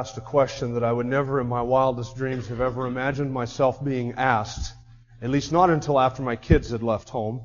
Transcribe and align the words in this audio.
asked 0.00 0.16
a 0.16 0.22
question 0.22 0.72
that 0.72 0.82
I 0.82 0.90
would 0.90 1.04
never 1.04 1.42
in 1.42 1.46
my 1.46 1.60
wildest 1.60 2.16
dreams 2.16 2.48
have 2.48 2.62
ever 2.62 2.86
imagined 2.86 3.34
myself 3.34 3.84
being 3.84 4.14
asked, 4.16 4.72
at 5.20 5.28
least 5.28 5.52
not 5.52 5.68
until 5.68 6.00
after 6.00 6.22
my 6.22 6.36
kids 6.36 6.70
had 6.70 6.82
left 6.82 7.10
home. 7.10 7.42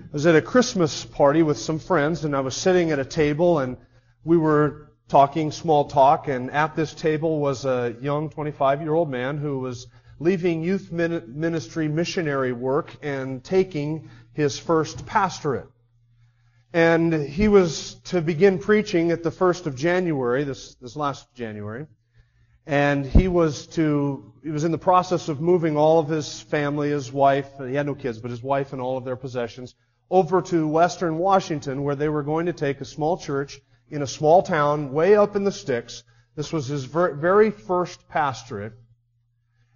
I 0.00 0.08
was 0.10 0.24
at 0.24 0.36
a 0.36 0.40
Christmas 0.40 1.04
party 1.04 1.42
with 1.42 1.58
some 1.58 1.78
friends 1.78 2.24
and 2.24 2.34
I 2.34 2.40
was 2.40 2.56
sitting 2.56 2.92
at 2.92 2.98
a 2.98 3.04
table 3.04 3.58
and 3.58 3.76
we 4.24 4.38
were 4.38 4.90
talking 5.08 5.52
small 5.52 5.84
talk 5.84 6.28
and 6.28 6.50
at 6.50 6.76
this 6.76 6.94
table 6.94 7.40
was 7.40 7.66
a 7.66 7.94
young 8.00 8.30
25 8.30 8.80
year 8.80 8.94
old 8.94 9.10
man 9.10 9.36
who 9.36 9.58
was 9.58 9.86
leaving 10.18 10.62
youth 10.62 10.90
ministry 10.90 11.88
missionary 11.88 12.54
work 12.54 12.96
and 13.02 13.44
taking 13.44 14.08
his 14.32 14.58
first 14.58 15.04
pastorate. 15.04 15.68
And 16.72 17.12
he 17.12 17.48
was 17.48 17.94
to 18.04 18.20
begin 18.20 18.58
preaching 18.58 19.10
at 19.10 19.22
the 19.22 19.30
1st 19.30 19.66
of 19.66 19.76
January, 19.76 20.44
this, 20.44 20.74
this 20.76 20.96
last 20.96 21.32
January. 21.34 21.86
And 22.66 23.06
he 23.06 23.28
was 23.28 23.68
to, 23.68 24.32
he 24.42 24.50
was 24.50 24.64
in 24.64 24.72
the 24.72 24.78
process 24.78 25.28
of 25.28 25.40
moving 25.40 25.76
all 25.76 26.00
of 26.00 26.08
his 26.08 26.40
family, 26.40 26.90
his 26.90 27.12
wife, 27.12 27.48
he 27.58 27.74
had 27.74 27.86
no 27.86 27.94
kids, 27.94 28.18
but 28.18 28.30
his 28.30 28.42
wife 28.42 28.72
and 28.72 28.82
all 28.82 28.98
of 28.98 29.04
their 29.04 29.16
possessions, 29.16 29.74
over 30.10 30.42
to 30.42 30.66
western 30.66 31.18
Washington 31.18 31.84
where 31.84 31.94
they 31.94 32.08
were 32.08 32.24
going 32.24 32.46
to 32.46 32.52
take 32.52 32.80
a 32.80 32.84
small 32.84 33.16
church 33.16 33.60
in 33.88 34.02
a 34.02 34.06
small 34.06 34.42
town 34.42 34.92
way 34.92 35.14
up 35.14 35.36
in 35.36 35.44
the 35.44 35.52
sticks. 35.52 36.02
This 36.34 36.52
was 36.52 36.66
his 36.66 36.84
very 36.84 37.50
first 37.50 38.08
pastorate. 38.08 38.72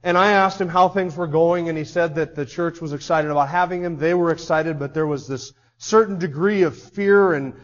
And 0.03 0.19
I 0.19 0.33
asked 0.33 0.61
him 0.61 0.69
how 0.69 0.89
things 0.89 1.17
were 1.17 1.27
going 1.27 1.69
and 1.69 1.79
he 1.79 1.85
said 1.85 2.17
that 2.17 2.35
the 2.35 2.47
church 2.47 2.81
was 2.81 2.93
excited 2.93 3.31
about 3.31 3.49
having 3.49 3.85
him. 3.85 3.99
They 3.99 4.15
were 4.15 4.33
excited, 4.33 4.79
but 4.79 4.95
there 4.95 5.07
was 5.07 5.29
this 5.29 5.53
certain 5.81 6.19
degree 6.19 6.63
of 6.63 6.77
fear 6.77 7.33
and 7.33 7.55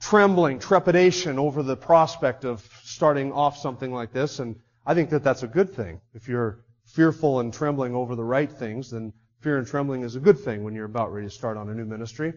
trembling, 0.00 0.58
trepidation 0.58 1.38
over 1.38 1.62
the 1.62 1.76
prospect 1.76 2.44
of 2.44 2.68
starting 2.84 3.32
off 3.32 3.56
something 3.56 3.92
like 3.92 4.12
this. 4.12 4.38
And 4.38 4.54
I 4.86 4.94
think 4.94 5.10
that 5.10 5.24
that's 5.24 5.42
a 5.42 5.48
good 5.48 5.72
thing. 5.74 6.00
If 6.14 6.28
you're 6.28 6.60
fearful 6.84 7.40
and 7.40 7.52
trembling 7.52 7.94
over 7.94 8.14
the 8.14 8.24
right 8.24 8.52
things, 8.52 8.90
then 8.90 9.12
fear 9.40 9.56
and 9.56 9.66
trembling 9.66 10.02
is 10.02 10.14
a 10.14 10.20
good 10.20 10.38
thing 10.38 10.62
when 10.62 10.74
you're 10.74 10.84
about 10.84 11.12
ready 11.12 11.26
to 11.26 11.32
start 11.32 11.56
on 11.56 11.70
a 11.70 11.74
new 11.74 11.86
ministry. 11.86 12.34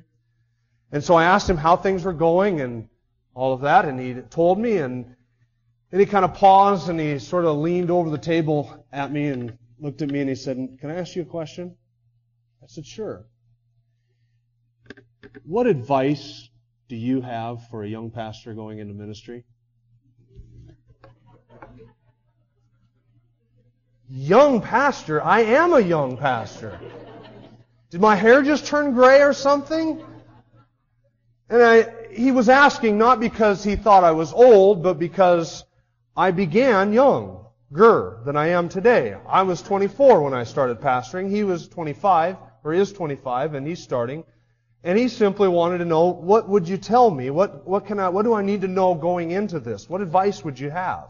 And 0.93 1.03
so 1.03 1.15
I 1.15 1.25
asked 1.25 1.49
him 1.49 1.57
how 1.57 1.75
things 1.75 2.03
were 2.03 2.13
going 2.13 2.61
and 2.61 2.87
all 3.33 3.53
of 3.53 3.61
that, 3.61 3.85
and 3.85 3.99
he 3.99 4.13
told 4.13 4.59
me, 4.59 4.77
and 4.77 5.15
then 5.89 5.99
he 5.99 6.05
kind 6.05 6.25
of 6.25 6.33
paused 6.33 6.89
and 6.89 6.99
he 6.99 7.19
sort 7.19 7.45
of 7.45 7.57
leaned 7.57 7.91
over 7.91 8.09
the 8.09 8.17
table 8.17 8.85
at 8.93 9.11
me 9.11 9.27
and 9.27 9.57
looked 9.79 10.01
at 10.01 10.09
me 10.09 10.21
and 10.21 10.29
he 10.29 10.35
said, 10.35 10.55
Can 10.79 10.89
I 10.89 10.95
ask 10.95 11.15
you 11.15 11.23
a 11.23 11.25
question? 11.25 11.75
I 12.63 12.67
said, 12.67 12.85
Sure. 12.85 13.25
What 15.45 15.67
advice 15.67 16.49
do 16.87 16.95
you 16.95 17.21
have 17.21 17.67
for 17.69 17.83
a 17.83 17.87
young 17.87 18.09
pastor 18.09 18.53
going 18.53 18.79
into 18.79 18.93
ministry? 18.93 19.43
Young 24.09 24.61
pastor? 24.61 25.23
I 25.23 25.41
am 25.41 25.73
a 25.73 25.79
young 25.79 26.17
pastor. 26.17 26.79
Did 27.91 28.01
my 28.01 28.15
hair 28.15 28.41
just 28.41 28.65
turn 28.65 28.93
gray 28.93 29.21
or 29.21 29.33
something? 29.33 30.03
And 31.49 31.61
I, 31.61 31.87
he 32.11 32.31
was 32.31 32.49
asking 32.49 32.97
not 32.97 33.19
because 33.19 33.63
he 33.63 33.75
thought 33.75 34.03
I 34.03 34.11
was 34.11 34.33
old, 34.33 34.83
but 34.83 34.97
because 34.99 35.65
I 36.15 36.31
began 36.31 36.93
young, 36.93 37.45
younger 37.69 38.19
than 38.25 38.35
I 38.35 38.47
am 38.47 38.69
today. 38.69 39.15
I 39.27 39.43
was 39.43 39.61
24 39.61 40.23
when 40.23 40.33
I 40.33 40.43
started 40.43 40.81
pastoring. 40.81 41.29
He 41.29 41.43
was 41.43 41.67
25, 41.67 42.37
or 42.63 42.73
is 42.73 42.91
25, 42.91 43.53
and 43.53 43.67
he's 43.67 43.81
starting. 43.81 44.23
And 44.83 44.97
he 44.97 45.09
simply 45.09 45.47
wanted 45.47 45.77
to 45.79 45.85
know, 45.85 46.07
what 46.07 46.49
would 46.49 46.67
you 46.67 46.77
tell 46.77 47.11
me? 47.11 47.29
What, 47.29 47.67
what 47.67 47.85
can 47.85 47.99
I, 47.99 48.09
what 48.09 48.23
do 48.23 48.33
I 48.33 48.41
need 48.41 48.61
to 48.61 48.67
know 48.67 48.95
going 48.95 49.31
into 49.31 49.59
this? 49.59 49.87
What 49.87 50.01
advice 50.01 50.43
would 50.43 50.59
you 50.59 50.71
have? 50.71 51.09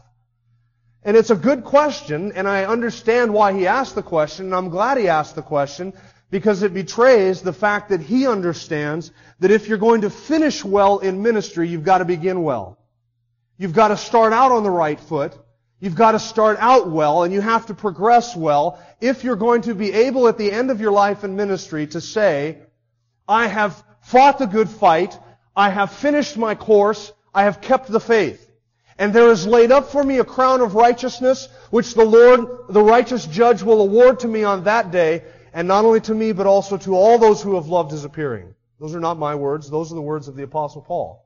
And 1.04 1.16
it's 1.16 1.30
a 1.30 1.36
good 1.36 1.64
question, 1.64 2.32
and 2.32 2.46
I 2.46 2.64
understand 2.64 3.32
why 3.32 3.54
he 3.54 3.66
asked 3.66 3.94
the 3.94 4.02
question, 4.02 4.46
and 4.46 4.54
I'm 4.54 4.68
glad 4.68 4.98
he 4.98 5.08
asked 5.08 5.34
the 5.34 5.42
question, 5.42 5.94
because 6.30 6.62
it 6.62 6.72
betrays 6.72 7.42
the 7.42 7.52
fact 7.52 7.88
that 7.88 8.00
he 8.00 8.26
understands 8.26 9.10
that 9.40 9.50
if 9.50 9.68
you're 9.68 9.78
going 9.78 10.02
to 10.02 10.10
finish 10.10 10.64
well 10.64 10.98
in 10.98 11.22
ministry, 11.22 11.68
you've 11.68 11.84
got 11.84 11.98
to 11.98 12.04
begin 12.04 12.42
well. 12.42 12.78
You've 13.58 13.72
got 13.72 13.88
to 13.88 13.96
start 13.96 14.32
out 14.32 14.52
on 14.52 14.62
the 14.62 14.70
right 14.70 15.00
foot. 15.00 15.36
You've 15.80 15.94
got 15.96 16.12
to 16.12 16.20
start 16.20 16.58
out 16.60 16.88
well, 16.88 17.24
and 17.24 17.34
you 17.34 17.40
have 17.40 17.66
to 17.66 17.74
progress 17.74 18.36
well 18.36 18.78
if 19.00 19.24
you're 19.24 19.36
going 19.36 19.62
to 19.62 19.74
be 19.74 19.92
able 19.92 20.28
at 20.28 20.38
the 20.38 20.52
end 20.52 20.70
of 20.70 20.80
your 20.80 20.92
life 20.92 21.24
in 21.24 21.36
ministry 21.36 21.86
to 21.88 22.00
say, 22.00 22.58
I 23.28 23.46
have 23.46 23.82
fought 24.02 24.38
the 24.38 24.46
good 24.46 24.68
fight. 24.68 25.18
I 25.54 25.70
have 25.70 25.92
finished 25.92 26.36
my 26.36 26.54
course. 26.54 27.12
I 27.34 27.44
have 27.44 27.60
kept 27.60 27.88
the 27.88 28.00
faith. 28.00 28.50
And 28.98 29.12
there 29.12 29.30
is 29.30 29.46
laid 29.46 29.72
up 29.72 29.90
for 29.90 30.04
me 30.04 30.18
a 30.18 30.24
crown 30.24 30.60
of 30.60 30.74
righteousness, 30.74 31.48
which 31.70 31.94
the 31.94 32.04
Lord, 32.04 32.46
the 32.68 32.82
righteous 32.82 33.26
judge, 33.26 33.62
will 33.62 33.80
award 33.80 34.20
to 34.20 34.28
me 34.28 34.44
on 34.44 34.64
that 34.64 34.90
day, 34.90 35.24
and 35.52 35.66
not 35.66 35.84
only 35.84 36.00
to 36.02 36.14
me, 36.14 36.32
but 36.32 36.46
also 36.46 36.76
to 36.78 36.94
all 36.94 37.18
those 37.18 37.42
who 37.42 37.54
have 37.54 37.66
loved 37.66 37.90
his 37.90 38.04
appearing. 38.04 38.54
Those 38.78 38.94
are 38.94 39.00
not 39.00 39.18
my 39.18 39.34
words. 39.34 39.70
Those 39.70 39.92
are 39.92 39.94
the 39.94 40.02
words 40.02 40.28
of 40.28 40.36
the 40.36 40.42
apostle 40.42 40.82
Paul. 40.82 41.24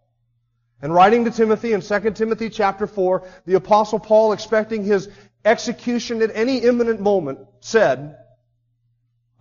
And 0.80 0.92
writing 0.92 1.24
to 1.24 1.30
Timothy 1.30 1.72
in 1.72 1.80
2 1.80 2.10
Timothy 2.12 2.50
chapter 2.50 2.86
4, 2.86 3.26
the 3.46 3.54
apostle 3.54 3.98
Paul, 3.98 4.32
expecting 4.32 4.84
his 4.84 5.08
execution 5.44 6.22
at 6.22 6.30
any 6.34 6.58
imminent 6.58 7.00
moment, 7.00 7.38
said, 7.60 8.16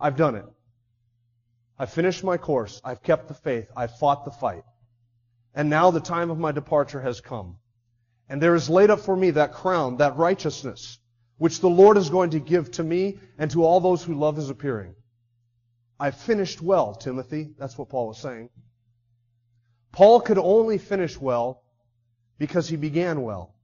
I've 0.00 0.16
done 0.16 0.36
it. 0.36 0.44
I've 1.78 1.92
finished 1.92 2.24
my 2.24 2.36
course. 2.36 2.80
I've 2.84 3.02
kept 3.02 3.28
the 3.28 3.34
faith. 3.34 3.70
I've 3.76 3.98
fought 3.98 4.24
the 4.24 4.30
fight. 4.30 4.64
And 5.54 5.70
now 5.70 5.90
the 5.90 6.00
time 6.00 6.30
of 6.30 6.38
my 6.38 6.52
departure 6.52 7.00
has 7.00 7.20
come. 7.20 7.58
And 8.28 8.42
there 8.42 8.54
is 8.54 8.68
laid 8.68 8.90
up 8.90 9.00
for 9.00 9.16
me 9.16 9.30
that 9.32 9.52
crown, 9.52 9.98
that 9.98 10.16
righteousness, 10.16 10.98
which 11.38 11.60
the 11.60 11.70
Lord 11.70 11.96
is 11.96 12.10
going 12.10 12.30
to 12.30 12.40
give 12.40 12.70
to 12.72 12.84
me 12.84 13.18
and 13.38 13.50
to 13.50 13.64
all 13.64 13.80
those 13.80 14.02
who 14.02 14.14
love 14.14 14.36
his 14.36 14.50
appearing. 14.50 14.94
I've 15.98 16.16
finished 16.16 16.60
well, 16.60 16.94
Timothy. 16.94 17.54
That's 17.58 17.78
what 17.78 17.88
Paul 17.88 18.08
was 18.08 18.18
saying. 18.18 18.50
Paul 19.92 20.20
could 20.20 20.38
only 20.38 20.76
finish 20.76 21.18
well 21.18 21.62
because 22.38 22.68
he 22.68 22.76
began 22.76 23.22
well. 23.22 23.55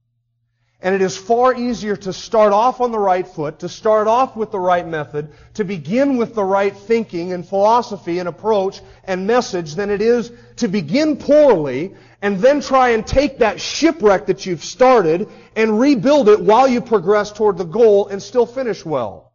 And 0.83 0.93
it 0.93 1.01
is 1.01 1.15
far 1.15 1.55
easier 1.55 1.95
to 1.95 2.11
start 2.11 2.51
off 2.51 2.81
on 2.81 2.91
the 2.91 2.99
right 2.99 3.25
foot, 3.25 3.59
to 3.59 3.69
start 3.69 4.05
off 4.05 4.35
with 4.35 4.51
the 4.51 4.59
right 4.59 4.85
method, 4.85 5.29
to 5.53 5.63
begin 5.63 6.17
with 6.17 6.35
the 6.35 6.43
right 6.43 6.75
thinking 6.75 7.31
and 7.31 7.47
philosophy 7.47 8.19
and 8.19 8.27
approach 8.27 8.81
and 9.05 9.25
message 9.25 9.75
than 9.75 9.89
it 9.89 10.01
is 10.01 10.33
to 10.57 10.67
begin 10.67 11.15
poorly 11.15 11.95
and 12.21 12.39
then 12.39 12.59
try 12.59 12.89
and 12.89 13.07
take 13.07 13.39
that 13.39 13.61
shipwreck 13.61 14.25
that 14.25 14.45
you've 14.45 14.63
started 14.63 15.29
and 15.55 15.79
rebuild 15.79 16.27
it 16.27 16.41
while 16.41 16.67
you 16.67 16.81
progress 16.81 17.31
toward 17.31 17.57
the 17.57 17.63
goal 17.63 18.09
and 18.09 18.21
still 18.21 18.45
finish 18.45 18.83
well. 18.85 19.31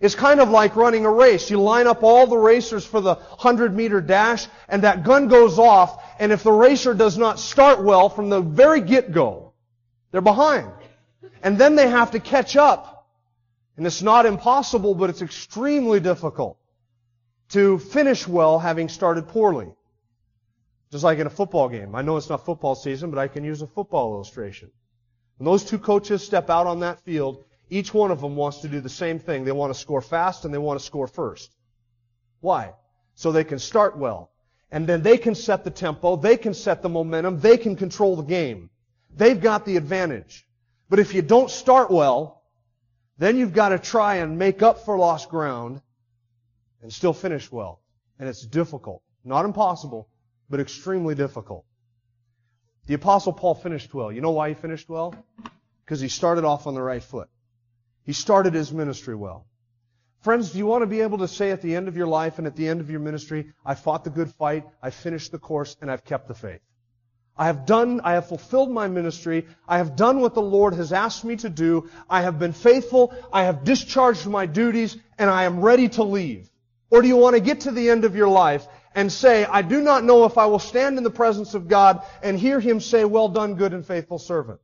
It's 0.00 0.14
kind 0.14 0.40
of 0.40 0.48
like 0.48 0.76
running 0.76 1.04
a 1.04 1.10
race. 1.10 1.50
You 1.50 1.60
line 1.60 1.86
up 1.86 2.04
all 2.04 2.26
the 2.26 2.38
racers 2.38 2.86
for 2.86 3.02
the 3.02 3.16
100 3.16 3.76
meter 3.76 4.00
dash 4.00 4.46
and 4.66 4.80
that 4.82 5.04
gun 5.04 5.28
goes 5.28 5.58
off 5.58 6.02
and 6.18 6.32
if 6.32 6.42
the 6.42 6.52
racer 6.52 6.94
does 6.94 7.18
not 7.18 7.38
start 7.38 7.84
well 7.84 8.08
from 8.08 8.30
the 8.30 8.40
very 8.40 8.80
get-go, 8.80 9.52
they're 10.10 10.22
behind. 10.22 10.72
And 11.42 11.58
then 11.58 11.74
they 11.76 11.88
have 11.88 12.12
to 12.12 12.20
catch 12.20 12.56
up. 12.56 13.08
And 13.76 13.86
it's 13.86 14.02
not 14.02 14.26
impossible, 14.26 14.94
but 14.94 15.10
it's 15.10 15.22
extremely 15.22 16.00
difficult 16.00 16.58
to 17.50 17.78
finish 17.78 18.26
well 18.26 18.58
having 18.58 18.88
started 18.88 19.28
poorly. 19.28 19.68
Just 20.90 21.04
like 21.04 21.18
in 21.18 21.26
a 21.26 21.30
football 21.30 21.68
game. 21.68 21.94
I 21.94 22.02
know 22.02 22.16
it's 22.16 22.30
not 22.30 22.44
football 22.44 22.74
season, 22.74 23.10
but 23.10 23.18
I 23.18 23.28
can 23.28 23.44
use 23.44 23.60
a 23.60 23.66
football 23.66 24.14
illustration. 24.14 24.70
When 25.36 25.44
those 25.44 25.64
two 25.64 25.78
coaches 25.78 26.24
step 26.24 26.48
out 26.48 26.66
on 26.66 26.80
that 26.80 27.00
field, 27.00 27.44
each 27.68 27.92
one 27.92 28.10
of 28.10 28.20
them 28.20 28.36
wants 28.36 28.58
to 28.58 28.68
do 28.68 28.80
the 28.80 28.88
same 28.88 29.18
thing. 29.18 29.44
They 29.44 29.52
want 29.52 29.74
to 29.74 29.78
score 29.78 30.00
fast 30.00 30.44
and 30.44 30.54
they 30.54 30.58
want 30.58 30.78
to 30.80 30.86
score 30.86 31.06
first. 31.06 31.54
Why? 32.40 32.72
So 33.14 33.32
they 33.32 33.44
can 33.44 33.58
start 33.58 33.98
well. 33.98 34.30
And 34.70 34.86
then 34.86 35.02
they 35.02 35.18
can 35.18 35.34
set 35.34 35.64
the 35.64 35.70
tempo, 35.70 36.16
they 36.16 36.36
can 36.36 36.54
set 36.54 36.82
the 36.82 36.88
momentum, 36.88 37.40
they 37.40 37.56
can 37.56 37.76
control 37.76 38.16
the 38.16 38.22
game. 38.22 38.70
They've 39.14 39.40
got 39.40 39.64
the 39.64 39.76
advantage. 39.76 40.46
But 40.88 40.98
if 40.98 41.14
you 41.14 41.22
don't 41.22 41.50
start 41.50 41.90
well, 41.90 42.42
then 43.18 43.36
you've 43.36 43.52
got 43.52 43.70
to 43.70 43.78
try 43.78 44.16
and 44.16 44.38
make 44.38 44.62
up 44.62 44.84
for 44.84 44.96
lost 44.96 45.28
ground 45.28 45.80
and 46.82 46.92
still 46.92 47.12
finish 47.12 47.50
well. 47.50 47.80
And 48.18 48.28
it's 48.28 48.46
difficult. 48.46 49.02
Not 49.24 49.44
impossible, 49.44 50.08
but 50.48 50.60
extremely 50.60 51.14
difficult. 51.14 51.64
The 52.86 52.94
apostle 52.94 53.32
Paul 53.32 53.54
finished 53.54 53.92
well. 53.92 54.12
You 54.12 54.20
know 54.20 54.30
why 54.30 54.50
he 54.50 54.54
finished 54.54 54.88
well? 54.88 55.14
Because 55.84 56.00
he 56.00 56.08
started 56.08 56.44
off 56.44 56.66
on 56.66 56.74
the 56.74 56.82
right 56.82 57.02
foot. 57.02 57.28
He 58.04 58.12
started 58.12 58.54
his 58.54 58.72
ministry 58.72 59.16
well. 59.16 59.46
Friends, 60.20 60.52
do 60.52 60.58
you 60.58 60.66
want 60.66 60.82
to 60.82 60.86
be 60.86 61.00
able 61.00 61.18
to 61.18 61.28
say 61.28 61.50
at 61.50 61.62
the 61.62 61.74
end 61.74 61.88
of 61.88 61.96
your 61.96 62.06
life 62.06 62.38
and 62.38 62.46
at 62.46 62.56
the 62.56 62.68
end 62.68 62.80
of 62.80 62.90
your 62.90 63.00
ministry, 63.00 63.52
I 63.64 63.74
fought 63.74 64.04
the 64.04 64.10
good 64.10 64.30
fight, 64.30 64.64
I 64.82 64.90
finished 64.90 65.32
the 65.32 65.38
course, 65.38 65.76
and 65.80 65.90
I've 65.90 66.04
kept 66.04 66.28
the 66.28 66.34
faith? 66.34 66.60
I 67.38 67.46
have 67.46 67.66
done, 67.66 68.00
I 68.02 68.14
have 68.14 68.28
fulfilled 68.28 68.70
my 68.70 68.88
ministry. 68.88 69.46
I 69.68 69.76
have 69.78 69.94
done 69.94 70.20
what 70.20 70.34
the 70.34 70.42
Lord 70.42 70.74
has 70.74 70.92
asked 70.92 71.22
me 71.24 71.36
to 71.36 71.50
do. 71.50 71.90
I 72.08 72.22
have 72.22 72.38
been 72.38 72.52
faithful. 72.52 73.14
I 73.30 73.44
have 73.44 73.62
discharged 73.62 74.26
my 74.26 74.46
duties 74.46 74.96
and 75.18 75.28
I 75.28 75.44
am 75.44 75.60
ready 75.60 75.88
to 75.90 76.02
leave. 76.02 76.48
Or 76.90 77.02
do 77.02 77.08
you 77.08 77.16
want 77.16 77.34
to 77.34 77.40
get 77.40 77.60
to 77.62 77.72
the 77.72 77.90
end 77.90 78.04
of 78.04 78.16
your 78.16 78.28
life 78.28 78.66
and 78.94 79.12
say, 79.12 79.44
I 79.44 79.60
do 79.60 79.82
not 79.82 80.02
know 80.02 80.24
if 80.24 80.38
I 80.38 80.46
will 80.46 80.58
stand 80.58 80.96
in 80.96 81.04
the 81.04 81.10
presence 81.10 81.52
of 81.52 81.68
God 81.68 82.02
and 82.22 82.38
hear 82.38 82.58
Him 82.58 82.80
say, 82.80 83.04
well 83.04 83.28
done, 83.28 83.56
good 83.56 83.74
and 83.74 83.84
faithful 83.84 84.18
servant. 84.18 84.60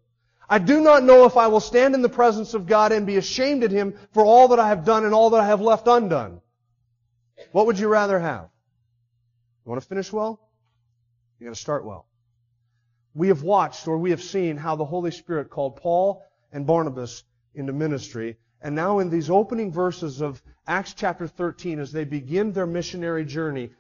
I 0.49 0.59
do 0.59 0.81
not 0.81 1.03
know 1.03 1.27
if 1.27 1.37
I 1.37 1.49
will 1.49 1.61
stand 1.61 1.95
in 1.95 2.01
the 2.01 2.09
presence 2.09 2.55
of 2.55 2.67
God 2.67 2.93
and 2.93 3.07
be 3.07 3.17
ashamed 3.17 3.65
at 3.65 3.71
Him 3.71 3.95
for 4.13 4.25
all 4.25 4.49
that 4.49 4.59
I 4.59 4.69
have 4.69 4.87
done 4.87 5.05
and 5.05 5.13
all 5.13 5.31
that 5.31 5.41
I 5.41 5.47
have 5.47 5.61
left 5.61 5.89
undone. 5.89 6.41
What 7.51 7.67
would 7.67 7.79
you 7.79 7.89
rather 7.89 8.19
have? 8.19 8.49
You 9.65 9.71
want 9.71 9.83
to 9.83 9.89
finish 9.89 10.11
well? 10.11 10.41
You 11.39 11.47
got 11.47 11.55
to 11.55 11.61
start 11.61 11.85
well 11.85 12.07
we 13.15 13.29
have 13.29 13.43
watched 13.43 13.87
or 13.89 13.99
we 13.99 14.11
have 14.11 14.23
seen 14.23 14.57
how 14.57 14.77
the 14.77 14.85
Holy 14.85 15.11
Spirit 15.11 15.51
called 15.51 15.77
Paul 15.77 16.25
and 16.53 16.67
Barnabas 16.67 17.25
into 17.55 17.73
ministry. 17.73 18.37
And 18.61 18.75
now 18.75 19.01
in 19.01 19.11
these 19.11 19.29
opening 19.29 19.73
verses 19.73 20.21
of 20.21 20.43
Acts 20.67 20.95
chapter 20.95 21.27
13, 21.27 21.79
as 21.79 21.93
they 21.93 22.05
begin 22.05 22.53
their 22.53 22.67
missionary 22.67 23.25
journey, 23.25 23.71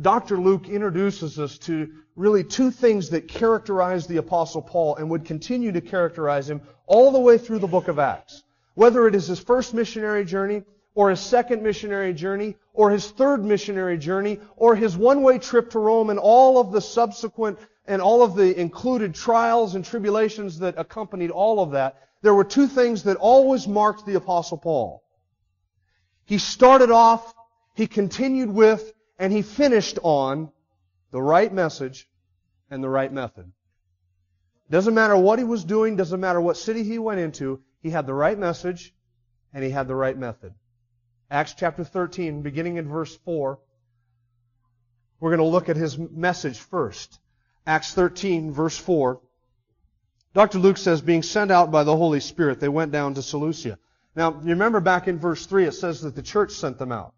Dr. 0.00 0.38
Luke 0.38 0.68
introduces 0.68 1.38
us 1.38 1.56
to 1.58 1.88
really 2.16 2.42
two 2.42 2.70
things 2.70 3.10
that 3.10 3.28
characterize 3.28 4.06
the 4.06 4.16
Apostle 4.16 4.62
Paul 4.62 4.96
and 4.96 5.08
would 5.10 5.24
continue 5.24 5.70
to 5.72 5.80
characterize 5.80 6.50
him 6.50 6.60
all 6.86 7.12
the 7.12 7.20
way 7.20 7.38
through 7.38 7.60
the 7.60 7.68
book 7.68 7.88
of 7.88 8.00
Acts. 8.00 8.42
Whether 8.74 9.06
it 9.06 9.14
is 9.14 9.28
his 9.28 9.38
first 9.38 9.72
missionary 9.72 10.24
journey, 10.24 10.64
or 10.96 11.10
his 11.10 11.20
second 11.20 11.62
missionary 11.62 12.12
journey, 12.12 12.56
or 12.72 12.90
his 12.90 13.10
third 13.10 13.44
missionary 13.44 13.98
journey, 13.98 14.38
or 14.56 14.76
his 14.76 14.96
one-way 14.96 15.38
trip 15.38 15.70
to 15.70 15.78
Rome 15.78 16.10
and 16.10 16.18
all 16.18 16.58
of 16.58 16.72
the 16.72 16.80
subsequent 16.80 17.58
and 17.86 18.00
all 18.00 18.22
of 18.22 18.34
the 18.34 18.58
included 18.58 19.14
trials 19.14 19.74
and 19.74 19.84
tribulations 19.84 20.60
that 20.60 20.78
accompanied 20.78 21.30
all 21.30 21.60
of 21.60 21.72
that, 21.72 22.00
there 22.22 22.34
were 22.34 22.44
two 22.44 22.66
things 22.66 23.02
that 23.04 23.16
always 23.18 23.68
marked 23.68 24.06
the 24.06 24.14
Apostle 24.14 24.58
Paul. 24.58 25.02
He 26.24 26.38
started 26.38 26.90
off, 26.90 27.34
he 27.74 27.86
continued 27.86 28.50
with, 28.50 28.92
and 29.18 29.32
he 29.32 29.42
finished 29.42 29.98
on 30.02 30.50
the 31.10 31.20
right 31.20 31.52
message 31.52 32.08
and 32.70 32.82
the 32.82 32.88
right 32.88 33.12
method. 33.12 33.52
Doesn't 34.70 34.94
matter 34.94 35.16
what 35.16 35.38
he 35.38 35.44
was 35.44 35.64
doing, 35.64 35.96
doesn't 35.96 36.20
matter 36.20 36.40
what 36.40 36.56
city 36.56 36.82
he 36.82 36.98
went 36.98 37.20
into, 37.20 37.60
he 37.80 37.90
had 37.90 38.06
the 38.06 38.14
right 38.14 38.38
message 38.38 38.94
and 39.52 39.62
he 39.62 39.70
had 39.70 39.86
the 39.86 39.94
right 39.94 40.16
method. 40.16 40.54
Acts 41.30 41.54
chapter 41.54 41.84
13, 41.84 42.42
beginning 42.42 42.76
in 42.76 42.88
verse 42.88 43.14
4, 43.24 43.58
we're 45.20 45.30
going 45.30 45.38
to 45.38 45.52
look 45.52 45.68
at 45.68 45.76
his 45.76 45.98
message 45.98 46.58
first. 46.58 47.18
Acts 47.66 47.94
13, 47.94 48.52
verse 48.52 48.76
4. 48.76 49.20
Dr. 50.34 50.58
Luke 50.58 50.76
says, 50.76 51.00
being 51.00 51.22
sent 51.22 51.50
out 51.50 51.70
by 51.70 51.84
the 51.84 51.96
Holy 51.96 52.20
Spirit, 52.20 52.60
they 52.60 52.68
went 52.68 52.92
down 52.92 53.14
to 53.14 53.22
Seleucia. 53.22 53.78
Now, 54.16 54.32
you 54.42 54.50
remember 54.50 54.80
back 54.80 55.08
in 55.08 55.18
verse 55.18 55.46
3, 55.46 55.66
it 55.66 55.72
says 55.72 56.02
that 56.02 56.14
the 56.14 56.22
church 56.22 56.52
sent 56.52 56.78
them 56.78 56.92
out. 56.92 57.14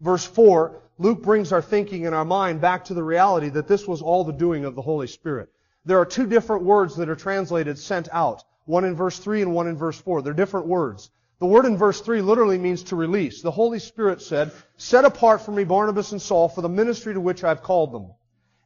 Verse 0.00 0.24
4, 0.24 0.80
Luke 0.98 1.22
brings 1.22 1.52
our 1.52 1.62
thinking 1.62 2.06
and 2.06 2.14
our 2.14 2.24
mind 2.24 2.60
back 2.60 2.84
to 2.84 2.94
the 2.94 3.02
reality 3.02 3.48
that 3.50 3.68
this 3.68 3.86
was 3.86 4.00
all 4.00 4.24
the 4.24 4.32
doing 4.32 4.64
of 4.64 4.74
the 4.74 4.82
Holy 4.82 5.06
Spirit. 5.06 5.50
There 5.84 5.98
are 5.98 6.06
two 6.06 6.26
different 6.26 6.62
words 6.62 6.96
that 6.96 7.08
are 7.08 7.16
translated 7.16 7.78
sent 7.78 8.08
out. 8.12 8.42
One 8.64 8.84
in 8.84 8.94
verse 8.94 9.18
3 9.18 9.42
and 9.42 9.54
one 9.54 9.66
in 9.66 9.76
verse 9.76 10.00
4. 10.00 10.22
They're 10.22 10.32
different 10.32 10.66
words. 10.66 11.10
The 11.40 11.46
word 11.46 11.66
in 11.66 11.76
verse 11.76 12.00
3 12.00 12.22
literally 12.22 12.58
means 12.58 12.84
to 12.84 12.96
release. 12.96 13.42
The 13.42 13.50
Holy 13.50 13.78
Spirit 13.78 14.22
said, 14.22 14.52
Set 14.78 15.04
apart 15.04 15.42
for 15.42 15.50
me 15.50 15.64
Barnabas 15.64 16.12
and 16.12 16.22
Saul 16.22 16.48
for 16.48 16.62
the 16.62 16.68
ministry 16.68 17.12
to 17.12 17.20
which 17.20 17.44
I've 17.44 17.62
called 17.62 17.92
them. 17.92 18.12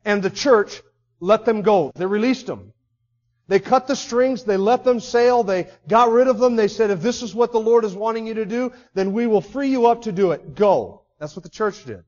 And 0.05 0.23
the 0.23 0.31
church 0.31 0.81
let 1.21 1.45
them 1.45 1.63
go. 1.63 1.93
They 1.95 2.07
released 2.07 2.47
them. 2.47 2.73
They 3.49 3.59
cut 3.61 3.87
the 3.87 3.97
strings, 3.97 4.45
they 4.45 4.59
let 4.59 4.85
them 4.85 5.01
sail, 5.01 5.43
they 5.43 5.69
got 5.89 6.11
rid 6.11 6.29
of 6.29 6.39
them, 6.39 6.55
they 6.55 6.69
said, 6.69 6.91
if 6.91 7.01
this 7.01 7.23
is 7.23 7.35
what 7.35 7.51
the 7.51 7.61
Lord 7.61 7.85
is 7.85 7.95
wanting 7.95 8.27
you 8.27 8.35
to 8.35 8.45
do, 8.45 8.73
then 8.93 9.15
we 9.15 9.27
will 9.27 9.41
free 9.41 9.71
you 9.71 9.87
up 9.87 10.03
to 10.03 10.13
do 10.13 10.33
it. 10.33 10.55
Go. 10.55 11.03
That's 11.19 11.35
what 11.35 11.45
the 11.45 11.49
church 11.49 11.85
did. 11.87 12.05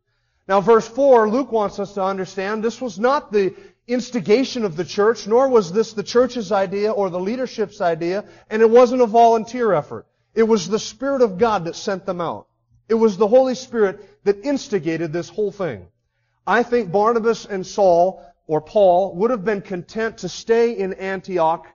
Now 0.47 0.61
verse 0.61 0.87
4, 0.87 1.31
Luke 1.31 1.51
wants 1.51 1.79
us 1.79 1.95
to 1.95 2.03
understand 2.03 2.63
this 2.63 2.81
was 2.81 2.99
not 2.99 3.33
the 3.33 3.55
instigation 3.87 4.67
of 4.67 4.77
the 4.77 4.85
church, 4.85 5.27
nor 5.27 5.49
was 5.49 5.73
this 5.73 5.95
the 5.95 6.03
church's 6.03 6.53
idea 6.53 6.93
or 6.93 7.09
the 7.09 7.19
leadership's 7.19 7.81
idea, 7.81 8.25
and 8.51 8.61
it 8.61 8.69
wasn't 8.69 9.01
a 9.01 9.07
volunteer 9.07 9.73
effort. 9.73 10.07
It 10.35 10.43
was 10.43 10.69
the 10.69 10.79
Spirit 10.79 11.23
of 11.23 11.39
God 11.39 11.65
that 11.65 11.75
sent 11.75 12.05
them 12.05 12.21
out. 12.21 12.49
It 12.89 12.95
was 12.95 13.17
the 13.17 13.29
Holy 13.29 13.55
Spirit 13.55 14.25
that 14.25 14.45
instigated 14.45 15.13
this 15.13 15.29
whole 15.29 15.53
thing. 15.53 15.87
I 16.47 16.63
think 16.63 16.93
Barnabas 16.93 17.47
and 17.47 17.67
Saul 17.67 18.25
or 18.51 18.61
Paul 18.61 19.15
would 19.15 19.31
have 19.31 19.45
been 19.45 19.63
content 19.63 20.19
to 20.19 20.29
stay 20.29 20.77
in 20.77 20.95
Antioch 20.95 21.69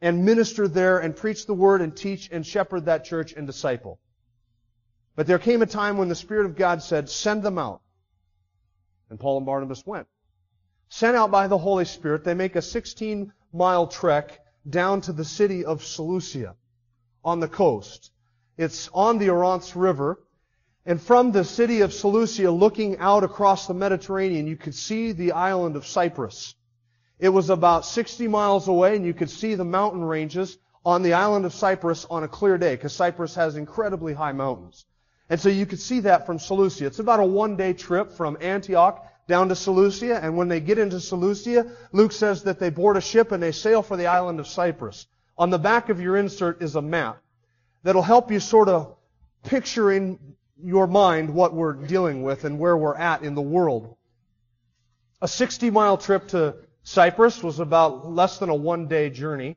and 0.00 0.24
minister 0.24 0.66
there 0.66 1.00
and 1.00 1.14
preach 1.14 1.44
the 1.44 1.52
word 1.52 1.82
and 1.82 1.94
teach 1.94 2.30
and 2.32 2.46
shepherd 2.46 2.86
that 2.86 3.04
church 3.04 3.34
and 3.34 3.46
disciple. 3.46 4.00
But 5.16 5.26
there 5.26 5.38
came 5.38 5.60
a 5.60 5.66
time 5.66 5.98
when 5.98 6.08
the 6.08 6.14
Spirit 6.14 6.46
of 6.46 6.56
God 6.56 6.82
said, 6.82 7.10
send 7.10 7.42
them 7.42 7.58
out. 7.58 7.82
And 9.10 9.20
Paul 9.20 9.36
and 9.36 9.44
Barnabas 9.44 9.84
went. 9.84 10.06
Sent 10.88 11.14
out 11.14 11.30
by 11.30 11.46
the 11.46 11.58
Holy 11.58 11.84
Spirit, 11.84 12.24
they 12.24 12.32
make 12.32 12.56
a 12.56 12.62
16 12.62 13.30
mile 13.52 13.86
trek 13.86 14.40
down 14.66 15.02
to 15.02 15.12
the 15.12 15.26
city 15.26 15.66
of 15.66 15.84
Seleucia 15.84 16.56
on 17.22 17.40
the 17.40 17.48
coast. 17.48 18.12
It's 18.56 18.88
on 18.94 19.18
the 19.18 19.28
Orontes 19.28 19.76
River. 19.76 20.18
And 20.88 20.98
from 20.98 21.32
the 21.32 21.44
city 21.44 21.82
of 21.82 21.92
Seleucia, 21.92 22.50
looking 22.50 22.96
out 22.96 23.22
across 23.22 23.66
the 23.66 23.74
Mediterranean, 23.74 24.46
you 24.46 24.56
could 24.56 24.74
see 24.74 25.12
the 25.12 25.32
island 25.32 25.76
of 25.76 25.86
Cyprus. 25.86 26.54
It 27.18 27.28
was 27.28 27.50
about 27.50 27.84
60 27.84 28.26
miles 28.26 28.68
away, 28.68 28.96
and 28.96 29.04
you 29.04 29.12
could 29.12 29.28
see 29.28 29.54
the 29.54 29.66
mountain 29.66 30.02
ranges 30.02 30.56
on 30.86 31.02
the 31.02 31.12
island 31.12 31.44
of 31.44 31.52
Cyprus 31.52 32.06
on 32.08 32.22
a 32.22 32.28
clear 32.28 32.56
day, 32.56 32.74
because 32.74 32.94
Cyprus 32.94 33.34
has 33.34 33.56
incredibly 33.56 34.14
high 34.14 34.32
mountains. 34.32 34.86
And 35.28 35.38
so 35.38 35.50
you 35.50 35.66
could 35.66 35.78
see 35.78 36.00
that 36.00 36.24
from 36.24 36.38
Seleucia. 36.38 36.86
It's 36.86 37.00
about 37.00 37.20
a 37.20 37.24
one-day 37.26 37.74
trip 37.74 38.12
from 38.12 38.38
Antioch 38.40 39.06
down 39.26 39.50
to 39.50 39.56
Seleucia, 39.56 40.24
and 40.24 40.38
when 40.38 40.48
they 40.48 40.60
get 40.60 40.78
into 40.78 41.00
Seleucia, 41.00 41.70
Luke 41.92 42.12
says 42.12 42.44
that 42.44 42.58
they 42.58 42.70
board 42.70 42.96
a 42.96 43.02
ship 43.02 43.30
and 43.30 43.42
they 43.42 43.52
sail 43.52 43.82
for 43.82 43.98
the 43.98 44.06
island 44.06 44.40
of 44.40 44.46
Cyprus. 44.46 45.06
On 45.36 45.50
the 45.50 45.58
back 45.58 45.90
of 45.90 46.00
your 46.00 46.16
insert 46.16 46.62
is 46.62 46.76
a 46.76 46.82
map 46.82 47.20
that'll 47.82 48.00
help 48.00 48.32
you 48.32 48.40
sort 48.40 48.70
of 48.70 48.96
picture 49.42 49.92
in 49.92 50.18
your 50.62 50.86
mind 50.86 51.30
what 51.30 51.54
we're 51.54 51.72
dealing 51.72 52.22
with 52.22 52.44
and 52.44 52.58
where 52.58 52.76
we're 52.76 52.96
at 52.96 53.22
in 53.22 53.34
the 53.34 53.42
world. 53.42 53.96
A 55.20 55.28
60 55.28 55.70
mile 55.70 55.96
trip 55.96 56.28
to 56.28 56.56
Cyprus 56.82 57.42
was 57.42 57.60
about 57.60 58.10
less 58.10 58.38
than 58.38 58.48
a 58.48 58.54
one 58.54 58.88
day 58.88 59.10
journey. 59.10 59.56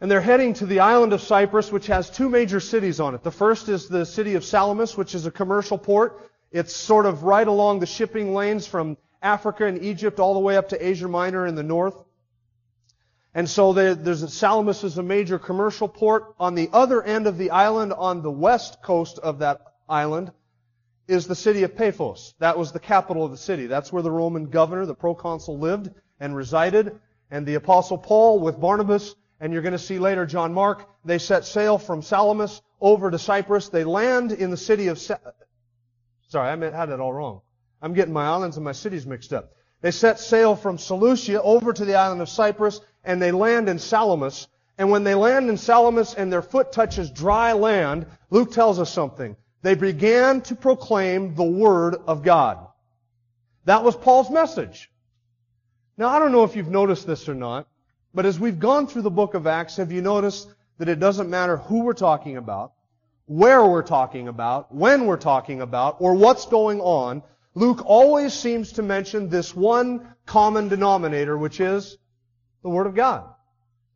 And 0.00 0.10
they're 0.10 0.20
heading 0.20 0.54
to 0.54 0.66
the 0.66 0.80
island 0.80 1.12
of 1.12 1.22
Cyprus, 1.22 1.72
which 1.72 1.86
has 1.86 2.10
two 2.10 2.28
major 2.28 2.60
cities 2.60 3.00
on 3.00 3.14
it. 3.14 3.22
The 3.22 3.30
first 3.30 3.68
is 3.68 3.88
the 3.88 4.04
city 4.04 4.34
of 4.34 4.44
Salamis, 4.44 4.96
which 4.96 5.14
is 5.14 5.26
a 5.26 5.30
commercial 5.30 5.78
port. 5.78 6.30
It's 6.50 6.76
sort 6.76 7.06
of 7.06 7.22
right 7.22 7.46
along 7.46 7.80
the 7.80 7.86
shipping 7.86 8.34
lanes 8.34 8.66
from 8.66 8.96
Africa 9.22 9.64
and 9.64 9.82
Egypt 9.82 10.20
all 10.20 10.34
the 10.34 10.40
way 10.40 10.56
up 10.56 10.68
to 10.68 10.86
Asia 10.86 11.08
Minor 11.08 11.46
in 11.46 11.54
the 11.54 11.62
north. 11.62 12.03
And 13.34 13.50
so 13.50 13.72
there's 13.72 14.32
Salamis 14.32 14.84
is 14.84 14.96
a 14.96 15.02
major 15.02 15.40
commercial 15.40 15.88
port. 15.88 16.34
On 16.38 16.54
the 16.54 16.70
other 16.72 17.02
end 17.02 17.26
of 17.26 17.36
the 17.36 17.50
island, 17.50 17.92
on 17.92 18.22
the 18.22 18.30
west 18.30 18.80
coast 18.82 19.18
of 19.18 19.40
that 19.40 19.60
island, 19.88 20.30
is 21.08 21.26
the 21.26 21.34
city 21.34 21.64
of 21.64 21.76
Paphos. 21.76 22.34
That 22.38 22.56
was 22.56 22.70
the 22.70 22.78
capital 22.78 23.24
of 23.24 23.32
the 23.32 23.36
city. 23.36 23.66
That's 23.66 23.92
where 23.92 24.02
the 24.02 24.10
Roman 24.10 24.46
governor, 24.46 24.86
the 24.86 24.94
proconsul, 24.94 25.58
lived 25.58 25.90
and 26.20 26.36
resided. 26.36 26.98
And 27.30 27.44
the 27.44 27.54
apostle 27.56 27.98
Paul 27.98 28.38
with 28.38 28.60
Barnabas, 28.60 29.16
and 29.40 29.52
you're 29.52 29.62
going 29.62 29.72
to 29.72 29.78
see 29.78 29.98
later 29.98 30.24
John 30.26 30.54
Mark, 30.54 30.88
they 31.04 31.18
set 31.18 31.44
sail 31.44 31.76
from 31.76 32.02
Salamis 32.02 32.62
over 32.80 33.10
to 33.10 33.18
Cyprus. 33.18 33.68
They 33.68 33.82
land 33.82 34.30
in 34.30 34.50
the 34.50 34.56
city 34.56 34.86
of, 34.86 34.98
Sa- 34.98 35.18
sorry, 36.28 36.48
I 36.48 36.70
had 36.70 36.90
it 36.90 37.00
all 37.00 37.12
wrong. 37.12 37.40
I'm 37.82 37.94
getting 37.94 38.14
my 38.14 38.26
islands 38.26 38.56
and 38.56 38.64
my 38.64 38.72
cities 38.72 39.06
mixed 39.06 39.32
up. 39.32 39.50
They 39.80 39.90
set 39.90 40.20
sail 40.20 40.54
from 40.54 40.78
Seleucia 40.78 41.42
over 41.42 41.72
to 41.72 41.84
the 41.84 41.96
island 41.96 42.22
of 42.22 42.28
Cyprus 42.28 42.80
and 43.04 43.20
they 43.20 43.32
land 43.32 43.68
in 43.68 43.78
Salamis. 43.78 44.48
And 44.76 44.90
when 44.90 45.04
they 45.04 45.14
land 45.14 45.48
in 45.48 45.56
Salamis 45.56 46.14
and 46.14 46.32
their 46.32 46.42
foot 46.42 46.72
touches 46.72 47.10
dry 47.10 47.52
land, 47.52 48.06
Luke 48.30 48.52
tells 48.52 48.80
us 48.80 48.92
something. 48.92 49.36
They 49.62 49.74
began 49.74 50.40
to 50.42 50.56
proclaim 50.56 51.34
the 51.34 51.44
Word 51.44 51.96
of 52.06 52.22
God. 52.22 52.66
That 53.64 53.84
was 53.84 53.96
Paul's 53.96 54.30
message. 54.30 54.90
Now, 55.96 56.08
I 56.08 56.18
don't 56.18 56.32
know 56.32 56.44
if 56.44 56.56
you've 56.56 56.68
noticed 56.68 57.06
this 57.06 57.28
or 57.28 57.34
not, 57.34 57.66
but 58.12 58.26
as 58.26 58.38
we've 58.38 58.58
gone 58.58 58.86
through 58.86 59.02
the 59.02 59.10
book 59.10 59.34
of 59.34 59.46
Acts, 59.46 59.76
have 59.76 59.92
you 59.92 60.02
noticed 60.02 60.48
that 60.78 60.88
it 60.88 61.00
doesn't 61.00 61.30
matter 61.30 61.56
who 61.56 61.84
we're 61.84 61.92
talking 61.92 62.36
about, 62.36 62.72
where 63.26 63.64
we're 63.64 63.82
talking 63.82 64.28
about, 64.28 64.74
when 64.74 65.06
we're 65.06 65.16
talking 65.16 65.60
about, 65.60 65.96
or 66.00 66.14
what's 66.14 66.46
going 66.46 66.80
on, 66.80 67.22
Luke 67.54 67.82
always 67.86 68.34
seems 68.34 68.72
to 68.72 68.82
mention 68.82 69.28
this 69.28 69.54
one 69.54 70.14
common 70.26 70.68
denominator, 70.68 71.38
which 71.38 71.60
is 71.60 71.96
the 72.64 72.70
Word 72.70 72.88
of 72.88 72.96
God. 72.96 73.24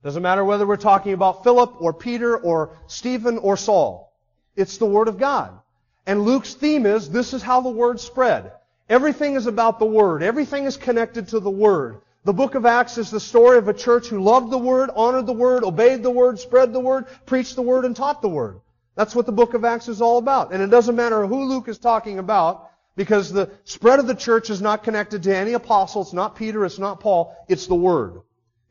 Doesn't 0.04 0.22
matter 0.22 0.44
whether 0.44 0.64
we're 0.64 0.76
talking 0.76 1.14
about 1.14 1.42
Philip 1.42 1.80
or 1.80 1.92
Peter 1.92 2.37
or 2.37 2.76
Stephen 2.87 3.38
or 3.38 3.56
Saul. 3.56 4.12
It's 4.54 4.76
the 4.76 4.87
Word 4.87 5.08
of 5.08 5.18
God. 5.18 5.58
And 6.06 6.22
Luke's 6.22 6.54
theme 6.54 6.87
is 6.87 7.10
this 7.10 7.32
is 7.32 7.42
how 7.42 7.62
the 7.62 7.70
Word 7.70 7.98
spread. 7.98 8.52
Everything 8.88 9.34
is 9.34 9.46
about 9.46 9.78
the 9.78 9.87
Word. 9.87 10.22
Everything 10.22 10.64
is 10.64 10.76
connected 10.76 11.28
to 11.28 11.40
the 11.40 11.50
Word. 11.50 12.02
The 12.25 12.32
book 12.32 12.54
of 12.54 12.66
Acts 12.66 12.98
is 12.98 13.10
the 13.10 13.18
story 13.18 13.56
of 13.56 13.68
a 13.68 13.75
church 13.75 14.08
who 14.08 14.22
loved 14.22 14.50
the 14.50 14.58
Word, 14.58 14.90
honored 14.94 15.26
the 15.26 15.32
Word, 15.32 15.64
obeyed 15.64 16.02
the 16.02 16.10
Word, 16.10 16.38
spread 16.38 16.72
the 16.72 16.80
Word, 16.80 17.06
preached 17.25 17.56
the 17.56 17.62
Word, 17.62 17.87
and 17.87 17.96
taught 17.96 18.20
the 18.20 18.28
Word. 18.28 18.60
That's 18.96 19.14
what 19.14 19.26
the 19.26 19.32
book 19.32 19.54
of 19.54 19.64
Acts 19.64 19.88
is 19.88 20.02
all 20.02 20.18
about. 20.18 20.52
And 20.52 20.62
it 20.62 20.70
doesn't 20.70 20.96
matter 20.96 21.26
who 21.26 21.44
Luke 21.44 21.68
is 21.68 21.78
talking 21.78 22.18
about, 22.18 22.70
because 22.96 23.32
the 23.32 23.50
spread 23.64 23.98
of 23.98 24.06
the 24.06 24.14
church 24.14 24.50
is 24.50 24.60
not 24.60 24.84
connected 24.84 25.22
to 25.22 25.34
any 25.34 25.54
apostle. 25.54 26.02
It's 26.02 26.12
not 26.12 26.37
Peter. 26.37 26.64
It's 26.66 26.78
not 26.78 27.00
Paul. 27.00 27.34
It's 27.48 27.66
the 27.66 27.75
Word. 27.75 28.20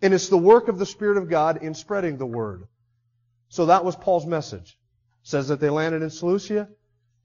And 0.01 0.13
it's 0.13 0.29
the 0.29 0.37
work 0.37 0.67
of 0.67 0.77
the 0.77 0.85
Spirit 0.85 1.17
of 1.17 1.29
God 1.29 1.63
in 1.63 1.73
spreading 1.73 2.17
the 2.17 2.25
Word. 2.25 2.67
So 3.49 3.67
that 3.67 3.85
was 3.85 3.95
Paul's 3.95 4.25
message. 4.25 4.77
It 5.23 5.27
says 5.27 5.47
that 5.47 5.59
they 5.59 5.69
landed 5.69 6.01
in 6.01 6.09
Seleucia, 6.09 6.69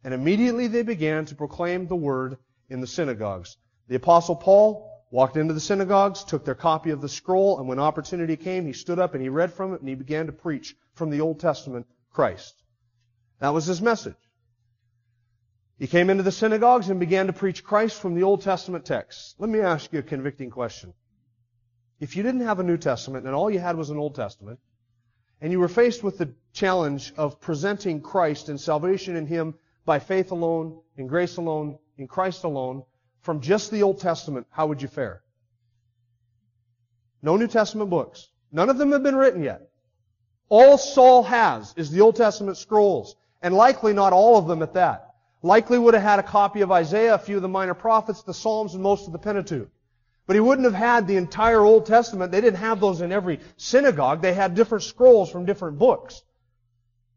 and 0.04 0.14
immediately 0.14 0.68
they 0.68 0.82
began 0.82 1.26
to 1.26 1.34
proclaim 1.34 1.86
the 1.86 1.96
Word 1.96 2.38
in 2.68 2.80
the 2.80 2.86
synagogues. 2.86 3.56
The 3.88 3.96
apostle 3.96 4.36
Paul 4.36 4.88
walked 5.10 5.36
into 5.36 5.52
the 5.52 5.60
synagogues, 5.60 6.24
took 6.24 6.44
their 6.44 6.54
copy 6.54 6.90
of 6.90 7.02
the 7.02 7.08
scroll, 7.08 7.58
and 7.58 7.68
when 7.68 7.78
opportunity 7.78 8.36
came, 8.36 8.64
he 8.64 8.72
stood 8.72 8.98
up 8.98 9.14
and 9.14 9.22
he 9.22 9.28
read 9.28 9.52
from 9.52 9.74
it 9.74 9.80
and 9.80 9.88
he 9.88 9.94
began 9.94 10.26
to 10.26 10.32
preach 10.32 10.74
from 10.94 11.10
the 11.10 11.20
Old 11.20 11.38
Testament 11.38 11.86
Christ. 12.10 12.54
That 13.40 13.52
was 13.52 13.66
his 13.66 13.82
message. 13.82 14.16
He 15.78 15.86
came 15.86 16.08
into 16.08 16.22
the 16.22 16.32
synagogues 16.32 16.88
and 16.88 16.98
began 16.98 17.26
to 17.26 17.32
preach 17.32 17.64
Christ 17.64 18.00
from 18.00 18.14
the 18.14 18.22
Old 18.22 18.42
Testament 18.42 18.86
texts. 18.86 19.34
Let 19.38 19.50
me 19.50 19.60
ask 19.60 19.92
you 19.92 19.98
a 19.98 20.02
convicting 20.02 20.48
question. 20.48 20.94
If 22.02 22.16
you 22.16 22.24
didn't 22.24 22.40
have 22.40 22.58
a 22.58 22.64
New 22.64 22.78
Testament 22.78 23.26
and 23.26 23.34
all 23.34 23.48
you 23.48 23.60
had 23.60 23.76
was 23.76 23.90
an 23.90 23.96
Old 23.96 24.16
Testament, 24.16 24.58
and 25.40 25.52
you 25.52 25.60
were 25.60 25.68
faced 25.68 26.02
with 26.02 26.18
the 26.18 26.34
challenge 26.52 27.12
of 27.16 27.40
presenting 27.40 28.00
Christ 28.00 28.48
and 28.48 28.60
salvation 28.60 29.14
in 29.14 29.24
Him 29.24 29.54
by 29.84 30.00
faith 30.00 30.32
alone, 30.32 30.80
in 30.96 31.06
grace 31.06 31.36
alone, 31.36 31.78
in 31.98 32.08
Christ 32.08 32.42
alone, 32.42 32.82
from 33.20 33.40
just 33.40 33.70
the 33.70 33.84
Old 33.84 34.00
Testament, 34.00 34.48
how 34.50 34.66
would 34.66 34.82
you 34.82 34.88
fare? 34.88 35.22
No 37.22 37.36
New 37.36 37.46
Testament 37.46 37.88
books. 37.88 38.30
None 38.50 38.68
of 38.68 38.78
them 38.78 38.90
have 38.90 39.04
been 39.04 39.14
written 39.14 39.44
yet. 39.44 39.70
All 40.48 40.78
Saul 40.78 41.22
has 41.22 41.72
is 41.76 41.92
the 41.92 42.00
Old 42.00 42.16
Testament 42.16 42.56
scrolls, 42.56 43.14
and 43.42 43.54
likely 43.54 43.92
not 43.92 44.12
all 44.12 44.38
of 44.38 44.48
them 44.48 44.62
at 44.62 44.74
that. 44.74 45.14
Likely 45.40 45.78
would 45.78 45.94
have 45.94 46.02
had 46.02 46.18
a 46.18 46.24
copy 46.24 46.62
of 46.62 46.72
Isaiah, 46.72 47.14
a 47.14 47.18
few 47.18 47.36
of 47.36 47.42
the 47.42 47.48
minor 47.48 47.74
prophets, 47.74 48.24
the 48.24 48.34
Psalms, 48.34 48.74
and 48.74 48.82
most 48.82 49.06
of 49.06 49.12
the 49.12 49.20
Pentateuch. 49.20 49.70
But 50.26 50.36
he 50.36 50.40
wouldn't 50.40 50.64
have 50.64 50.74
had 50.74 51.06
the 51.06 51.16
entire 51.16 51.60
Old 51.60 51.86
Testament. 51.86 52.30
They 52.32 52.40
didn't 52.40 52.60
have 52.60 52.80
those 52.80 53.00
in 53.00 53.12
every 53.12 53.40
synagogue. 53.56 54.22
They 54.22 54.32
had 54.32 54.54
different 54.54 54.84
scrolls 54.84 55.30
from 55.30 55.44
different 55.44 55.78
books. 55.78 56.22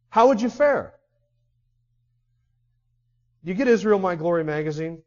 How 0.10 0.28
would 0.30 0.42
you 0.42 0.50
fare? 0.50 0.94
You 3.44 3.54
get 3.54 3.68
Israel 3.68 4.00
My 4.00 4.16
Glory 4.16 4.44
magazine? 4.44 5.04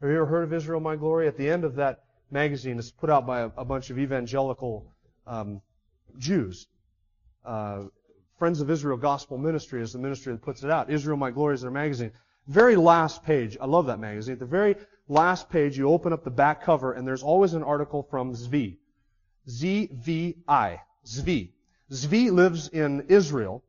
Have 0.00 0.10
you 0.10 0.16
ever 0.16 0.26
heard 0.26 0.44
of 0.44 0.52
Israel 0.52 0.80
My 0.80 0.96
Glory? 0.96 1.28
At 1.28 1.36
the 1.36 1.48
end 1.48 1.64
of 1.64 1.76
that 1.76 2.00
magazine, 2.30 2.78
it's 2.78 2.90
put 2.90 3.10
out 3.10 3.26
by 3.26 3.42
a, 3.42 3.50
a 3.56 3.64
bunch 3.64 3.90
of 3.90 3.98
evangelical 3.98 4.92
um, 5.26 5.62
Jews. 6.18 6.66
Uh, 7.44 7.84
Friends 8.38 8.60
of 8.60 8.68
Israel 8.70 8.96
Gospel 8.96 9.38
Ministry 9.38 9.80
is 9.80 9.92
the 9.92 9.98
ministry 10.00 10.32
that 10.32 10.42
puts 10.42 10.64
it 10.64 10.70
out. 10.70 10.90
Israel 10.90 11.16
My 11.16 11.30
Glory 11.30 11.54
is 11.54 11.62
their 11.62 11.70
magazine. 11.70 12.10
Very 12.46 12.76
last 12.76 13.24
page, 13.24 13.56
I 13.60 13.66
love 13.66 13.86
that 13.86 13.98
magazine. 13.98 14.34
At 14.34 14.38
the 14.38 14.46
very 14.46 14.76
last 15.08 15.48
page, 15.48 15.78
you 15.78 15.88
open 15.88 16.12
up 16.12 16.24
the 16.24 16.30
back 16.30 16.62
cover, 16.62 16.92
and 16.92 17.06
there's 17.06 17.22
always 17.22 17.54
an 17.54 17.62
article 17.62 18.02
from 18.02 18.34
Zvi. 18.34 18.76
Z-V-I. 19.48 20.80
Zvi. 21.06 21.50
Zvi 21.90 22.30
lives 22.30 22.68
in 22.68 23.06
Israel, 23.08 23.62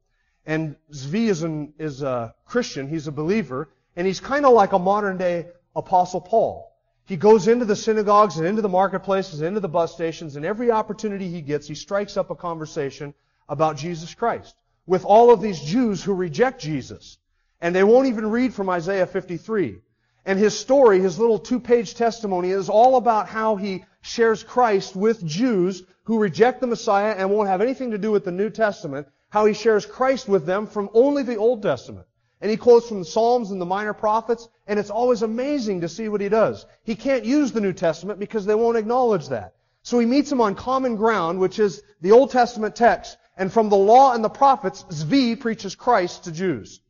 and 0.45 0.75
Zvi 0.91 1.27
is, 1.27 1.43
an, 1.43 1.73
is 1.77 2.01
a 2.01 2.35
Christian. 2.45 2.87
He's 2.87 3.07
a 3.07 3.11
believer, 3.11 3.69
and 3.95 4.05
he's 4.05 4.19
kind 4.19 4.45
of 4.45 4.53
like 4.53 4.73
a 4.73 4.79
modern 4.79 5.17
day 5.17 5.47
Apostle 5.75 6.21
Paul. 6.21 6.71
He 7.05 7.17
goes 7.17 7.47
into 7.47 7.65
the 7.65 7.75
synagogues 7.75 8.37
and 8.37 8.47
into 8.47 8.61
the 8.61 8.69
marketplaces, 8.69 9.39
and 9.39 9.49
into 9.49 9.59
the 9.59 9.69
bus 9.69 9.93
stations, 9.93 10.35
and 10.35 10.45
every 10.45 10.71
opportunity 10.71 11.29
he 11.29 11.41
gets, 11.41 11.67
he 11.67 11.75
strikes 11.75 12.17
up 12.17 12.29
a 12.29 12.35
conversation 12.35 13.13
about 13.47 13.77
Jesus 13.77 14.13
Christ 14.13 14.55
with 14.85 15.05
all 15.05 15.31
of 15.31 15.41
these 15.41 15.59
Jews 15.61 16.03
who 16.03 16.13
reject 16.13 16.61
Jesus. 16.61 17.17
And 17.65 17.75
they 17.75 17.83
won't 17.83 18.05
even 18.05 18.29
read 18.29 18.53
from 18.53 18.69
Isaiah 18.69 19.07
53. 19.07 19.79
And 20.23 20.37
his 20.37 20.55
story, 20.55 20.99
his 20.99 21.17
little 21.17 21.39
two-page 21.39 21.95
testimony 21.95 22.51
is 22.51 22.69
all 22.69 22.95
about 22.95 23.27
how 23.27 23.55
he 23.55 23.85
shares 24.01 24.43
Christ 24.43 24.95
with 24.95 25.25
Jews 25.25 25.81
who 26.03 26.19
reject 26.19 26.61
the 26.61 26.67
Messiah 26.67 27.15
and 27.17 27.31
won't 27.31 27.49
have 27.49 27.61
anything 27.61 27.89
to 27.89 27.97
do 27.97 28.11
with 28.11 28.23
the 28.23 28.31
New 28.31 28.51
Testament, 28.51 29.07
how 29.31 29.47
he 29.47 29.55
shares 29.55 29.83
Christ 29.83 30.29
with 30.29 30.45
them 30.45 30.67
from 30.67 30.91
only 30.93 31.23
the 31.23 31.37
Old 31.37 31.63
Testament. 31.63 32.05
And 32.39 32.51
he 32.51 32.57
quotes 32.57 32.87
from 32.87 32.99
the 32.99 33.05
Psalms 33.05 33.49
and 33.49 33.59
the 33.59 33.65
minor 33.65 33.93
prophets, 33.93 34.47
and 34.67 34.77
it's 34.77 34.91
always 34.91 35.23
amazing 35.23 35.81
to 35.81 35.89
see 35.89 36.07
what 36.07 36.21
he 36.21 36.29
does. 36.29 36.67
He 36.83 36.93
can't 36.93 37.25
use 37.25 37.51
the 37.51 37.61
New 37.61 37.73
Testament 37.73 38.19
because 38.19 38.45
they 38.45 38.53
won't 38.53 38.77
acknowledge 38.77 39.29
that. 39.29 39.55
So 39.81 39.97
he 39.97 40.05
meets 40.05 40.29
them 40.29 40.39
on 40.39 40.53
common 40.53 40.97
ground, 40.97 41.39
which 41.39 41.57
is 41.57 41.81
the 41.99 42.11
Old 42.11 42.29
Testament 42.29 42.75
text, 42.75 43.17
and 43.35 43.51
from 43.51 43.69
the 43.69 43.75
law 43.75 44.13
and 44.13 44.23
the 44.23 44.29
prophets, 44.29 44.85
Zvi 44.91 45.39
preaches 45.39 45.73
Christ 45.73 46.25
to 46.25 46.31
Jews. 46.31 46.81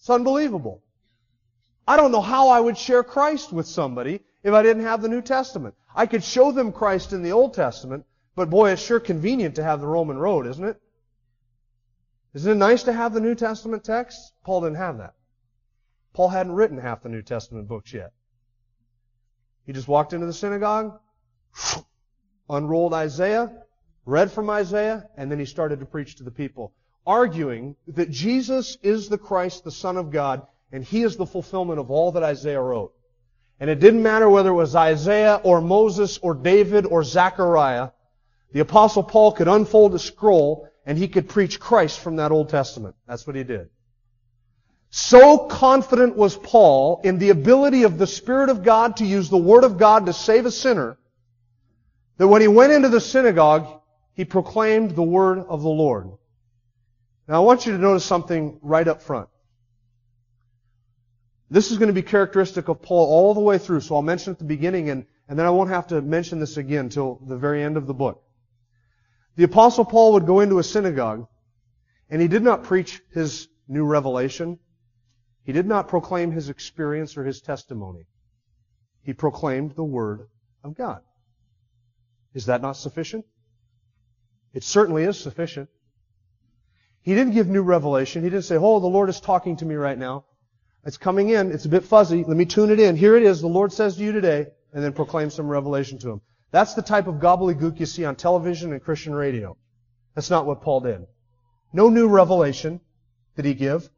It's 0.00 0.08
unbelievable. 0.08 0.82
I 1.86 1.98
don't 1.98 2.10
know 2.10 2.22
how 2.22 2.48
I 2.48 2.58
would 2.58 2.78
share 2.78 3.02
Christ 3.02 3.52
with 3.52 3.66
somebody 3.66 4.20
if 4.42 4.54
I 4.54 4.62
didn't 4.62 4.84
have 4.84 5.02
the 5.02 5.08
New 5.08 5.20
Testament. 5.20 5.74
I 5.94 6.06
could 6.06 6.24
show 6.24 6.52
them 6.52 6.72
Christ 6.72 7.12
in 7.12 7.22
the 7.22 7.32
Old 7.32 7.52
Testament, 7.52 8.06
but 8.34 8.48
boy, 8.48 8.70
it's 8.70 8.80
sure 8.80 8.98
convenient 8.98 9.56
to 9.56 9.62
have 9.62 9.80
the 9.80 9.86
Roman 9.86 10.16
road, 10.16 10.46
isn't 10.46 10.64
it? 10.64 10.80
Isn't 12.32 12.52
it 12.52 12.56
nice 12.56 12.84
to 12.84 12.94
have 12.94 13.12
the 13.12 13.20
New 13.20 13.34
Testament 13.34 13.84
text? 13.84 14.32
Paul 14.42 14.62
didn't 14.62 14.76
have 14.76 14.98
that. 14.98 15.14
Paul 16.14 16.28
hadn't 16.28 16.52
written 16.52 16.78
half 16.78 17.02
the 17.02 17.08
New 17.10 17.22
Testament 17.22 17.68
books 17.68 17.92
yet. 17.92 18.12
He 19.66 19.74
just 19.74 19.88
walked 19.88 20.14
into 20.14 20.26
the 20.26 20.32
synagogue, 20.32 20.98
unrolled 22.48 22.94
Isaiah, 22.94 23.52
read 24.06 24.32
from 24.32 24.48
Isaiah, 24.48 25.08
and 25.18 25.30
then 25.30 25.38
he 25.38 25.44
started 25.44 25.80
to 25.80 25.86
preach 25.86 26.16
to 26.16 26.24
the 26.24 26.30
people, 26.30 26.72
arguing 27.10 27.74
that 27.88 28.08
Jesus 28.08 28.78
is 28.82 29.08
the 29.08 29.18
Christ, 29.18 29.64
the 29.64 29.72
Son 29.72 29.96
of 29.96 30.12
God, 30.12 30.46
and 30.70 30.84
he 30.84 31.02
is 31.02 31.16
the 31.16 31.26
fulfillment 31.26 31.80
of 31.80 31.90
all 31.90 32.12
that 32.12 32.22
Isaiah 32.22 32.62
wrote. 32.62 32.92
And 33.58 33.68
it 33.68 33.80
didn't 33.80 34.04
matter 34.04 34.30
whether 34.30 34.50
it 34.50 34.54
was 34.54 34.76
Isaiah 34.76 35.40
or 35.42 35.60
Moses 35.60 36.18
or 36.18 36.34
David 36.34 36.86
or 36.86 37.02
Zechariah, 37.02 37.90
the 38.52 38.60
apostle 38.60 39.02
Paul 39.02 39.32
could 39.32 39.48
unfold 39.48 39.92
a 39.96 39.98
scroll 39.98 40.68
and 40.86 40.96
he 40.96 41.08
could 41.08 41.28
preach 41.28 41.58
Christ 41.58 41.98
from 41.98 42.14
that 42.16 42.30
Old 42.30 42.48
Testament. 42.48 42.94
That's 43.08 43.26
what 43.26 43.34
he 43.34 43.42
did. 43.42 43.70
So 44.90 45.48
confident 45.48 46.16
was 46.16 46.36
Paul 46.36 47.00
in 47.02 47.18
the 47.18 47.30
ability 47.30 47.82
of 47.82 47.98
the 47.98 48.06
Spirit 48.06 48.50
of 48.50 48.62
God 48.62 48.98
to 48.98 49.04
use 49.04 49.28
the 49.28 49.36
Word 49.36 49.64
of 49.64 49.78
God 49.78 50.06
to 50.06 50.12
save 50.12 50.46
a 50.46 50.52
sinner 50.52 50.96
that 52.18 52.28
when 52.28 52.40
he 52.40 52.48
went 52.48 52.72
into 52.72 52.88
the 52.88 53.00
synagogue, 53.00 53.66
he 54.14 54.24
proclaimed 54.24 54.92
the 54.92 55.02
Word 55.02 55.40
of 55.48 55.62
the 55.62 55.68
Lord. 55.68 56.12
Now 57.30 57.36
I 57.36 57.44
want 57.44 57.64
you 57.64 57.70
to 57.70 57.78
notice 57.78 58.04
something 58.04 58.58
right 58.60 58.88
up 58.88 59.02
front. 59.02 59.28
This 61.48 61.70
is 61.70 61.78
going 61.78 61.86
to 61.86 61.92
be 61.92 62.02
characteristic 62.02 62.66
of 62.66 62.82
Paul 62.82 63.06
all 63.06 63.34
the 63.34 63.40
way 63.40 63.56
through, 63.56 63.82
so 63.82 63.94
I'll 63.94 64.02
mention 64.02 64.32
it 64.32 64.34
at 64.34 64.38
the 64.40 64.46
beginning 64.46 64.90
and, 64.90 65.06
and 65.28 65.38
then 65.38 65.46
I 65.46 65.50
won't 65.50 65.70
have 65.70 65.86
to 65.88 66.02
mention 66.02 66.40
this 66.40 66.56
again 66.56 66.88
till 66.88 67.20
the 67.24 67.36
very 67.36 67.62
end 67.62 67.76
of 67.76 67.86
the 67.86 67.94
book. 67.94 68.20
The 69.36 69.44
apostle 69.44 69.84
Paul 69.84 70.14
would 70.14 70.26
go 70.26 70.40
into 70.40 70.58
a 70.58 70.64
synagogue 70.64 71.28
and 72.08 72.20
he 72.20 72.26
did 72.26 72.42
not 72.42 72.64
preach 72.64 73.00
his 73.14 73.46
new 73.68 73.84
revelation. 73.84 74.58
He 75.44 75.52
did 75.52 75.66
not 75.66 75.86
proclaim 75.86 76.32
his 76.32 76.48
experience 76.48 77.16
or 77.16 77.22
his 77.22 77.40
testimony. 77.40 78.08
He 79.04 79.12
proclaimed 79.12 79.76
the 79.76 79.84
Word 79.84 80.26
of 80.64 80.74
God. 80.74 81.02
Is 82.34 82.46
that 82.46 82.60
not 82.60 82.72
sufficient? 82.72 83.24
It 84.52 84.64
certainly 84.64 85.04
is 85.04 85.16
sufficient. 85.16 85.68
He 87.02 87.14
didn't 87.14 87.34
give 87.34 87.48
new 87.48 87.62
revelation. 87.62 88.22
He 88.22 88.30
didn't 88.30 88.44
say, 88.44 88.56
oh, 88.56 88.80
the 88.80 88.86
Lord 88.86 89.08
is 89.08 89.20
talking 89.20 89.56
to 89.56 89.64
me 89.64 89.74
right 89.74 89.98
now. 89.98 90.24
It's 90.84 90.98
coming 90.98 91.30
in. 91.30 91.50
It's 91.50 91.64
a 91.64 91.68
bit 91.68 91.84
fuzzy. 91.84 92.24
Let 92.24 92.36
me 92.36 92.44
tune 92.44 92.70
it 92.70 92.80
in. 92.80 92.96
Here 92.96 93.16
it 93.16 93.22
is. 93.22 93.40
The 93.40 93.46
Lord 93.46 93.72
says 93.72 93.96
to 93.96 94.02
you 94.02 94.12
today, 94.12 94.46
and 94.72 94.84
then 94.84 94.92
proclaim 94.92 95.30
some 95.30 95.48
revelation 95.48 95.98
to 95.98 96.10
him. 96.10 96.20
That's 96.52 96.74
the 96.74 96.82
type 96.82 97.06
of 97.06 97.16
gobbledygook 97.16 97.80
you 97.80 97.86
see 97.86 98.04
on 98.04 98.16
television 98.16 98.72
and 98.72 98.82
Christian 98.82 99.14
radio. 99.14 99.56
That's 100.14 100.30
not 100.30 100.46
what 100.46 100.62
Paul 100.62 100.80
did. 100.80 101.06
No 101.72 101.88
new 101.88 102.08
revelation 102.08 102.80
did 103.36 103.44
he 103.44 103.54
give. 103.54 103.88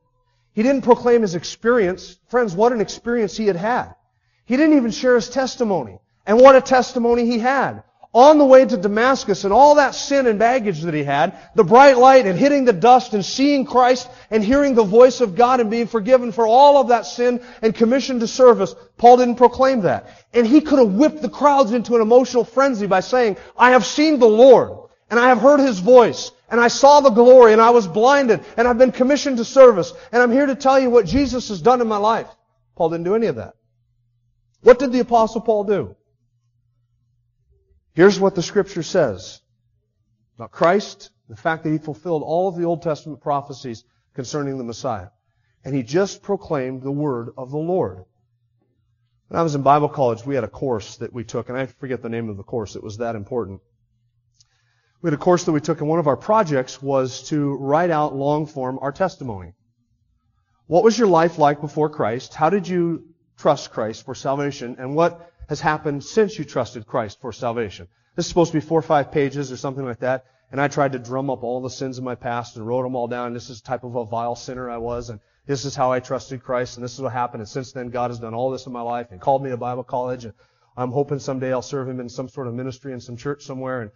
He 0.53 0.63
didn't 0.63 0.83
proclaim 0.83 1.23
his 1.23 1.35
experience. 1.35 2.19
Friends, 2.29 2.55
what 2.55 2.73
an 2.73 2.81
experience 2.81 3.37
he 3.37 3.47
had 3.47 3.57
had. 3.57 3.95
He 4.45 4.57
didn't 4.57 4.77
even 4.77 4.91
share 4.91 5.15
his 5.15 5.31
testimony. 5.31 5.99
And 6.27 6.39
what 6.39 6.57
a 6.57 6.61
testimony 6.61 7.27
he 7.27 7.39
had 7.39 7.83
on 8.15 8.39
the 8.39 8.45
way 8.45 8.65
to 8.65 8.77
Damascus 8.77 9.45
and 9.45 9.53
all 9.53 9.77
that 9.77 9.95
sin 9.95 10.27
and 10.27 10.39
baggage 10.39 10.83
that 10.83 10.93
he 10.93 11.03
had, 11.03 11.37
the 11.55 11.65
bright 11.65 11.97
light 11.97 12.27
and 12.27 12.39
hitting 12.39 12.65
the 12.65 12.73
dust 12.73 13.15
and 13.15 13.25
seeing 13.25 13.65
Christ 13.65 14.09
and 14.31 14.45
hearing 14.45 14.75
the 14.75 14.85
voice 14.85 15.21
of 15.21 15.35
God 15.35 15.61
and 15.61 15.71
being 15.71 15.87
forgiven 15.87 16.33
for 16.33 16.47
all 16.47 16.79
of 16.79 16.89
that 16.89 17.07
sin 17.07 17.41
and 17.63 17.75
commissioned 17.75 18.21
to 18.21 18.29
service, 18.29 18.75
Paul 18.99 19.17
didn't 19.17 19.37
proclaim 19.37 19.83
that. 19.83 20.11
And 20.35 20.47
he 20.47 20.61
could 20.61 20.79
have 20.79 20.93
whipped 20.93 21.23
the 21.23 21.31
crowds 21.31 21.73
into 21.73 21.95
an 21.95 22.03
emotional 22.03 22.45
frenzy 22.45 22.87
by 22.87 23.01
saying, 23.01 23.39
I 23.57 23.71
have 23.71 23.87
seen 23.87 24.19
the 24.19 24.27
Lord. 24.27 24.79
And 25.13 25.21
I 25.21 25.29
have 25.29 25.43
heard 25.43 25.61
His 25.61 25.79
voice. 25.79 26.33
And 26.49 26.59
I 26.59 26.69
saw 26.69 27.01
the 27.01 27.11
glory 27.11 27.53
and 27.53 27.61
I 27.61 27.69
was 27.69 27.87
blinded. 27.87 28.41
And 28.57 28.67
I've 28.67 28.79
been 28.79 28.93
commissioned 28.93 29.37
to 29.37 29.45
service. 29.45 29.93
And 30.11 30.23
I'm 30.23 30.33
here 30.33 30.47
to 30.47 30.55
tell 30.55 30.81
you 30.81 30.89
what 30.89 31.05
Jesus 31.05 31.51
has 31.51 31.61
done 31.61 31.83
in 31.83 31.87
my 31.87 31.99
life. 31.99 32.29
Paul 32.77 32.89
didn't 32.89 33.05
do 33.05 33.15
any 33.15 33.27
of 33.27 33.37
that. 33.37 33.55
What 34.63 34.79
did 34.79 34.91
the 34.91 35.01
apostle 35.01 35.43
Paul 35.43 35.65
do? 35.65 35.97
Here's 37.95 38.19
what 38.19 38.35
the 38.35 38.43
scripture 38.43 38.83
says 38.83 39.41
about 40.37 40.51
Christ, 40.51 41.11
the 41.29 41.37
fact 41.37 41.65
that 41.65 41.71
he 41.71 41.79
fulfilled 41.79 42.23
all 42.25 42.49
of 42.49 42.57
the 42.57 42.65
Old 42.65 42.83
Testament 42.83 43.21
prophecies 43.21 43.85
concerning 44.15 44.59
the 44.59 44.65
Messiah. 44.65 45.09
And 45.65 45.75
he 45.75 45.83
just 45.83 46.23
proclaimed 46.23 46.83
the 46.83 46.91
word 46.91 47.31
of 47.37 47.51
the 47.51 47.59
Lord. 47.59 48.05
When 49.29 49.39
I 49.39 49.43
was 49.43 49.55
in 49.55 49.63
Bible 49.63 49.89
college, 49.89 50.27
we 50.27 50.35
had 50.35 50.45
a 50.45 50.49
course 50.49 50.97
that 50.97 51.13
we 51.13 51.25
took, 51.25 51.49
and 51.49 51.57
I 51.57 51.67
forget 51.67 52.03
the 52.03 52.09
name 52.09 52.29
of 52.29 52.37
the 52.37 52.43
course. 52.43 52.77
It 52.77 52.83
was 52.83 52.99
that 52.99 53.15
important. 53.15 53.61
We 55.01 55.09
had 55.09 55.15
a 55.15 55.23
course 55.23 55.45
that 55.45 55.53
we 55.53 55.61
took, 55.61 55.81
and 55.81 55.89
one 55.89 55.99
of 55.99 56.07
our 56.07 56.17
projects 56.17 56.83
was 56.83 57.25
to 57.29 57.57
write 57.57 57.91
out 57.91 58.15
long 58.15 58.47
form 58.47 58.79
our 58.81 58.93
testimony. 58.93 59.55
What 60.67 60.85
was 60.85 60.99
your 60.99 61.09
life 61.09 61.39
like 61.39 61.61
before 61.61 61.91
Christ? 61.91 62.35
How 62.35 62.51
did 62.51 62.69
you 62.69 63.05
trust 63.37 63.73
Christ 63.73 64.05
for 64.05 64.15
salvation? 64.15 64.77
And 64.79 64.95
what 64.95 65.32
has 65.53 65.61
happened 65.61 66.03
since 66.03 66.39
you 66.39 66.47
trusted 66.47 66.87
Christ 66.87 67.21
for 67.21 67.31
salvation? 67.31 67.87
This 68.17 68.25
is 68.25 68.31
supposed 68.31 68.53
to 68.53 68.57
be 68.57 68.67
four 68.67 68.79
or 68.79 68.89
five 68.97 69.13
pages 69.13 69.53
or 69.53 69.59
something 69.59 69.85
like 69.85 69.99
that. 69.99 70.25
And 70.51 70.59
I 70.59 70.69
tried 70.69 70.93
to 70.93 70.99
drum 70.99 71.29
up 71.29 71.43
all 71.43 71.61
the 71.61 71.69
sins 71.69 71.99
of 71.99 72.05
my 72.05 72.15
past 72.15 72.57
and 72.57 72.67
wrote 72.67 72.85
them 72.85 72.97
all 72.97 73.07
down. 73.07 73.35
This 73.35 73.51
is 73.51 73.61
the 73.61 73.69
type 73.69 73.85
of 73.85 73.95
a 73.95 74.07
vile 74.07 74.35
sinner 74.35 74.71
I 74.71 74.79
was. 74.79 75.11
And 75.11 75.21
this 75.47 75.67
is 75.67 75.77
how 75.77 75.93
I 75.93 76.01
trusted 76.01 76.43
Christ. 76.43 76.79
And 76.79 76.85
this 76.85 76.95
is 76.95 77.03
what 77.03 77.13
happened. 77.13 77.43
And 77.43 77.49
since 77.49 77.71
then, 77.71 77.91
God 77.91 78.11
has 78.11 78.19
done 78.19 78.33
all 78.33 78.51
this 78.51 78.65
in 78.65 78.73
my 78.73 78.81
life 78.81 79.09
and 79.11 79.21
called 79.21 79.45
me 79.45 79.51
to 79.51 79.59
Bible 79.59 79.85
college. 79.85 80.25
And 80.25 80.33
I'm 80.75 80.91
hoping 80.91 81.19
someday 81.19 81.53
I'll 81.53 81.61
serve 81.61 81.87
Him 81.87 82.01
in 82.01 82.09
some 82.09 82.31
sort 82.31 82.47
of 82.47 82.55
ministry 82.55 82.95
in 82.95 83.01
some 83.01 83.19
church 83.19 83.45
somewhere. 83.45 83.83
And 83.83 83.91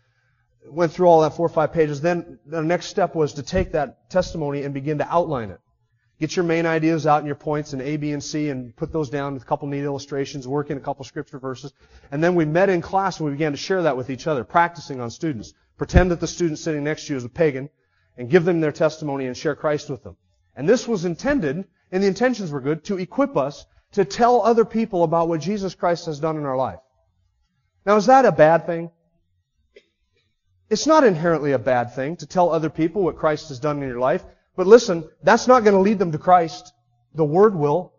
went 0.68 0.92
through 0.92 1.06
all 1.06 1.22
that 1.22 1.36
four 1.36 1.46
or 1.46 1.50
five 1.50 1.72
pages. 1.72 2.02
Then 2.02 2.38
the 2.44 2.60
next 2.60 2.86
step 2.86 3.14
was 3.14 3.32
to 3.34 3.42
take 3.42 3.72
that 3.72 4.10
testimony 4.10 4.62
and 4.62 4.74
begin 4.74 4.98
to 4.98 5.10
outline 5.10 5.50
it. 5.50 5.60
Get 6.18 6.34
your 6.34 6.44
main 6.44 6.64
ideas 6.64 7.06
out 7.06 7.18
and 7.18 7.26
your 7.26 7.36
points 7.36 7.74
in 7.74 7.80
A, 7.82 7.96
B, 7.98 8.12
and 8.12 8.24
C 8.24 8.48
and 8.48 8.74
put 8.74 8.90
those 8.90 9.10
down 9.10 9.34
with 9.34 9.42
a 9.42 9.46
couple 9.46 9.68
neat 9.68 9.84
illustrations, 9.84 10.48
work 10.48 10.70
in 10.70 10.78
a 10.78 10.80
couple 10.80 11.04
scripture 11.04 11.38
verses. 11.38 11.74
And 12.10 12.24
then 12.24 12.34
we 12.34 12.46
met 12.46 12.70
in 12.70 12.80
class 12.80 13.18
and 13.18 13.26
we 13.26 13.32
began 13.32 13.52
to 13.52 13.58
share 13.58 13.82
that 13.82 13.96
with 13.96 14.08
each 14.08 14.26
other, 14.26 14.42
practicing 14.42 15.00
on 15.00 15.10
students. 15.10 15.52
Pretend 15.76 16.10
that 16.10 16.20
the 16.20 16.26
student 16.26 16.58
sitting 16.58 16.84
next 16.84 17.06
to 17.06 17.12
you 17.12 17.16
is 17.18 17.24
a 17.24 17.28
pagan 17.28 17.68
and 18.16 18.30
give 18.30 18.46
them 18.46 18.62
their 18.62 18.72
testimony 18.72 19.26
and 19.26 19.36
share 19.36 19.54
Christ 19.54 19.90
with 19.90 20.02
them. 20.02 20.16
And 20.54 20.66
this 20.66 20.88
was 20.88 21.04
intended, 21.04 21.66
and 21.92 22.02
the 22.02 22.06
intentions 22.06 22.50
were 22.50 22.62
good, 22.62 22.82
to 22.84 22.98
equip 22.98 23.36
us 23.36 23.66
to 23.92 24.06
tell 24.06 24.40
other 24.40 24.64
people 24.64 25.02
about 25.02 25.28
what 25.28 25.40
Jesus 25.40 25.74
Christ 25.74 26.06
has 26.06 26.18
done 26.18 26.38
in 26.38 26.46
our 26.46 26.56
life. 26.56 26.80
Now 27.84 27.96
is 27.96 28.06
that 28.06 28.24
a 28.24 28.32
bad 28.32 28.64
thing? 28.64 28.90
It's 30.70 30.86
not 30.86 31.04
inherently 31.04 31.52
a 31.52 31.58
bad 31.58 31.94
thing 31.94 32.16
to 32.16 32.26
tell 32.26 32.50
other 32.50 32.70
people 32.70 33.02
what 33.02 33.18
Christ 33.18 33.50
has 33.50 33.60
done 33.60 33.82
in 33.82 33.88
your 33.88 34.00
life. 34.00 34.24
But 34.56 34.66
listen, 34.66 35.08
that's 35.22 35.46
not 35.46 35.64
going 35.64 35.74
to 35.74 35.80
lead 35.80 35.98
them 35.98 36.12
to 36.12 36.18
Christ. 36.18 36.72
The 37.14 37.24
Word 37.24 37.54
will. 37.54 37.92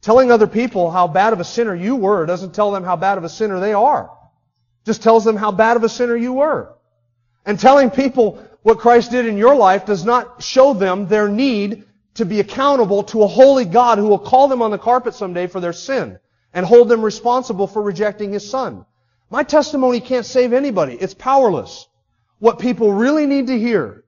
Telling 0.00 0.30
other 0.30 0.46
people 0.46 0.90
how 0.90 1.08
bad 1.08 1.32
of 1.32 1.40
a 1.40 1.44
sinner 1.44 1.74
you 1.74 1.96
were 1.96 2.26
doesn't 2.26 2.54
tell 2.54 2.70
them 2.70 2.84
how 2.84 2.94
bad 2.96 3.18
of 3.18 3.24
a 3.24 3.28
sinner 3.28 3.58
they 3.58 3.72
are. 3.72 4.10
Just 4.84 5.02
tells 5.02 5.24
them 5.24 5.36
how 5.36 5.50
bad 5.50 5.76
of 5.76 5.82
a 5.82 5.88
sinner 5.88 6.16
you 6.16 6.34
were. 6.34 6.72
And 7.44 7.58
telling 7.58 7.90
people 7.90 8.42
what 8.62 8.78
Christ 8.78 9.10
did 9.10 9.26
in 9.26 9.36
your 9.36 9.56
life 9.56 9.84
does 9.84 10.04
not 10.04 10.42
show 10.42 10.74
them 10.74 11.08
their 11.08 11.28
need 11.28 11.84
to 12.14 12.24
be 12.24 12.40
accountable 12.40 13.02
to 13.04 13.22
a 13.22 13.26
holy 13.26 13.64
God 13.64 13.98
who 13.98 14.06
will 14.06 14.18
call 14.18 14.48
them 14.48 14.62
on 14.62 14.70
the 14.70 14.78
carpet 14.78 15.14
someday 15.14 15.48
for 15.48 15.60
their 15.60 15.72
sin 15.72 16.18
and 16.54 16.64
hold 16.64 16.88
them 16.88 17.04
responsible 17.04 17.66
for 17.66 17.82
rejecting 17.82 18.32
His 18.32 18.48
Son. 18.48 18.86
My 19.28 19.42
testimony 19.42 20.00
can't 20.00 20.24
save 20.24 20.52
anybody. 20.52 20.94
It's 20.94 21.14
powerless. 21.14 21.88
What 22.38 22.58
people 22.58 22.92
really 22.92 23.26
need 23.26 23.48
to 23.48 23.58
hear 23.58 24.04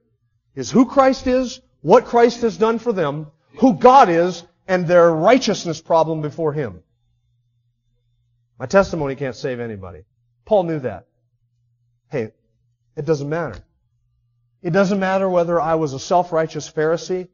is 0.59 0.69
who 0.69 0.85
Christ 0.85 1.25
is, 1.25 1.61
what 1.81 2.05
Christ 2.05 2.41
has 2.41 2.57
done 2.57 2.79
for 2.79 2.91
them, 2.91 3.27
who 3.59 3.75
God 3.75 4.09
is, 4.09 4.43
and 4.67 4.85
their 4.85 5.09
righteousness 5.09 5.81
problem 5.81 6.21
before 6.21 6.53
Him. 6.53 6.83
My 8.59 8.65
testimony 8.65 9.15
can't 9.15 9.35
save 9.35 9.59
anybody. 9.59 10.03
Paul 10.45 10.63
knew 10.63 10.79
that. 10.79 11.07
Hey, 12.11 12.33
it 12.97 13.05
doesn't 13.05 13.29
matter. 13.29 13.57
It 14.61 14.71
doesn't 14.71 14.99
matter 14.99 15.29
whether 15.29 15.61
I 15.61 15.75
was 15.75 15.93
a 15.93 15.99
self-righteous 15.99 16.69
Pharisee 16.69 17.29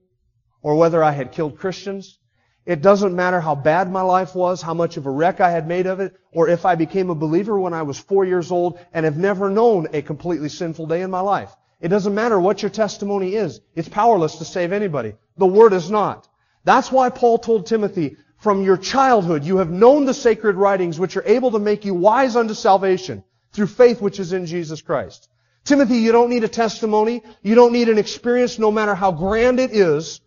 or 0.61 0.75
whether 0.75 1.03
I 1.03 1.11
had 1.11 1.31
killed 1.31 1.57
Christians. 1.57 2.19
It 2.65 2.81
doesn't 2.83 3.15
matter 3.15 3.41
how 3.41 3.55
bad 3.55 3.91
my 3.91 4.01
life 4.01 4.35
was, 4.35 4.61
how 4.61 4.75
much 4.75 4.97
of 4.97 5.07
a 5.07 5.11
wreck 5.11 5.41
I 5.41 5.49
had 5.49 5.67
made 5.67 5.87
of 5.87 5.99
it, 5.99 6.15
or 6.31 6.47
if 6.47 6.65
I 6.65 6.75
became 6.75 7.09
a 7.09 7.15
believer 7.15 7.59
when 7.59 7.73
I 7.73 7.81
was 7.81 7.97
four 7.97 8.25
years 8.25 8.51
old 8.51 8.79
and 8.93 9.05
have 9.05 9.17
never 9.17 9.49
known 9.49 9.87
a 9.93 10.01
completely 10.03 10.49
sinful 10.49 10.85
day 10.87 11.01
in 11.01 11.09
my 11.09 11.21
life. 11.21 11.55
It 11.85 11.89
doesn't 11.89 12.15
matter 12.15 12.39
what 12.39 12.63
your 12.63 12.71
testimony 12.71 13.35
is. 13.35 13.61
It's 13.75 13.87
powerless 13.87 14.37
to 14.37 14.43
save 14.43 14.71
anybody. 14.71 15.13
The 15.37 15.45
Word 15.45 15.71
is 15.71 15.91
not. 15.91 16.27
That's 16.63 16.91
why 16.91 17.11
Paul 17.11 17.37
told 17.37 17.67
Timothy, 17.67 18.17
from 18.37 18.63
your 18.63 18.77
childhood 18.77 19.43
you 19.43 19.57
have 19.57 19.69
known 19.69 20.05
the 20.05 20.13
sacred 20.15 20.55
writings 20.55 20.99
which 20.99 21.15
are 21.15 21.27
able 21.27 21.51
to 21.51 21.59
make 21.59 21.85
you 21.85 21.93
wise 21.93 22.35
unto 22.35 22.55
salvation 22.55 23.23
through 23.51 23.67
faith 23.67 24.01
which 24.01 24.19
is 24.19 24.33
in 24.33 24.47
Jesus 24.47 24.81
Christ. 24.81 25.29
Timothy, 25.63 25.97
you 25.97 26.11
don't 26.11 26.31
need 26.31 26.43
a 26.43 26.47
testimony. 26.47 27.21
You 27.43 27.53
don't 27.53 27.71
need 27.71 27.89
an 27.89 27.99
experience 27.99 28.57
no 28.57 28.71
matter 28.71 28.95
how 28.95 29.11
grand 29.11 29.59
it 29.59 29.69
is. 29.71 30.21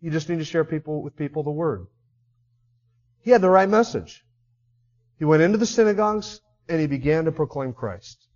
You 0.00 0.12
just 0.12 0.28
need 0.28 0.38
to 0.38 0.44
share 0.44 0.64
people 0.64 1.02
with 1.02 1.16
people 1.16 1.42
the 1.42 1.50
Word. 1.50 1.88
He 3.22 3.32
had 3.32 3.40
the 3.40 3.50
right 3.50 3.68
message. 3.68 4.24
He 5.18 5.24
went 5.24 5.42
into 5.42 5.58
the 5.58 5.66
synagogues 5.66 6.40
and 6.68 6.80
he 6.80 6.86
began 6.86 7.24
to 7.24 7.32
proclaim 7.32 7.72
Christ 7.72 8.28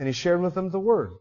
and 0.00 0.08
he 0.08 0.12
shared 0.14 0.40
with 0.40 0.54
them 0.54 0.70
the 0.70 0.80
word. 0.80 1.12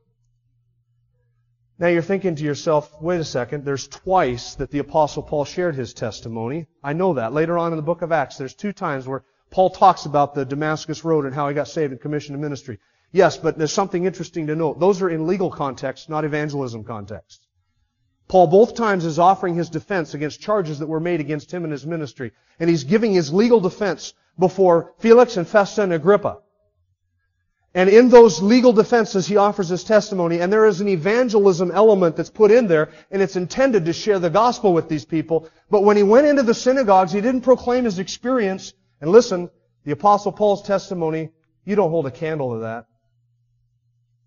Now 1.78 1.88
you're 1.88 2.02
thinking 2.02 2.36
to 2.36 2.44
yourself, 2.46 2.90
wait 3.02 3.20
a 3.20 3.26
second, 3.26 3.66
there's 3.66 3.90
twice 3.90 4.56
that 4.56 4.72
the 4.72 4.80
apostle 4.80 5.22
Paul 5.22 5.44
shared 5.44 5.76
his 5.76 5.94
testimony. 5.94 6.66
I 6.82 6.94
know 6.94 7.14
that. 7.16 7.34
Later 7.34 7.58
on 7.58 7.74
in 7.74 7.76
the 7.76 7.84
book 7.84 8.02
of 8.02 8.14
Acts, 8.14 8.38
there's 8.38 8.56
two 8.56 8.72
times 8.72 9.06
where 9.06 9.26
Paul 9.52 9.70
talks 9.70 10.06
about 10.06 10.34
the 10.34 10.46
Damascus 10.46 11.04
Road 11.04 11.26
and 11.26 11.36
how 11.36 11.50
he 11.50 11.56
got 11.56 11.68
saved 11.68 11.92
and 11.92 12.00
commissioned 12.00 12.38
to 12.38 12.42
ministry. 12.42 12.80
Yes, 13.12 13.36
but 13.36 13.58
there's 13.58 13.74
something 13.74 14.06
interesting 14.06 14.48
to 14.48 14.56
note. 14.56 14.80
Those 14.80 15.02
are 15.02 15.10
in 15.10 15.28
legal 15.28 15.52
context, 15.52 16.10
not 16.10 16.24
evangelism 16.24 16.86
context. 16.86 17.46
Paul 18.30 18.48
both 18.48 18.76
times 18.76 19.04
is 19.04 19.20
offering 19.20 19.56
his 19.56 19.70
defense 19.70 20.14
against 20.14 20.40
charges 20.40 20.80
that 20.80 20.88
were 20.88 21.02
made 21.02 21.20
against 21.20 21.54
him 21.54 21.66
and 21.66 21.74
his 21.74 21.86
ministry. 21.86 22.32
And 22.62 22.70
he's 22.70 22.86
giving 22.86 23.12
his 23.12 23.34
legal 23.34 23.60
defense 23.60 24.14
before 24.38 24.94
Felix 25.00 25.36
and 25.36 25.46
Festus 25.46 25.80
and 25.80 25.92
Agrippa. 25.92 26.38
And 27.76 27.88
in 27.90 28.10
those 28.10 28.42
legal 28.42 28.74
defenses, 28.74 29.28
he 29.28 29.38
offers 29.38 29.70
his 29.70 29.84
testimony, 29.84 30.42
and 30.42 30.52
there 30.52 30.66
is 30.66 30.82
an 30.82 30.88
evangelism 30.88 31.70
element 31.70 32.16
that's 32.16 32.30
put 32.30 32.50
in 32.50 32.68
there, 32.68 32.90
and 33.12 33.22
it's 33.22 33.36
intended 33.36 33.86
to 33.86 33.94
share 33.94 34.18
the 34.18 34.30
gospel 34.30 34.74
with 34.74 34.90
these 34.90 35.06
people. 35.06 35.48
But 35.70 35.84
when 35.84 35.96
he 35.96 36.02
went 36.02 36.26
into 36.26 36.42
the 36.42 36.56
synagogues, 36.56 37.12
he 37.12 37.22
didn't 37.22 37.42
proclaim 37.42 37.86
his 37.86 38.00
experience. 38.00 38.74
And 39.02 39.12
listen, 39.12 39.52
the 39.84 39.92
apostle 39.92 40.32
Paul's 40.32 40.64
testimony, 40.64 41.30
you 41.64 41.76
don't 41.76 41.92
hold 41.92 42.08
a 42.08 42.12
candle 42.12 42.54
to 42.54 42.60
that. 42.62 42.88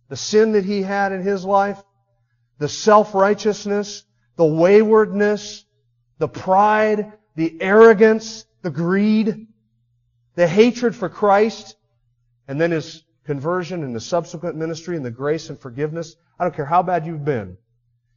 The 0.09 0.17
sin 0.17 0.53
that 0.53 0.65
he 0.65 0.83
had 0.83 1.11
in 1.11 1.23
his 1.23 1.45
life, 1.45 1.83
the 2.59 2.69
self-righteousness, 2.69 4.05
the 4.37 4.45
waywardness, 4.45 5.65
the 6.19 6.29
pride, 6.29 7.13
the 7.35 7.61
arrogance, 7.61 8.47
the 8.63 8.71
greed, 8.71 9.49
the 10.37 10.47
hatred 10.47 10.95
for 10.95 11.09
Christ, 11.09 11.75
and 12.47 12.61
then 12.61 12.71
his 12.71 13.03
conversion 13.33 13.83
and 13.83 13.97
the 13.97 14.01
subsequent 14.01 14.57
ministry 14.57 14.95
and 14.95 15.07
the 15.07 15.11
grace 15.11 15.49
and 15.49 15.59
forgiveness, 15.59 16.17
I 16.39 16.45
don't 16.45 16.55
care 16.55 16.67
how 16.67 16.83
bad 16.83 17.07
you've 17.07 17.25
been, 17.25 17.57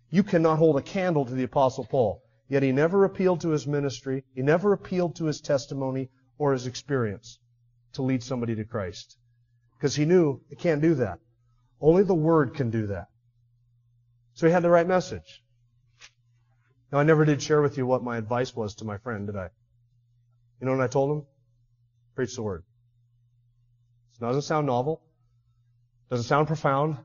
you 0.10 0.24
cannot 0.24 0.58
hold 0.58 0.76
a 0.78 0.82
candle 0.82 1.24
to 1.24 1.34
the 1.34 1.44
Apostle 1.44 1.86
Paul. 1.86 2.22
Yet 2.50 2.64
he 2.64 2.74
never 2.74 3.06
appealed 3.06 3.40
to 3.42 3.52
his 3.52 3.66
ministry, 3.66 4.26
he 4.36 4.42
never 4.42 4.74
appealed 4.74 5.16
to 5.16 5.26
his 5.26 5.40
testimony 5.40 6.10
or 6.38 6.52
his 6.52 6.68
experience 6.68 7.40
to 7.94 8.02
lead 8.02 8.24
somebody 8.24 8.56
to 8.56 8.66
Christ. 8.66 9.18
Because 9.78 9.96
he 9.96 10.04
knew 10.04 10.42
it 10.50 10.60
can't 10.60 10.82
do 10.82 10.96
that. 10.96 11.20
Only 11.80 12.04
the 12.04 12.14
Word 12.14 12.54
can 12.54 12.70
do 12.70 12.88
that. 12.88 13.08
So 14.34 14.48
he 14.48 14.52
had 14.52 14.64
the 14.64 14.70
right 14.70 14.86
message. 14.86 15.42
Now 16.92 17.00
I 17.00 17.04
never 17.04 17.24
did 17.24 17.42
share 17.42 17.62
with 17.62 17.78
you 17.78 17.88
what 17.88 18.04
my 18.04 18.18
advice 18.18 18.54
was 18.54 18.76
to 18.76 18.86
my 18.86 18.98
friend, 18.98 19.28
did 19.28 19.38
I? 19.38 19.48
You 20.60 20.68
know 20.68 20.74
what 20.74 20.82
I 20.82 20.88
told 20.88 21.18
him? 21.18 21.26
Preach 22.16 22.36
the 22.36 22.44
Word. 22.44 22.66
It 24.16 24.20
doesn't 24.20 24.42
sound 24.42 24.68
novel. 24.68 25.02
It 26.08 26.14
doesn't 26.14 26.26
sound 26.26 26.48
profound. 26.48 26.98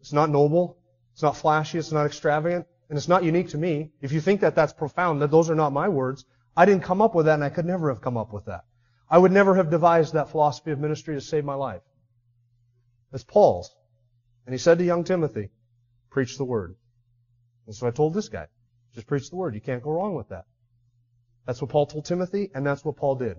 It's 0.00 0.12
not 0.12 0.30
noble. 0.30 0.78
It's 1.12 1.22
not 1.22 1.36
flashy. 1.36 1.78
It's 1.78 1.92
not 1.92 2.06
extravagant. 2.06 2.66
And 2.88 2.96
it's 2.96 3.08
not 3.08 3.24
unique 3.24 3.48
to 3.50 3.58
me. 3.58 3.92
If 4.00 4.12
you 4.12 4.20
think 4.20 4.40
that 4.40 4.54
that's 4.54 4.72
profound, 4.72 5.22
that 5.22 5.30
those 5.30 5.50
are 5.50 5.54
not 5.54 5.72
my 5.72 5.88
words, 5.88 6.24
I 6.56 6.66
didn't 6.66 6.84
come 6.84 7.02
up 7.02 7.14
with 7.14 7.26
that 7.26 7.34
and 7.34 7.44
I 7.44 7.48
could 7.48 7.64
never 7.64 7.88
have 7.88 8.00
come 8.00 8.16
up 8.16 8.32
with 8.32 8.44
that. 8.46 8.64
I 9.08 9.18
would 9.18 9.32
never 9.32 9.54
have 9.56 9.70
devised 9.70 10.14
that 10.14 10.30
philosophy 10.30 10.70
of 10.70 10.78
ministry 10.78 11.14
to 11.14 11.20
save 11.20 11.44
my 11.44 11.54
life. 11.54 11.82
It's 13.12 13.24
Paul's. 13.24 13.74
And 14.46 14.54
he 14.54 14.58
said 14.58 14.78
to 14.78 14.84
young 14.84 15.04
Timothy, 15.04 15.50
preach 16.10 16.36
the 16.36 16.44
word. 16.44 16.76
And 17.66 17.74
so 17.74 17.86
I 17.86 17.90
told 17.90 18.14
this 18.14 18.28
guy, 18.28 18.48
just 18.94 19.06
preach 19.06 19.30
the 19.30 19.36
word. 19.36 19.54
You 19.54 19.60
can't 19.60 19.82
go 19.82 19.90
wrong 19.90 20.14
with 20.14 20.28
that. 20.28 20.44
That's 21.46 21.60
what 21.60 21.70
Paul 21.70 21.86
told 21.86 22.04
Timothy, 22.04 22.50
and 22.54 22.66
that's 22.66 22.84
what 22.84 22.96
Paul 22.96 23.16
did. 23.16 23.36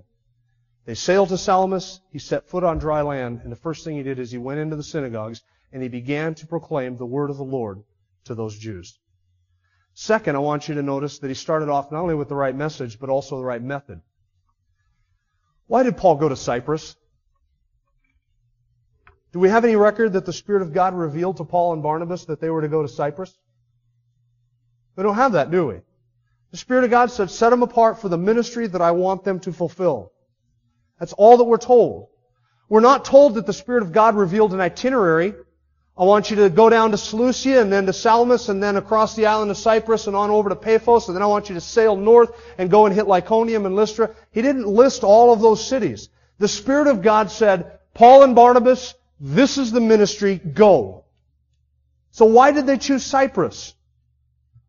They 0.85 0.93
sailed 0.93 1.29
to 1.29 1.37
Salamis. 1.37 1.99
He 2.11 2.19
set 2.19 2.47
foot 2.47 2.63
on 2.63 2.77
dry 2.77 3.01
land, 3.01 3.41
and 3.43 3.51
the 3.51 3.57
first 3.57 3.83
thing 3.83 3.95
he 3.95 4.03
did 4.03 4.19
is 4.19 4.31
he 4.31 4.37
went 4.37 4.59
into 4.59 4.75
the 4.75 4.83
synagogues 4.83 5.41
and 5.71 5.81
he 5.81 5.89
began 5.89 6.35
to 6.35 6.47
proclaim 6.47 6.95
the 6.95 7.05
word 7.05 7.29
of 7.29 7.37
the 7.37 7.43
Lord 7.43 7.83
to 8.25 8.35
those 8.35 8.57
Jews. 8.57 8.97
Second, 9.93 10.35
I 10.35 10.39
want 10.39 10.67
you 10.67 10.75
to 10.75 10.83
notice 10.83 11.19
that 11.19 11.27
he 11.27 11.33
started 11.33 11.69
off 11.69 11.91
not 11.91 12.01
only 12.01 12.15
with 12.15 12.29
the 12.29 12.35
right 12.35 12.55
message, 12.55 12.99
but 12.99 13.09
also 13.09 13.37
the 13.37 13.45
right 13.45 13.61
method. 13.61 14.01
Why 15.67 15.83
did 15.83 15.97
Paul 15.97 16.15
go 16.15 16.29
to 16.29 16.35
Cyprus? 16.35 16.95
Do 19.31 19.39
we 19.39 19.49
have 19.49 19.65
any 19.65 19.75
record 19.75 20.13
that 20.13 20.25
the 20.25 20.33
Spirit 20.33 20.61
of 20.61 20.73
God 20.73 20.93
revealed 20.93 21.37
to 21.37 21.43
Paul 21.43 21.73
and 21.73 21.83
Barnabas 21.83 22.25
that 22.25 22.39
they 22.39 22.49
were 22.49 22.61
to 22.61 22.67
go 22.67 22.81
to 22.81 22.87
Cyprus? 22.87 23.37
We 24.95 25.03
don't 25.03 25.15
have 25.15 25.33
that, 25.33 25.51
do 25.51 25.65
we? 25.67 25.81
The 26.51 26.57
Spirit 26.57 26.85
of 26.85 26.89
God 26.89 27.11
said, 27.11 27.29
set 27.29 27.49
them 27.49 27.63
apart 27.63 27.99
for 27.99 28.07
the 28.07 28.17
ministry 28.17 28.67
that 28.67 28.81
I 28.81 28.91
want 28.91 29.23
them 29.23 29.39
to 29.41 29.51
fulfill. 29.51 30.13
That's 30.99 31.13
all 31.13 31.38
that 31.38 31.43
we're 31.43 31.58
told. 31.58 32.08
We're 32.69 32.79
not 32.79 33.05
told 33.05 33.36
that 33.36 33.45
the 33.45 33.53
Spirit 33.53 33.84
of 33.84 33.91
God 33.91 34.15
revealed 34.15 34.53
an 34.53 34.62
itinerary. 34.62 35.34
I 35.97 36.03
want 36.03 36.29
you 36.29 36.36
to 36.38 36.49
go 36.49 36.69
down 36.69 36.91
to 36.91 36.97
Seleucia 36.97 37.62
and 37.62 37.71
then 37.71 37.86
to 37.86 37.93
Salamis 37.93 38.49
and 38.49 38.62
then 38.62 38.75
across 38.75 39.15
the 39.15 39.27
island 39.27 39.49
of 39.51 39.58
Cyprus 39.58 40.08
and 40.08 40.15
on 40.15 40.29
over 40.29 40.49
to 40.49 40.55
Paphos 40.55 41.08
and 41.08 41.15
then 41.15 41.21
I 41.21 41.27
want 41.27 41.47
you 41.47 41.55
to 41.55 41.62
sail 41.62 41.95
north 41.95 42.31
and 42.58 42.69
go 42.69 42.86
and 42.86 42.93
hit 42.93 43.05
Lyconium 43.05 43.65
and 43.65 43.75
Lystra. 43.75 44.13
He 44.31 44.41
didn't 44.41 44.67
list 44.67 45.03
all 45.03 45.31
of 45.31 45.39
those 45.41 45.65
cities. 45.65 46.10
The 46.38 46.49
Spirit 46.49 46.88
of 46.88 47.01
God 47.01 47.31
said, 47.31 47.79
Paul 47.93 48.23
and 48.23 48.36
Barnabas, 48.36 48.93
this 49.21 49.58
is 49.58 49.71
the 49.71 49.79
ministry, 49.79 50.36
go. 50.36 51.05
So 52.12 52.25
why 52.25 52.51
did 52.51 52.65
they 52.65 52.77
choose 52.77 53.05
Cyprus? 53.05 53.73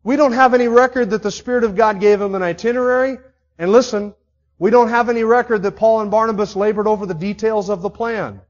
We 0.03 0.15
don't 0.15 0.31
have 0.31 0.53
any 0.53 0.69
record 0.69 1.09
that 1.09 1.23
the 1.23 1.31
Spirit 1.31 1.65
of 1.65 1.75
God 1.75 1.99
gave 1.99 2.19
them 2.19 2.35
an 2.35 2.43
itinerary. 2.43 3.17
And 3.57 3.71
listen, 3.71 4.13
we 4.59 4.71
don't 4.71 4.89
have 4.89 5.09
any 5.09 5.23
record 5.23 5.63
that 5.63 5.75
Paul 5.75 6.01
and 6.01 6.11
Barnabas 6.11 6.55
labored 6.55 6.87
over 6.87 7.05
the 7.05 7.13
details 7.13 7.69
of 7.69 7.81
the 7.81 7.89
plan. 7.89 8.41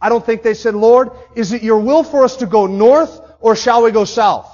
I 0.00 0.08
don't 0.08 0.24
think 0.24 0.42
they 0.42 0.54
said, 0.54 0.74
Lord, 0.74 1.10
is 1.34 1.52
it 1.52 1.62
your 1.62 1.80
will 1.80 2.04
for 2.04 2.24
us 2.24 2.36
to 2.36 2.46
go 2.46 2.66
north 2.66 3.20
or 3.40 3.56
shall 3.56 3.82
we 3.82 3.90
go 3.90 4.04
south? 4.04 4.52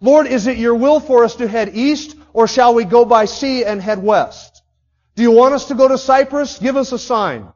Lord, 0.00 0.26
is 0.26 0.46
it 0.46 0.58
your 0.58 0.74
will 0.74 1.00
for 1.00 1.24
us 1.24 1.36
to 1.36 1.48
head 1.48 1.70
east 1.74 2.16
or 2.32 2.48
shall 2.48 2.74
we 2.74 2.84
go 2.84 3.04
by 3.04 3.26
sea 3.26 3.64
and 3.64 3.80
head 3.80 4.02
west? 4.02 4.62
Do 5.16 5.22
you 5.22 5.32
want 5.32 5.54
us 5.54 5.66
to 5.66 5.74
go 5.74 5.88
to 5.88 5.98
Cyprus? 5.98 6.58
Give 6.58 6.76
us 6.76 6.92
a 6.92 6.98
sign. 6.98 7.48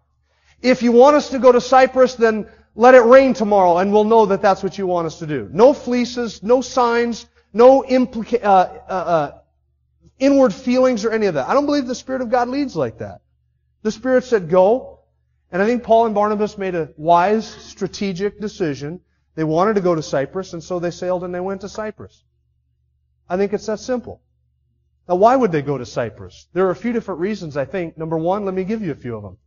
If 0.60 0.82
you 0.82 0.92
want 0.92 1.16
us 1.16 1.30
to 1.30 1.38
go 1.38 1.50
to 1.50 1.60
Cyprus, 1.60 2.14
then 2.14 2.46
let 2.74 2.94
it 2.94 3.00
rain 3.02 3.34
tomorrow 3.34 3.78
and 3.78 3.92
we'll 3.92 4.04
know 4.04 4.26
that 4.26 4.42
that's 4.42 4.62
what 4.62 4.78
you 4.78 4.86
want 4.86 5.06
us 5.06 5.18
to 5.20 5.26
do. 5.26 5.48
No 5.52 5.72
fleeces, 5.72 6.42
no 6.42 6.60
signs, 6.60 7.26
no 7.52 7.82
implica- 7.82 8.42
uh, 8.42 8.46
uh, 8.46 8.92
uh, 8.92 9.38
inward 10.18 10.54
feelings 10.54 11.04
or 11.04 11.10
any 11.10 11.26
of 11.26 11.34
that. 11.34 11.48
I 11.48 11.54
don't 11.54 11.66
believe 11.66 11.86
the 11.86 11.94
Spirit 11.94 12.22
of 12.22 12.30
God 12.30 12.48
leads 12.48 12.76
like 12.76 12.98
that. 12.98 13.20
The 13.82 13.90
Spirit 13.90 14.24
said, 14.24 14.48
go. 14.48 15.00
And 15.50 15.60
I 15.60 15.66
think 15.66 15.82
Paul 15.82 16.06
and 16.06 16.14
Barnabas 16.14 16.56
made 16.56 16.74
a 16.74 16.90
wise, 16.96 17.46
strategic 17.46 18.40
decision. 18.40 19.00
They 19.34 19.44
wanted 19.44 19.74
to 19.74 19.80
go 19.80 19.94
to 19.94 20.02
Cyprus, 20.02 20.52
and 20.52 20.62
so 20.62 20.78
they 20.78 20.90
sailed 20.90 21.24
and 21.24 21.34
they 21.34 21.40
went 21.40 21.62
to 21.62 21.68
Cyprus. 21.68 22.24
I 23.28 23.36
think 23.36 23.52
it's 23.52 23.66
that 23.66 23.80
simple. 23.80 24.22
Now, 25.08 25.16
why 25.16 25.36
would 25.36 25.52
they 25.52 25.62
go 25.62 25.76
to 25.76 25.86
Cyprus? 25.86 26.46
There 26.52 26.66
are 26.66 26.70
a 26.70 26.76
few 26.76 26.92
different 26.92 27.20
reasons, 27.20 27.56
I 27.56 27.64
think. 27.64 27.98
Number 27.98 28.16
one, 28.16 28.44
let 28.44 28.54
me 28.54 28.64
give 28.64 28.82
you 28.82 28.92
a 28.92 28.96
few 28.96 29.16
of 29.16 29.22
them. 29.22 29.38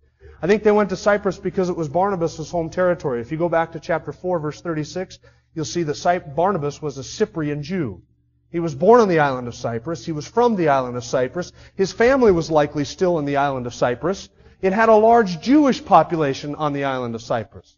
I 0.41 0.47
think 0.47 0.63
they 0.63 0.71
went 0.71 0.89
to 0.89 0.97
Cyprus 0.97 1.37
because 1.37 1.69
it 1.69 1.77
was 1.77 1.87
Barnabas' 1.87 2.51
home 2.51 2.69
territory. 2.69 3.21
If 3.21 3.31
you 3.31 3.37
go 3.37 3.49
back 3.49 3.71
to 3.71 3.79
chapter 3.79 4.11
4, 4.11 4.39
verse 4.39 4.61
36, 4.61 5.17
you'll 5.53 5.65
see 5.65 5.83
that 5.83 6.35
Barnabas 6.35 6.81
was 6.81 6.97
a 6.97 7.03
Cyprian 7.03 7.63
Jew. 7.63 8.01
He 8.51 8.59
was 8.59 8.75
born 8.75 9.01
on 9.01 9.09
the 9.09 9.19
island 9.19 9.47
of 9.47 9.55
Cyprus. 9.55 10.05
He 10.05 10.11
was 10.11 10.27
from 10.27 10.55
the 10.55 10.69
island 10.69 10.97
of 10.97 11.03
Cyprus. 11.03 11.51
His 11.75 11.91
family 11.91 12.31
was 12.31 12.49
likely 12.49 12.85
still 12.85 13.19
in 13.19 13.25
the 13.25 13.37
island 13.37 13.67
of 13.67 13.73
Cyprus. 13.73 14.29
It 14.61 14.73
had 14.73 14.89
a 14.89 14.95
large 14.95 15.41
Jewish 15.41 15.83
population 15.83 16.55
on 16.55 16.73
the 16.73 16.85
island 16.85 17.15
of 17.15 17.21
Cyprus. 17.21 17.75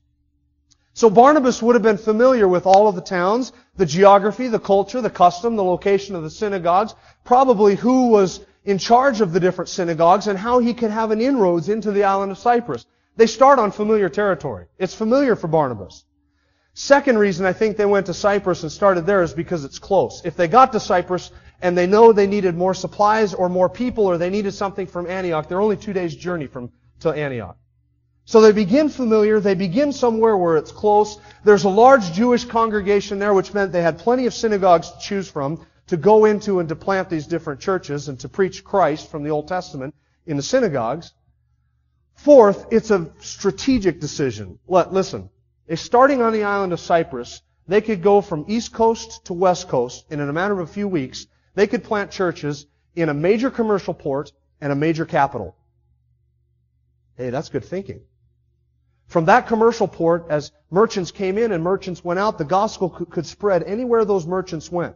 So 0.93 1.09
Barnabas 1.09 1.61
would 1.61 1.75
have 1.75 1.83
been 1.83 1.97
familiar 1.97 2.47
with 2.47 2.65
all 2.65 2.87
of 2.87 2.95
the 2.95 3.01
towns, 3.01 3.53
the 3.75 3.85
geography, 3.85 4.47
the 4.47 4.59
culture, 4.59 4.99
the 4.99 5.09
custom, 5.09 5.55
the 5.55 5.63
location 5.63 6.15
of 6.15 6.23
the 6.23 6.29
synagogues, 6.29 6.95
probably 7.23 7.75
who 7.75 8.07
was 8.09 8.39
in 8.65 8.77
charge 8.77 9.21
of 9.21 9.31
the 9.31 9.39
different 9.39 9.69
synagogues 9.69 10.27
and 10.27 10.39
how 10.39 10.59
he 10.59 10.73
could 10.73 10.91
have 10.91 11.11
an 11.11 11.21
inroads 11.21 11.69
into 11.69 11.91
the 11.91 12.03
island 12.03 12.31
of 12.31 12.37
Cyprus. 12.37 12.85
They 13.15 13.27
start 13.27 13.59
on 13.59 13.71
familiar 13.71 14.09
territory. 14.09 14.65
It's 14.77 14.93
familiar 14.93 15.35
for 15.35 15.47
Barnabas. 15.47 16.03
Second 16.79 17.17
reason 17.17 17.43
I 17.43 17.53
think 17.53 17.75
they 17.75 17.87
went 17.87 18.05
to 18.05 18.13
Cyprus 18.13 18.61
and 18.61 18.71
started 18.71 19.07
there 19.07 19.23
is 19.23 19.33
because 19.33 19.65
it's 19.65 19.79
close. 19.79 20.21
If 20.23 20.37
they 20.37 20.47
got 20.47 20.73
to 20.73 20.79
Cyprus 20.79 21.31
and 21.59 21.75
they 21.75 21.87
know 21.87 22.13
they 22.13 22.27
needed 22.27 22.55
more 22.55 22.75
supplies 22.75 23.33
or 23.33 23.49
more 23.49 23.67
people 23.67 24.05
or 24.05 24.19
they 24.19 24.29
needed 24.29 24.53
something 24.53 24.85
from 24.85 25.07
Antioch, 25.07 25.49
they're 25.49 25.59
only 25.59 25.75
two 25.75 25.91
days 25.91 26.15
journey 26.15 26.45
from 26.45 26.71
to 26.99 27.09
Antioch. 27.09 27.57
So 28.25 28.41
they 28.41 28.51
begin 28.51 28.89
familiar, 28.89 29.39
they 29.39 29.55
begin 29.55 29.91
somewhere 29.91 30.37
where 30.37 30.55
it's 30.55 30.71
close. 30.71 31.17
There's 31.43 31.63
a 31.63 31.69
large 31.69 32.13
Jewish 32.13 32.45
congregation 32.45 33.17
there, 33.17 33.33
which 33.33 33.55
meant 33.55 33.71
they 33.71 33.81
had 33.81 33.97
plenty 33.97 34.27
of 34.27 34.35
synagogues 34.35 34.91
to 34.91 34.99
choose 34.99 35.27
from 35.27 35.65
to 35.87 35.97
go 35.97 36.25
into 36.25 36.59
and 36.59 36.69
to 36.69 36.75
plant 36.75 37.09
these 37.09 37.25
different 37.25 37.59
churches 37.59 38.07
and 38.07 38.19
to 38.19 38.29
preach 38.29 38.63
Christ 38.63 39.09
from 39.09 39.23
the 39.23 39.31
Old 39.31 39.47
Testament 39.47 39.95
in 40.27 40.37
the 40.37 40.43
synagogues. 40.43 41.11
Fourth, 42.13 42.67
it's 42.69 42.91
a 42.91 43.09
strategic 43.19 43.99
decision. 43.99 44.59
Let, 44.67 44.93
Listen, 44.93 45.31
if 45.67 45.79
starting 45.79 46.21
on 46.21 46.33
the 46.33 46.43
island 46.43 46.73
of 46.73 46.79
Cyprus, 46.79 47.41
they 47.67 47.81
could 47.81 48.01
go 48.01 48.21
from 48.21 48.45
east 48.47 48.73
coast 48.73 49.25
to 49.25 49.33
west 49.33 49.67
coast, 49.67 50.05
and 50.09 50.21
in 50.21 50.29
a 50.29 50.33
matter 50.33 50.53
of 50.53 50.69
a 50.69 50.71
few 50.71 50.87
weeks, 50.87 51.27
they 51.55 51.67
could 51.67 51.83
plant 51.83 52.11
churches 52.11 52.65
in 52.95 53.09
a 53.09 53.13
major 53.13 53.51
commercial 53.51 53.93
port 53.93 54.31
and 54.61 54.71
a 54.71 54.75
major 54.75 55.05
capital. 55.05 55.55
Hey, 57.15 57.29
that's 57.29 57.49
good 57.49 57.65
thinking. 57.65 58.01
From 59.07 59.25
that 59.25 59.47
commercial 59.47 59.87
port, 59.87 60.25
as 60.29 60.51
merchants 60.69 61.11
came 61.11 61.37
in 61.37 61.51
and 61.51 61.63
merchants 61.63 62.03
went 62.03 62.19
out, 62.19 62.37
the 62.37 62.45
gospel 62.45 62.89
could 62.89 63.25
spread 63.25 63.63
anywhere 63.63 64.05
those 64.05 64.27
merchants 64.27 64.71
went. 64.71 64.95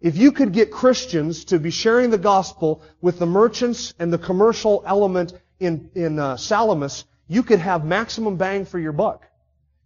If 0.00 0.16
you 0.16 0.32
could 0.32 0.52
get 0.52 0.70
Christians 0.70 1.46
to 1.46 1.58
be 1.58 1.70
sharing 1.70 2.10
the 2.10 2.18
gospel 2.18 2.82
with 3.00 3.18
the 3.18 3.26
merchants 3.26 3.94
and 3.98 4.12
the 4.12 4.18
commercial 4.18 4.82
element 4.86 5.32
in, 5.60 5.90
in 5.94 6.18
uh, 6.18 6.36
Salamis, 6.36 7.04
you 7.28 7.42
could 7.42 7.58
have 7.58 7.84
maximum 7.84 8.36
bang 8.36 8.64
for 8.64 8.78
your 8.78 8.92
buck. 8.92 9.26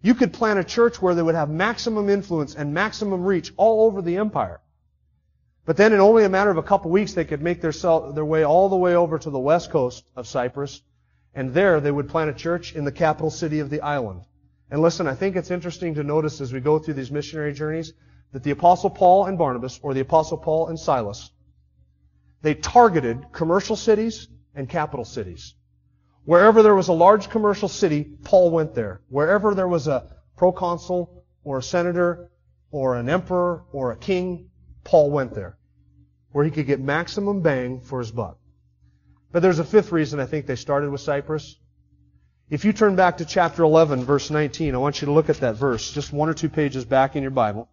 You 0.01 0.15
could 0.15 0.33
plant 0.33 0.59
a 0.59 0.65
church 0.65 1.03
where 1.03 1.15
they 1.15 1.23
would 1.23 1.35
have 1.35 1.51
maximum 1.51 2.09
influence 2.09 2.55
and 2.55 2.73
maximum 2.73 3.25
reach 3.25 3.53
all 3.57 3.87
over 3.87 4.01
the 4.03 4.17
empire. 4.17 4.61
But 5.65 5.77
then 5.77 5.93
in 5.93 6.01
only 6.01 6.25
a 6.25 6.29
matter 6.29 6.51
of 6.51 6.57
a 6.57 6.63
couple 6.63 6.91
weeks, 6.91 7.13
they 7.13 7.25
could 7.25 7.43
make 7.43 7.61
their, 7.61 7.73
their 7.73 8.25
way 8.25 8.45
all 8.45 8.69
the 8.69 8.77
way 8.77 8.95
over 8.95 9.19
to 9.19 9.31
the 9.31 9.39
west 9.39 9.71
coast 9.71 10.05
of 10.17 10.27
Cyprus, 10.27 10.81
and 11.35 11.53
there 11.53 11.81
they 11.81 11.91
would 11.91 12.09
plant 12.09 12.31
a 12.31 12.35
church 12.35 12.75
in 12.75 12.85
the 12.85 12.93
capital 12.93 13.31
city 13.31 13.59
of 13.59 13.69
the 13.69 13.83
island. 13.83 14.23
And 14.71 14.81
listen, 14.81 15.07
I 15.07 15.15
think 15.15 15.37
it's 15.37 15.51
interesting 15.51 15.95
to 15.95 16.03
notice 16.03 16.41
as 16.41 16.53
we 16.53 16.61
go 16.61 16.79
through 16.79 16.95
these 16.95 17.11
missionary 17.11 17.53
journeys 17.53 17.93
that 18.33 18.43
the 18.43 18.51
Apostle 18.51 18.91
Paul 18.91 19.27
and 19.27 19.37
Barnabas, 19.39 19.79
or 19.83 19.95
the 19.95 20.01
Apostle 20.01 20.39
Paul 20.39 20.69
and 20.69 20.79
Silas, 20.79 21.31
they 22.43 22.55
targeted 22.55 23.33
commercial 23.33 23.77
cities 23.77 24.29
and 24.55 24.69
capital 24.69 25.05
cities. 25.05 25.55
Wherever 26.29 26.63
there 26.63 26.75
was 26.75 26.89
a 26.89 26.93
large 26.93 27.31
commercial 27.31 27.69
city, 27.69 28.05
Paul 28.05 28.51
went 28.51 28.75
there. 28.75 29.01
Wherever 29.09 29.55
there 29.55 29.67
was 29.67 29.89
a 29.89 30.15
proconsul 30.37 31.25
or 31.43 31.57
a 31.57 31.63
senator 31.63 32.31
or 32.71 32.97
an 32.97 33.09
emperor 33.09 33.65
or 33.73 33.93
a 33.93 33.97
king, 33.97 34.51
Paul 34.85 35.11
went 35.11 35.33
there. 35.33 35.57
Where 36.33 36.45
he 36.45 36.51
could 36.51 36.67
get 36.67 36.81
maximum 36.81 37.41
bang 37.41 37.81
for 37.81 37.99
his 37.99 38.11
buck. 38.11 38.37
But 39.33 39.41
there's 39.41 39.59
a 39.59 39.65
fifth 39.65 39.91
reason 39.91 40.21
I 40.21 40.27
think 40.27 40.45
they 40.45 40.57
started 40.57 40.91
with 40.91 41.01
Cyprus. 41.01 41.57
If 42.51 42.67
you 42.67 42.75
turn 42.75 42.95
back 42.95 43.17
to 43.17 43.25
chapter 43.25 43.63
11, 43.63 44.05
verse 44.05 44.31
19, 44.31 44.75
I 44.75 44.79
want 44.79 45.01
you 45.01 45.07
to 45.07 45.13
look 45.13 45.31
at 45.31 45.41
that 45.41 45.55
verse, 45.55 45.91
just 45.91 46.13
one 46.13 46.29
or 46.29 46.35
two 46.35 46.51
pages 46.51 46.85
back 46.85 47.17
in 47.17 47.23
your 47.23 47.31
Bible. 47.31 47.71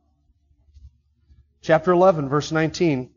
Chapter 1.61 1.91
11, 1.91 2.29
verse 2.29 2.53
19. 2.53 3.14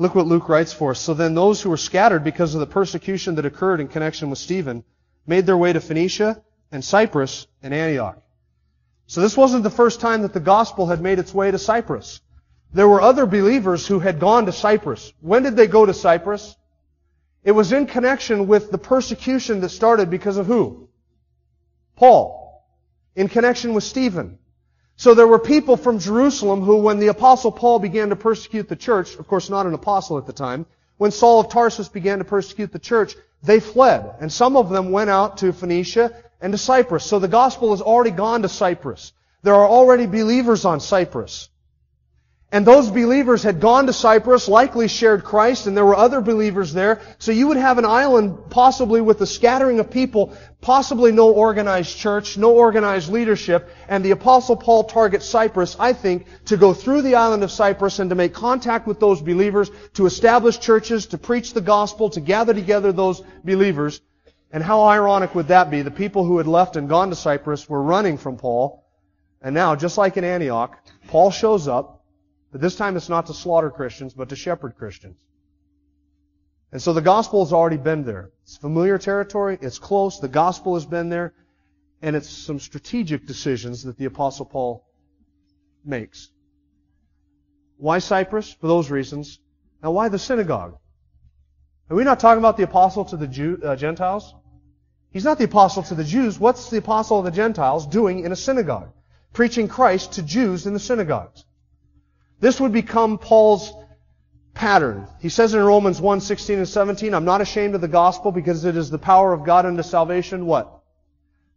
Look 0.00 0.14
what 0.14 0.26
Luke 0.26 0.48
writes 0.48 0.72
for 0.72 0.92
us. 0.92 0.98
So 0.98 1.12
then 1.12 1.34
those 1.34 1.60
who 1.60 1.68
were 1.68 1.76
scattered 1.76 2.24
because 2.24 2.54
of 2.54 2.60
the 2.60 2.66
persecution 2.66 3.34
that 3.34 3.44
occurred 3.44 3.80
in 3.80 3.88
connection 3.88 4.30
with 4.30 4.38
Stephen 4.38 4.82
made 5.26 5.44
their 5.44 5.58
way 5.58 5.74
to 5.74 5.80
Phoenicia 5.80 6.42
and 6.72 6.82
Cyprus 6.82 7.46
and 7.62 7.74
Antioch. 7.74 8.18
So 9.08 9.20
this 9.20 9.36
wasn't 9.36 9.62
the 9.62 9.68
first 9.68 10.00
time 10.00 10.22
that 10.22 10.32
the 10.32 10.40
gospel 10.40 10.86
had 10.86 11.02
made 11.02 11.18
its 11.18 11.34
way 11.34 11.50
to 11.50 11.58
Cyprus. 11.58 12.22
There 12.72 12.88
were 12.88 13.02
other 13.02 13.26
believers 13.26 13.86
who 13.86 13.98
had 13.98 14.20
gone 14.20 14.46
to 14.46 14.52
Cyprus. 14.52 15.12
When 15.20 15.42
did 15.42 15.54
they 15.54 15.66
go 15.66 15.84
to 15.84 15.92
Cyprus? 15.92 16.56
It 17.44 17.52
was 17.52 17.70
in 17.70 17.84
connection 17.84 18.46
with 18.46 18.70
the 18.70 18.78
persecution 18.78 19.60
that 19.60 19.68
started 19.68 20.08
because 20.08 20.38
of 20.38 20.46
who? 20.46 20.88
Paul. 21.96 22.64
In 23.14 23.28
connection 23.28 23.74
with 23.74 23.84
Stephen. 23.84 24.38
So 25.00 25.14
there 25.14 25.26
were 25.26 25.38
people 25.38 25.78
from 25.78 25.98
Jerusalem 25.98 26.60
who, 26.60 26.76
when 26.76 26.98
the 26.98 27.06
apostle 27.06 27.50
Paul 27.50 27.78
began 27.78 28.10
to 28.10 28.16
persecute 28.16 28.68
the 28.68 28.76
church, 28.76 29.14
of 29.14 29.26
course 29.26 29.48
not 29.48 29.64
an 29.64 29.72
apostle 29.72 30.18
at 30.18 30.26
the 30.26 30.34
time, 30.34 30.66
when 30.98 31.10
Saul 31.10 31.40
of 31.40 31.48
Tarsus 31.48 31.88
began 31.88 32.18
to 32.18 32.24
persecute 32.24 32.70
the 32.70 32.78
church, 32.78 33.16
they 33.42 33.60
fled. 33.60 34.16
And 34.20 34.30
some 34.30 34.58
of 34.58 34.68
them 34.68 34.90
went 34.90 35.08
out 35.08 35.38
to 35.38 35.54
Phoenicia 35.54 36.12
and 36.42 36.52
to 36.52 36.58
Cyprus. 36.58 37.06
So 37.06 37.18
the 37.18 37.28
gospel 37.28 37.70
has 37.70 37.80
already 37.80 38.10
gone 38.10 38.42
to 38.42 38.48
Cyprus. 38.50 39.14
There 39.42 39.54
are 39.54 39.66
already 39.66 40.04
believers 40.04 40.66
on 40.66 40.80
Cyprus. 40.80 41.48
And 42.52 42.66
those 42.66 42.90
believers 42.90 43.44
had 43.44 43.60
gone 43.60 43.86
to 43.86 43.92
Cyprus, 43.92 44.48
likely 44.48 44.88
shared 44.88 45.22
Christ, 45.22 45.68
and 45.68 45.76
there 45.76 45.84
were 45.84 45.94
other 45.94 46.20
believers 46.20 46.72
there. 46.72 47.00
So 47.18 47.30
you 47.30 47.46
would 47.46 47.56
have 47.56 47.78
an 47.78 47.84
island 47.84 48.50
possibly 48.50 49.00
with 49.00 49.20
a 49.20 49.26
scattering 49.26 49.78
of 49.78 49.88
people, 49.88 50.36
possibly 50.60 51.12
no 51.12 51.30
organized 51.30 51.96
church, 51.96 52.36
no 52.36 52.52
organized 52.52 53.08
leadership. 53.08 53.70
And 53.88 54.04
the 54.04 54.10
apostle 54.10 54.56
Paul 54.56 54.82
targets 54.82 55.26
Cyprus, 55.26 55.76
I 55.78 55.92
think, 55.92 56.26
to 56.46 56.56
go 56.56 56.74
through 56.74 57.02
the 57.02 57.14
island 57.14 57.44
of 57.44 57.52
Cyprus 57.52 58.00
and 58.00 58.10
to 58.10 58.16
make 58.16 58.34
contact 58.34 58.84
with 58.84 58.98
those 58.98 59.22
believers, 59.22 59.70
to 59.94 60.06
establish 60.06 60.58
churches, 60.58 61.06
to 61.06 61.18
preach 61.18 61.54
the 61.54 61.60
gospel, 61.60 62.10
to 62.10 62.20
gather 62.20 62.52
together 62.52 62.90
those 62.90 63.22
believers. 63.44 64.00
And 64.50 64.64
how 64.64 64.82
ironic 64.82 65.36
would 65.36 65.48
that 65.48 65.70
be? 65.70 65.82
The 65.82 65.92
people 65.92 66.24
who 66.24 66.38
had 66.38 66.48
left 66.48 66.74
and 66.74 66.88
gone 66.88 67.10
to 67.10 67.16
Cyprus 67.16 67.68
were 67.68 67.80
running 67.80 68.18
from 68.18 68.38
Paul. 68.38 68.84
And 69.40 69.54
now, 69.54 69.76
just 69.76 69.96
like 69.96 70.16
in 70.16 70.24
Antioch, 70.24 70.76
Paul 71.06 71.30
shows 71.30 71.68
up, 71.68 71.99
but 72.52 72.60
this 72.60 72.76
time 72.76 72.96
it's 72.96 73.08
not 73.08 73.26
to 73.26 73.34
slaughter 73.34 73.70
Christians, 73.70 74.14
but 74.14 74.28
to 74.30 74.36
shepherd 74.36 74.76
Christians. 74.76 75.18
And 76.72 76.80
so 76.80 76.92
the 76.92 77.00
gospel 77.00 77.44
has 77.44 77.52
already 77.52 77.76
been 77.76 78.04
there. 78.04 78.30
It's 78.42 78.56
familiar 78.56 78.98
territory. 78.98 79.58
It's 79.60 79.78
close. 79.78 80.20
The 80.20 80.28
gospel 80.28 80.74
has 80.74 80.86
been 80.86 81.08
there. 81.08 81.34
And 82.02 82.16
it's 82.16 82.28
some 82.28 82.60
strategic 82.60 83.26
decisions 83.26 83.82
that 83.84 83.98
the 83.98 84.04
apostle 84.04 84.46
Paul 84.46 84.86
makes. 85.84 86.30
Why 87.76 87.98
Cyprus? 87.98 88.52
For 88.52 88.68
those 88.68 88.90
reasons. 88.90 89.38
Now 89.82 89.90
why 89.90 90.08
the 90.08 90.18
synagogue? 90.18 90.78
Are 91.88 91.96
we 91.96 92.04
not 92.04 92.20
talking 92.20 92.38
about 92.38 92.56
the 92.56 92.62
apostle 92.62 93.04
to 93.06 93.16
the 93.16 93.26
Jew, 93.26 93.60
uh, 93.64 93.74
Gentiles? 93.74 94.34
He's 95.10 95.24
not 95.24 95.38
the 95.38 95.44
apostle 95.44 95.82
to 95.84 95.94
the 95.94 96.04
Jews. 96.04 96.38
What's 96.38 96.70
the 96.70 96.78
apostle 96.78 97.18
of 97.18 97.24
the 97.24 97.32
Gentiles 97.32 97.86
doing 97.86 98.24
in 98.24 98.30
a 98.30 98.36
synagogue? 98.36 98.92
Preaching 99.32 99.66
Christ 99.66 100.12
to 100.12 100.22
Jews 100.22 100.66
in 100.66 100.72
the 100.72 100.78
synagogues. 100.78 101.44
This 102.40 102.60
would 102.60 102.72
become 102.72 103.18
Paul's 103.18 103.72
pattern. 104.54 105.06
He 105.20 105.28
says 105.28 105.54
in 105.54 105.62
Romans 105.62 106.00
1, 106.00 106.20
16 106.20 106.58
and 106.58 106.68
17, 106.68 107.14
I'm 107.14 107.24
not 107.24 107.40
ashamed 107.40 107.74
of 107.74 107.80
the 107.80 107.88
gospel 107.88 108.32
because 108.32 108.64
it 108.64 108.76
is 108.76 108.90
the 108.90 108.98
power 108.98 109.32
of 109.32 109.44
God 109.44 109.66
unto 109.66 109.82
salvation, 109.82 110.46
what? 110.46 110.82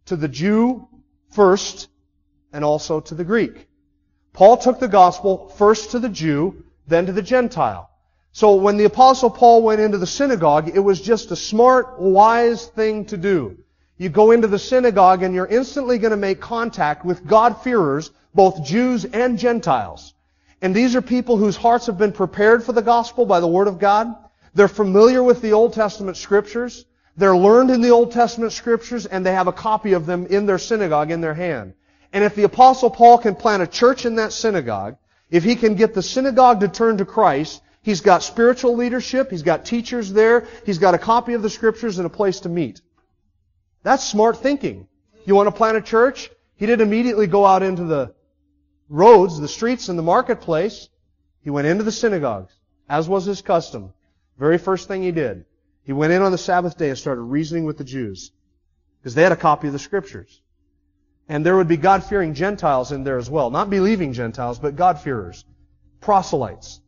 To 0.06 0.16
the 0.16 0.28
Jew 0.28 0.88
first, 1.30 1.88
and 2.52 2.64
also 2.64 3.00
to 3.00 3.14
the 3.14 3.24
Greek. 3.24 3.68
Paul 4.32 4.56
took 4.56 4.78
the 4.78 4.88
gospel 4.88 5.48
first 5.56 5.90
to 5.90 5.98
the 5.98 6.08
Jew, 6.08 6.64
then 6.86 7.06
to 7.06 7.12
the 7.12 7.22
Gentile. 7.22 7.90
So 8.32 8.54
when 8.54 8.76
the 8.76 8.84
apostle 8.84 9.30
Paul 9.30 9.62
went 9.62 9.80
into 9.80 9.98
the 9.98 10.06
synagogue, 10.06 10.70
it 10.74 10.80
was 10.80 11.00
just 11.00 11.30
a 11.30 11.36
smart, 11.36 12.00
wise 12.00 12.66
thing 12.66 13.04
to 13.06 13.16
do. 13.16 13.58
You 13.96 14.08
go 14.08 14.32
into 14.32 14.48
the 14.48 14.58
synagogue 14.58 15.22
and 15.22 15.34
you're 15.34 15.46
instantly 15.46 15.98
going 15.98 16.10
to 16.10 16.16
make 16.16 16.40
contact 16.40 17.04
with 17.04 17.26
God-fearers, 17.26 18.10
both 18.34 18.64
Jews 18.64 19.04
and 19.04 19.38
Gentiles. 19.38 20.13
And 20.64 20.74
these 20.74 20.96
are 20.96 21.02
people 21.02 21.36
whose 21.36 21.56
hearts 21.56 21.84
have 21.88 21.98
been 21.98 22.12
prepared 22.12 22.64
for 22.64 22.72
the 22.72 22.80
gospel 22.80 23.26
by 23.26 23.38
the 23.38 23.46
Word 23.46 23.68
of 23.68 23.78
God. 23.78 24.16
They're 24.54 24.66
familiar 24.66 25.22
with 25.22 25.42
the 25.42 25.52
Old 25.52 25.74
Testament 25.74 26.16
scriptures. 26.16 26.86
They're 27.18 27.36
learned 27.36 27.70
in 27.70 27.82
the 27.82 27.90
Old 27.90 28.12
Testament 28.12 28.50
scriptures 28.50 29.04
and 29.04 29.26
they 29.26 29.34
have 29.34 29.46
a 29.46 29.52
copy 29.52 29.92
of 29.92 30.06
them 30.06 30.24
in 30.24 30.46
their 30.46 30.56
synagogue 30.56 31.10
in 31.10 31.20
their 31.20 31.34
hand. 31.34 31.74
And 32.14 32.24
if 32.24 32.34
the 32.34 32.44
apostle 32.44 32.88
Paul 32.88 33.18
can 33.18 33.34
plant 33.34 33.62
a 33.62 33.66
church 33.66 34.06
in 34.06 34.14
that 34.14 34.32
synagogue, 34.32 34.96
if 35.30 35.44
he 35.44 35.54
can 35.54 35.74
get 35.74 35.92
the 35.92 36.00
synagogue 36.00 36.60
to 36.60 36.68
turn 36.68 36.96
to 36.96 37.04
Christ, 37.04 37.60
he's 37.82 38.00
got 38.00 38.22
spiritual 38.22 38.74
leadership, 38.74 39.30
he's 39.30 39.42
got 39.42 39.66
teachers 39.66 40.14
there, 40.14 40.46
he's 40.64 40.78
got 40.78 40.94
a 40.94 40.98
copy 40.98 41.34
of 41.34 41.42
the 41.42 41.50
scriptures 41.50 41.98
and 41.98 42.06
a 42.06 42.10
place 42.10 42.40
to 42.40 42.48
meet. 42.48 42.80
That's 43.82 44.02
smart 44.02 44.38
thinking. 44.38 44.88
You 45.26 45.34
want 45.34 45.48
to 45.48 45.54
plant 45.54 45.76
a 45.76 45.82
church? 45.82 46.30
He 46.56 46.64
didn't 46.64 46.88
immediately 46.88 47.26
go 47.26 47.44
out 47.44 47.62
into 47.62 47.84
the 47.84 48.14
roads, 48.88 49.38
the 49.38 49.48
streets, 49.48 49.88
and 49.88 49.98
the 49.98 50.02
marketplace, 50.02 50.88
he 51.40 51.50
went 51.50 51.66
into 51.66 51.84
the 51.84 51.92
synagogues, 51.92 52.54
as 52.88 53.08
was 53.08 53.24
his 53.24 53.42
custom. 53.42 53.92
Very 54.38 54.58
first 54.58 54.88
thing 54.88 55.02
he 55.02 55.12
did. 55.12 55.44
He 55.84 55.92
went 55.92 56.12
in 56.12 56.22
on 56.22 56.32
the 56.32 56.38
Sabbath 56.38 56.76
day 56.76 56.88
and 56.88 56.98
started 56.98 57.22
reasoning 57.22 57.64
with 57.64 57.78
the 57.78 57.84
Jews. 57.84 58.32
Because 59.00 59.14
they 59.14 59.22
had 59.22 59.32
a 59.32 59.36
copy 59.36 59.66
of 59.66 59.72
the 59.72 59.78
scriptures. 59.78 60.40
And 61.28 61.44
there 61.44 61.56
would 61.56 61.68
be 61.68 61.76
God-fearing 61.76 62.34
Gentiles 62.34 62.90
in 62.90 63.04
there 63.04 63.18
as 63.18 63.28
well. 63.28 63.50
Not 63.50 63.70
believing 63.70 64.12
Gentiles, 64.12 64.58
but 64.58 64.76
God-fearers. 64.76 65.44
Proselytes. 66.00 66.80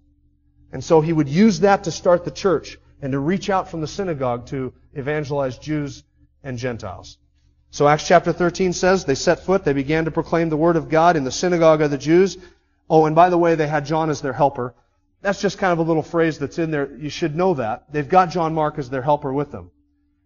And 0.73 0.83
so 0.83 1.01
he 1.01 1.13
would 1.13 1.29
use 1.29 1.61
that 1.61 1.85
to 1.85 1.91
start 1.91 2.25
the 2.25 2.31
church 2.31 2.79
and 3.01 3.13
to 3.13 3.19
reach 3.19 3.51
out 3.51 3.71
from 3.71 3.83
the 3.83 3.87
synagogue 3.87 4.47
to 4.47 4.73
evangelize 4.95 5.59
Jews 5.59 6.03
and 6.43 6.59
Gentiles. 6.59 7.19
So 7.71 7.87
Acts 7.87 8.07
chapter 8.07 8.33
13 8.33 8.73
says, 8.73 9.05
they 9.05 9.15
set 9.15 9.41
foot, 9.41 9.65
they 9.65 9.73
began 9.73 10.07
to 10.07 10.11
proclaim 10.11 10.49
the 10.49 10.57
word 10.57 10.77
of 10.77 10.89
God 10.89 11.17
in 11.17 11.25
the 11.25 11.33
synagogue 11.33 11.83
of 11.83 11.91
the 11.91 11.99
Jews. 11.99 12.39
Oh, 12.89 13.07
and 13.07 13.15
by 13.15 13.29
the 13.29 13.39
way, 13.39 13.55
they 13.55 13.67
had 13.67 13.85
John 13.85 14.11
as 14.11 14.21
their 14.21 14.33
helper. 14.33 14.75
That's 15.21 15.41
just 15.41 15.59
kind 15.59 15.73
of 15.73 15.79
a 15.79 15.83
little 15.83 16.03
phrase 16.03 16.39
that's 16.39 16.59
in 16.59 16.71
there. 16.71 16.95
You 16.97 17.11
should 17.11 17.35
know 17.35 17.55
that. 17.55 17.93
They've 17.93 18.09
got 18.09 18.31
John 18.31 18.55
Mark 18.55 18.79
as 18.79 18.89
their 18.89 19.03
helper 19.03 19.33
with 19.33 19.51
them. 19.51 19.71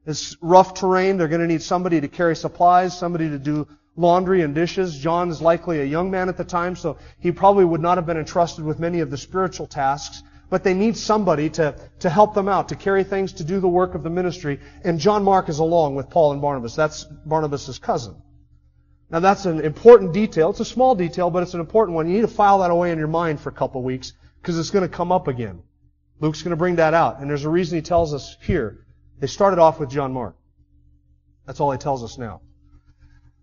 It's 0.07 0.37
rough 0.41 0.75
terrain. 0.75 1.17
They're 1.17 1.29
going 1.29 1.41
to 1.41 1.47
need 1.47 1.63
somebody 1.63 2.01
to 2.01 2.09
carry 2.09 2.37
supplies, 2.37 2.99
somebody 2.99 3.29
to 3.31 3.39
do 3.39 3.67
laundry 3.97 4.43
and 4.43 4.55
dishes. 4.55 4.99
John 4.99 5.31
is 5.31 5.41
likely 5.41 5.81
a 5.81 5.85
young 5.85 6.11
man 6.11 6.29
at 6.29 6.37
the 6.37 6.45
time, 6.45 6.77
so 6.77 6.99
he 7.19 7.33
probably 7.33 7.65
would 7.65 7.81
not 7.81 7.99
have 7.99 8.07
been 8.07 8.17
entrusted 8.17 8.65
with 8.65 8.79
many 8.79 9.01
of 9.01 9.11
the 9.11 9.19
spiritual 9.19 9.67
tasks 9.67 10.23
but 10.51 10.65
they 10.65 10.75
need 10.75 10.97
somebody 10.97 11.49
to, 11.49 11.77
to 12.01 12.11
help 12.11 12.35
them 12.35 12.49
out, 12.49 12.69
to 12.69 12.77
carry 12.77 13.05
things, 13.05 13.35
to 13.35 13.45
do 13.45 13.61
the 13.61 13.69
work 13.69 13.95
of 13.95 14.03
the 14.03 14.11
ministry. 14.11 14.61
And 14.85 14.99
John 14.99 15.23
Mark 15.25 15.49
is 15.49 15.61
along 15.61 15.95
with 15.95 16.11
Paul 16.11 16.33
and 16.33 16.43
Barnabas. 16.43 16.75
That's 16.75 17.05
Barnabas' 17.05 17.79
cousin. 17.79 18.21
Now 19.09 19.21
that's 19.21 19.47
an 19.47 19.61
important 19.61 20.13
detail. 20.13 20.51
It's 20.51 20.61
a 20.61 20.65
small 20.65 20.95
detail, 20.95 21.31
but 21.31 21.43
it's 21.45 21.55
an 21.55 21.61
important 21.61 21.95
one. 21.95 22.09
You 22.09 22.17
need 22.17 22.21
to 22.23 22.29
file 22.29 22.59
that 22.59 22.71
away 22.71 22.91
in 22.91 22.99
your 22.99 23.09
mind 23.09 23.41
for 23.41 23.49
a 23.49 23.55
couple 23.55 23.81
of 23.81 23.85
weeks 23.85 24.13
because 24.43 24.59
it's 24.59 24.71
going 24.71 24.89
to 24.89 24.95
come 24.95 25.13
up 25.13 25.29
again. 25.29 25.63
Luke's 26.21 26.43
going 26.43 26.51
to 26.51 26.57
bring 26.57 26.77
that 26.77 26.95
out. 26.95 27.21
And 27.21 27.31
there's 27.31 27.45
a 27.45 27.51
reason 27.51 27.77
he 27.77 27.83
tells 27.83 28.13
us 28.13 28.37
here. 28.43 28.85
They 29.19 29.27
started 29.27 29.59
off 29.59 29.79
with 29.79 29.91
John 29.91 30.13
Mark. 30.13 30.37
That's 31.47 31.61
all 31.61 31.73
he 31.73 31.79
tells 31.79 32.05
us 32.05 32.19
now. 32.19 32.43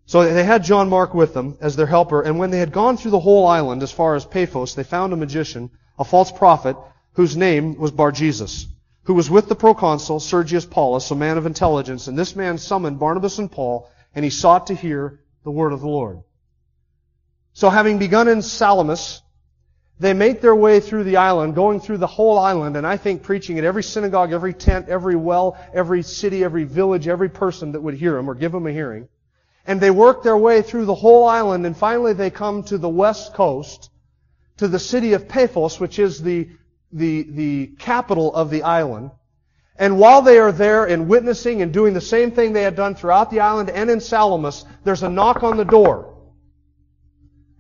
So 0.06 0.24
they 0.24 0.44
had 0.46 0.64
John 0.64 0.88
Mark 0.90 1.14
with 1.14 1.34
them 1.34 1.58
as 1.60 1.76
their 1.76 1.86
helper, 1.86 2.22
and 2.22 2.40
when 2.40 2.50
they 2.50 2.60
had 2.60 2.72
gone 2.72 2.96
through 2.96 3.12
the 3.12 3.20
whole 3.20 3.46
island 3.46 3.84
as 3.84 3.92
far 3.92 4.16
as 4.16 4.24
Paphos, 4.24 4.74
they 4.74 4.86
found 4.86 5.12
a 5.12 5.18
magician, 5.18 5.70
a 6.00 6.06
false 6.06 6.32
prophet, 6.32 6.78
whose 7.18 7.36
name 7.36 7.76
was 7.80 7.90
Bar 7.90 8.12
Jesus, 8.12 8.68
who 9.06 9.16
was 9.16 9.28
with 9.28 9.50
the 9.50 9.56
proconsul 9.56 10.20
Sergius 10.20 10.66
Paulus, 10.66 11.10
a 11.10 11.16
man 11.16 11.40
of 11.40 11.48
intelligence. 11.48 12.08
And 12.08 12.16
this 12.16 12.36
man 12.36 12.60
summoned 12.60 13.00
Barnabas 13.00 13.40
and 13.40 13.52
Paul, 13.52 13.90
and 14.14 14.24
he 14.24 14.30
sought 14.30 14.68
to 14.68 14.76
hear 14.76 15.20
the 15.44 15.50
word 15.50 15.74
of 15.74 15.82
the 15.82 15.88
Lord. 15.88 16.20
So 17.54 17.72
having 17.72 17.98
begun 17.98 18.28
in 18.28 18.44
Salamis, 18.44 19.24
they 20.00 20.14
make 20.14 20.42
their 20.42 20.56
way 20.56 20.80
through 20.80 21.06
the 21.06 21.18
island, 21.18 21.56
going 21.56 21.80
through 21.80 21.98
the 21.98 22.06
whole 22.06 22.38
island, 22.38 22.78
and 22.78 22.86
I 22.86 22.98
think 22.98 23.24
preaching 23.24 23.58
at 23.58 23.66
every 23.66 23.82
synagogue, 23.82 24.32
every 24.32 24.54
tent, 24.54 24.88
every 24.88 25.16
well, 25.16 25.58
every 25.74 26.04
city, 26.04 26.44
every 26.44 26.66
village, 26.66 27.08
every 27.08 27.30
person 27.30 27.72
that 27.72 27.82
would 27.82 27.96
hear 27.96 28.14
them 28.14 28.30
or 28.30 28.36
give 28.36 28.52
them 28.52 28.68
a 28.68 28.72
hearing. 28.72 29.10
And 29.66 29.82
they 29.82 29.90
work 29.90 30.22
their 30.22 30.38
way 30.38 30.62
through 30.62 30.86
the 30.86 30.94
whole 30.94 31.28
island, 31.28 31.66
and 31.66 31.76
finally 31.76 32.14
they 32.14 32.30
come 32.30 32.62
to 32.66 32.78
the 32.78 32.88
west 32.88 33.34
coast, 33.34 33.90
to 34.58 34.68
the 34.68 34.78
city 34.78 35.14
of 35.14 35.28
Paphos, 35.28 35.80
which 35.80 35.98
is 35.98 36.22
the 36.22 36.50
the, 36.92 37.24
the 37.24 37.68
capital 37.80 38.34
of 38.34 38.50
the 38.50 38.64
island. 38.64 39.12
And 39.78 40.00
while 40.00 40.22
they 40.22 40.40
are 40.40 40.52
there 40.52 40.86
and 40.86 41.08
witnessing 41.08 41.62
and 41.62 41.72
doing 41.72 41.94
the 41.94 42.02
same 42.02 42.32
thing 42.32 42.54
they 42.54 42.64
had 42.64 42.76
done 42.76 42.96
throughout 42.96 43.30
the 43.30 43.42
island 43.42 43.70
and 43.70 43.90
in 43.90 44.00
Salamis, 44.00 44.66
there's 44.84 45.04
a 45.04 45.10
knock 45.10 45.44
on 45.44 45.58
the 45.58 45.66
door. 45.66 46.16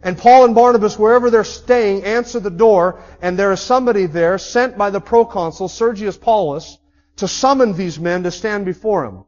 And 0.01 0.17
Paul 0.17 0.45
and 0.45 0.55
Barnabas, 0.55 0.97
wherever 0.97 1.29
they're 1.29 1.43
staying, 1.43 2.03
answer 2.03 2.39
the 2.39 2.49
door, 2.49 3.03
and 3.21 3.37
there 3.37 3.51
is 3.51 3.59
somebody 3.59 4.05
there 4.05 4.37
sent 4.37 4.77
by 4.77 4.89
the 4.89 5.01
proconsul, 5.01 5.67
Sergius 5.67 6.17
Paulus, 6.17 6.77
to 7.17 7.27
summon 7.27 7.73
these 7.73 7.99
men 7.99 8.23
to 8.23 8.31
stand 8.31 8.65
before 8.65 9.05
him. 9.05 9.25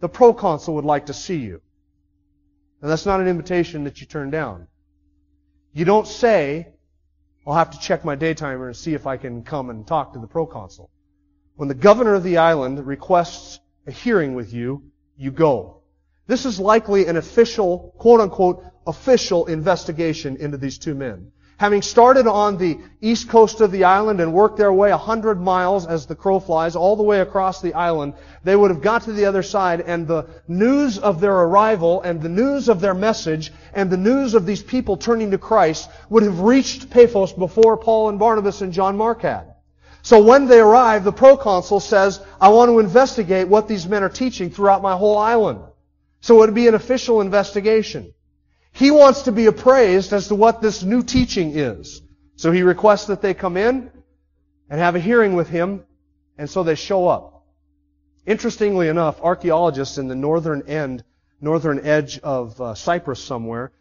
The 0.00 0.08
proconsul 0.08 0.74
would 0.74 0.84
like 0.84 1.06
to 1.06 1.14
see 1.14 1.36
you. 1.36 1.60
And 2.80 2.90
that's 2.90 3.06
not 3.06 3.20
an 3.20 3.28
invitation 3.28 3.84
that 3.84 4.00
you 4.00 4.06
turn 4.06 4.30
down. 4.30 4.66
You 5.72 5.84
don't 5.84 6.06
say, 6.06 6.68
I'll 7.48 7.54
have 7.54 7.70
to 7.70 7.80
check 7.80 8.04
my 8.04 8.14
daytimer 8.14 8.66
and 8.66 8.76
see 8.76 8.92
if 8.92 9.06
I 9.06 9.16
can 9.16 9.42
come 9.42 9.70
and 9.70 9.86
talk 9.86 10.12
to 10.12 10.18
the 10.18 10.26
proconsul. 10.26 10.90
When 11.56 11.68
the 11.68 11.74
governor 11.74 12.12
of 12.12 12.22
the 12.22 12.36
island 12.36 12.86
requests 12.86 13.58
a 13.86 13.90
hearing 13.90 14.34
with 14.34 14.52
you, 14.52 14.82
you 15.16 15.30
go. 15.30 15.80
This 16.26 16.44
is 16.44 16.60
likely 16.60 17.06
an 17.06 17.16
official, 17.16 17.94
quote 17.96 18.20
unquote, 18.20 18.62
official 18.86 19.46
investigation 19.46 20.36
into 20.36 20.58
these 20.58 20.78
two 20.78 20.94
men 20.94 21.32
having 21.58 21.82
started 21.82 22.26
on 22.26 22.56
the 22.56 22.78
east 23.00 23.28
coast 23.28 23.60
of 23.60 23.72
the 23.72 23.84
island 23.84 24.20
and 24.20 24.32
worked 24.32 24.56
their 24.56 24.72
way 24.72 24.90
a 24.90 24.96
hundred 24.96 25.40
miles 25.40 25.86
as 25.86 26.06
the 26.06 26.14
crow 26.14 26.38
flies 26.38 26.76
all 26.76 26.94
the 26.94 27.02
way 27.02 27.20
across 27.20 27.60
the 27.60 27.74
island, 27.74 28.14
they 28.44 28.54
would 28.54 28.70
have 28.70 28.80
got 28.80 29.02
to 29.02 29.12
the 29.12 29.24
other 29.24 29.42
side 29.42 29.80
and 29.80 30.06
the 30.06 30.24
news 30.46 30.98
of 30.98 31.20
their 31.20 31.34
arrival 31.34 32.00
and 32.02 32.22
the 32.22 32.28
news 32.28 32.68
of 32.68 32.80
their 32.80 32.94
message 32.94 33.52
and 33.74 33.90
the 33.90 33.96
news 33.96 34.34
of 34.34 34.46
these 34.46 34.62
people 34.62 34.96
turning 34.96 35.32
to 35.32 35.38
Christ 35.38 35.90
would 36.08 36.22
have 36.22 36.40
reached 36.40 36.90
Paphos 36.90 37.32
before 37.32 37.76
Paul 37.76 38.08
and 38.08 38.20
Barnabas 38.20 38.62
and 38.62 38.72
John 38.72 38.96
Mark 38.96 39.22
had. 39.22 39.54
So 40.02 40.22
when 40.22 40.46
they 40.46 40.60
arrive, 40.60 41.02
the 41.02 41.12
proconsul 41.12 41.80
says, 41.80 42.20
I 42.40 42.50
want 42.50 42.70
to 42.70 42.78
investigate 42.78 43.48
what 43.48 43.66
these 43.66 43.86
men 43.86 44.04
are 44.04 44.08
teaching 44.08 44.50
throughout 44.50 44.80
my 44.80 44.96
whole 44.96 45.18
island. 45.18 45.60
So 46.20 46.36
it 46.36 46.38
would 46.38 46.54
be 46.54 46.68
an 46.68 46.74
official 46.74 47.20
investigation. 47.20 48.14
He 48.78 48.92
wants 48.92 49.22
to 49.22 49.32
be 49.32 49.46
appraised 49.46 50.12
as 50.12 50.28
to 50.28 50.36
what 50.36 50.62
this 50.62 50.84
new 50.84 51.02
teaching 51.02 51.58
is. 51.58 52.00
So 52.36 52.52
he 52.52 52.62
requests 52.62 53.06
that 53.06 53.20
they 53.20 53.34
come 53.34 53.56
in 53.56 53.90
and 54.70 54.80
have 54.80 54.94
a 54.94 55.00
hearing 55.00 55.34
with 55.34 55.48
him, 55.48 55.84
and 56.38 56.48
so 56.48 56.62
they 56.62 56.76
show 56.76 57.08
up. 57.08 57.44
Interestingly 58.24 58.86
enough, 58.86 59.20
archaeologists 59.20 59.98
in 59.98 60.06
the 60.06 60.14
northern 60.14 60.62
end, 60.68 61.02
northern 61.40 61.84
edge 61.84 62.20
of 62.20 62.60
uh, 62.60 62.74
Cyprus 62.76 63.18
somewhere, 63.18 63.72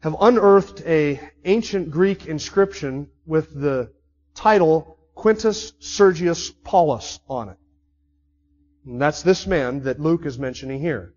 have 0.00 0.16
unearthed 0.18 0.80
a 0.86 1.20
ancient 1.44 1.90
Greek 1.90 2.24
inscription 2.24 3.10
with 3.26 3.52
the 3.52 3.92
title 4.34 4.96
Quintus 5.14 5.74
Sergius 5.78 6.50
Paulus 6.50 7.20
on 7.28 7.50
it. 7.50 7.58
And 8.86 8.98
that's 8.98 9.22
this 9.22 9.46
man 9.46 9.82
that 9.82 10.00
Luke 10.00 10.24
is 10.24 10.38
mentioning 10.38 10.80
here. 10.80 11.12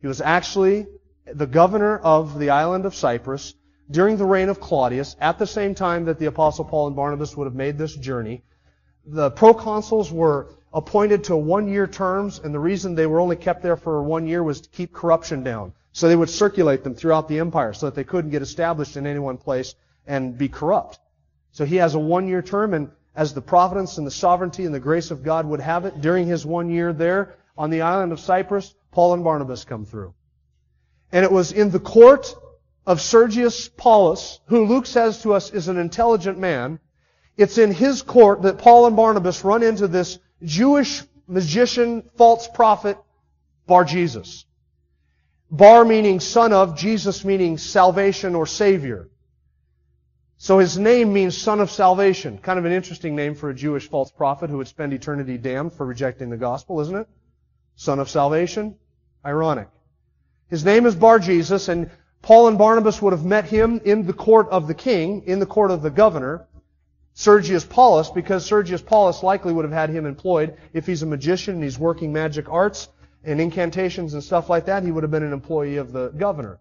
He 0.00 0.08
was 0.08 0.20
actually 0.20 0.88
the 1.34 1.46
governor 1.46 1.98
of 1.98 2.38
the 2.38 2.50
island 2.50 2.86
of 2.86 2.94
Cyprus 2.94 3.54
during 3.90 4.16
the 4.16 4.24
reign 4.24 4.48
of 4.48 4.60
Claudius, 4.60 5.16
at 5.20 5.38
the 5.38 5.46
same 5.46 5.74
time 5.74 6.04
that 6.04 6.18
the 6.18 6.26
Apostle 6.26 6.64
Paul 6.64 6.88
and 6.88 6.96
Barnabas 6.96 7.36
would 7.36 7.46
have 7.46 7.54
made 7.54 7.78
this 7.78 7.94
journey. 7.94 8.42
The 9.06 9.30
proconsuls 9.30 10.12
were 10.12 10.48
appointed 10.72 11.24
to 11.24 11.36
one-year 11.36 11.86
terms, 11.86 12.38
and 12.38 12.52
the 12.52 12.58
reason 12.58 12.94
they 12.94 13.06
were 13.06 13.20
only 13.20 13.36
kept 13.36 13.62
there 13.62 13.76
for 13.76 14.02
one 14.02 14.26
year 14.26 14.42
was 14.42 14.60
to 14.60 14.68
keep 14.68 14.92
corruption 14.92 15.42
down. 15.42 15.72
So 15.92 16.06
they 16.06 16.16
would 16.16 16.28
circulate 16.28 16.84
them 16.84 16.94
throughout 16.94 17.28
the 17.28 17.38
empire 17.38 17.72
so 17.72 17.86
that 17.86 17.94
they 17.94 18.04
couldn't 18.04 18.30
get 18.30 18.42
established 18.42 18.96
in 18.96 19.06
any 19.06 19.18
one 19.18 19.38
place 19.38 19.74
and 20.06 20.36
be 20.36 20.48
corrupt. 20.48 20.98
So 21.52 21.64
he 21.64 21.76
has 21.76 21.94
a 21.94 21.98
one-year 21.98 22.42
term, 22.42 22.74
and 22.74 22.90
as 23.16 23.32
the 23.32 23.40
providence 23.40 23.96
and 23.96 24.06
the 24.06 24.10
sovereignty 24.10 24.66
and 24.66 24.74
the 24.74 24.80
grace 24.80 25.10
of 25.10 25.22
God 25.22 25.46
would 25.46 25.60
have 25.60 25.86
it, 25.86 26.00
during 26.02 26.26
his 26.26 26.44
one 26.44 26.68
year 26.68 26.92
there 26.92 27.36
on 27.56 27.70
the 27.70 27.80
island 27.80 28.12
of 28.12 28.20
Cyprus, 28.20 28.74
Paul 28.92 29.14
and 29.14 29.24
Barnabas 29.24 29.64
come 29.64 29.86
through. 29.86 30.14
And 31.12 31.24
it 31.24 31.32
was 31.32 31.52
in 31.52 31.70
the 31.70 31.80
court 31.80 32.34
of 32.86 33.00
Sergius 33.00 33.68
Paulus, 33.68 34.40
who 34.46 34.64
Luke 34.64 34.86
says 34.86 35.22
to 35.22 35.34
us 35.34 35.50
is 35.50 35.68
an 35.68 35.76
intelligent 35.76 36.38
man. 36.38 36.80
It's 37.36 37.58
in 37.58 37.72
his 37.72 38.02
court 38.02 38.42
that 38.42 38.58
Paul 38.58 38.86
and 38.86 38.96
Barnabas 38.96 39.44
run 39.44 39.62
into 39.62 39.88
this 39.88 40.18
Jewish 40.42 41.02
magician, 41.26 42.02
false 42.16 42.48
prophet, 42.48 42.98
Bar 43.66 43.84
Jesus. 43.84 44.46
Bar 45.50 45.84
meaning 45.84 46.20
son 46.20 46.52
of, 46.52 46.76
Jesus 46.76 47.24
meaning 47.24 47.58
salvation 47.58 48.34
or 48.34 48.46
savior. 48.46 49.08
So 50.38 50.58
his 50.58 50.78
name 50.78 51.12
means 51.12 51.36
son 51.36 51.60
of 51.60 51.70
salvation. 51.70 52.38
Kind 52.38 52.58
of 52.58 52.64
an 52.64 52.72
interesting 52.72 53.16
name 53.16 53.34
for 53.34 53.50
a 53.50 53.54
Jewish 53.54 53.88
false 53.88 54.10
prophet 54.10 54.50
who 54.50 54.58
would 54.58 54.68
spend 54.68 54.92
eternity 54.92 55.36
damned 55.36 55.72
for 55.72 55.84
rejecting 55.84 56.30
the 56.30 56.36
gospel, 56.36 56.80
isn't 56.80 56.94
it? 56.94 57.08
Son 57.76 57.98
of 57.98 58.08
salvation. 58.08 58.76
Ironic. 59.24 59.68
His 60.50 60.64
name 60.64 60.86
is 60.86 60.94
Bar 60.94 61.18
Jesus, 61.18 61.68
and 61.68 61.90
Paul 62.22 62.48
and 62.48 62.56
Barnabas 62.56 63.02
would 63.02 63.12
have 63.12 63.24
met 63.24 63.44
him 63.44 63.80
in 63.84 64.06
the 64.06 64.12
court 64.12 64.48
of 64.48 64.66
the 64.66 64.74
king, 64.74 65.22
in 65.26 65.40
the 65.40 65.46
court 65.46 65.70
of 65.70 65.82
the 65.82 65.90
governor, 65.90 66.46
Sergius 67.12 67.64
Paulus, 67.64 68.10
because 68.10 68.46
Sergius 68.46 68.80
Paulus 68.80 69.22
likely 69.22 69.52
would 69.52 69.64
have 69.64 69.72
had 69.72 69.90
him 69.90 70.06
employed. 70.06 70.56
If 70.72 70.86
he's 70.86 71.02
a 71.02 71.06
magician 71.06 71.56
and 71.56 71.64
he's 71.64 71.78
working 71.78 72.12
magic 72.12 72.48
arts 72.48 72.88
and 73.24 73.40
incantations 73.40 74.14
and 74.14 74.22
stuff 74.22 74.48
like 74.48 74.66
that, 74.66 74.84
he 74.84 74.90
would 74.90 75.02
have 75.02 75.10
been 75.10 75.22
an 75.22 75.32
employee 75.32 75.76
of 75.76 75.92
the 75.92 76.08
governor. 76.10 76.60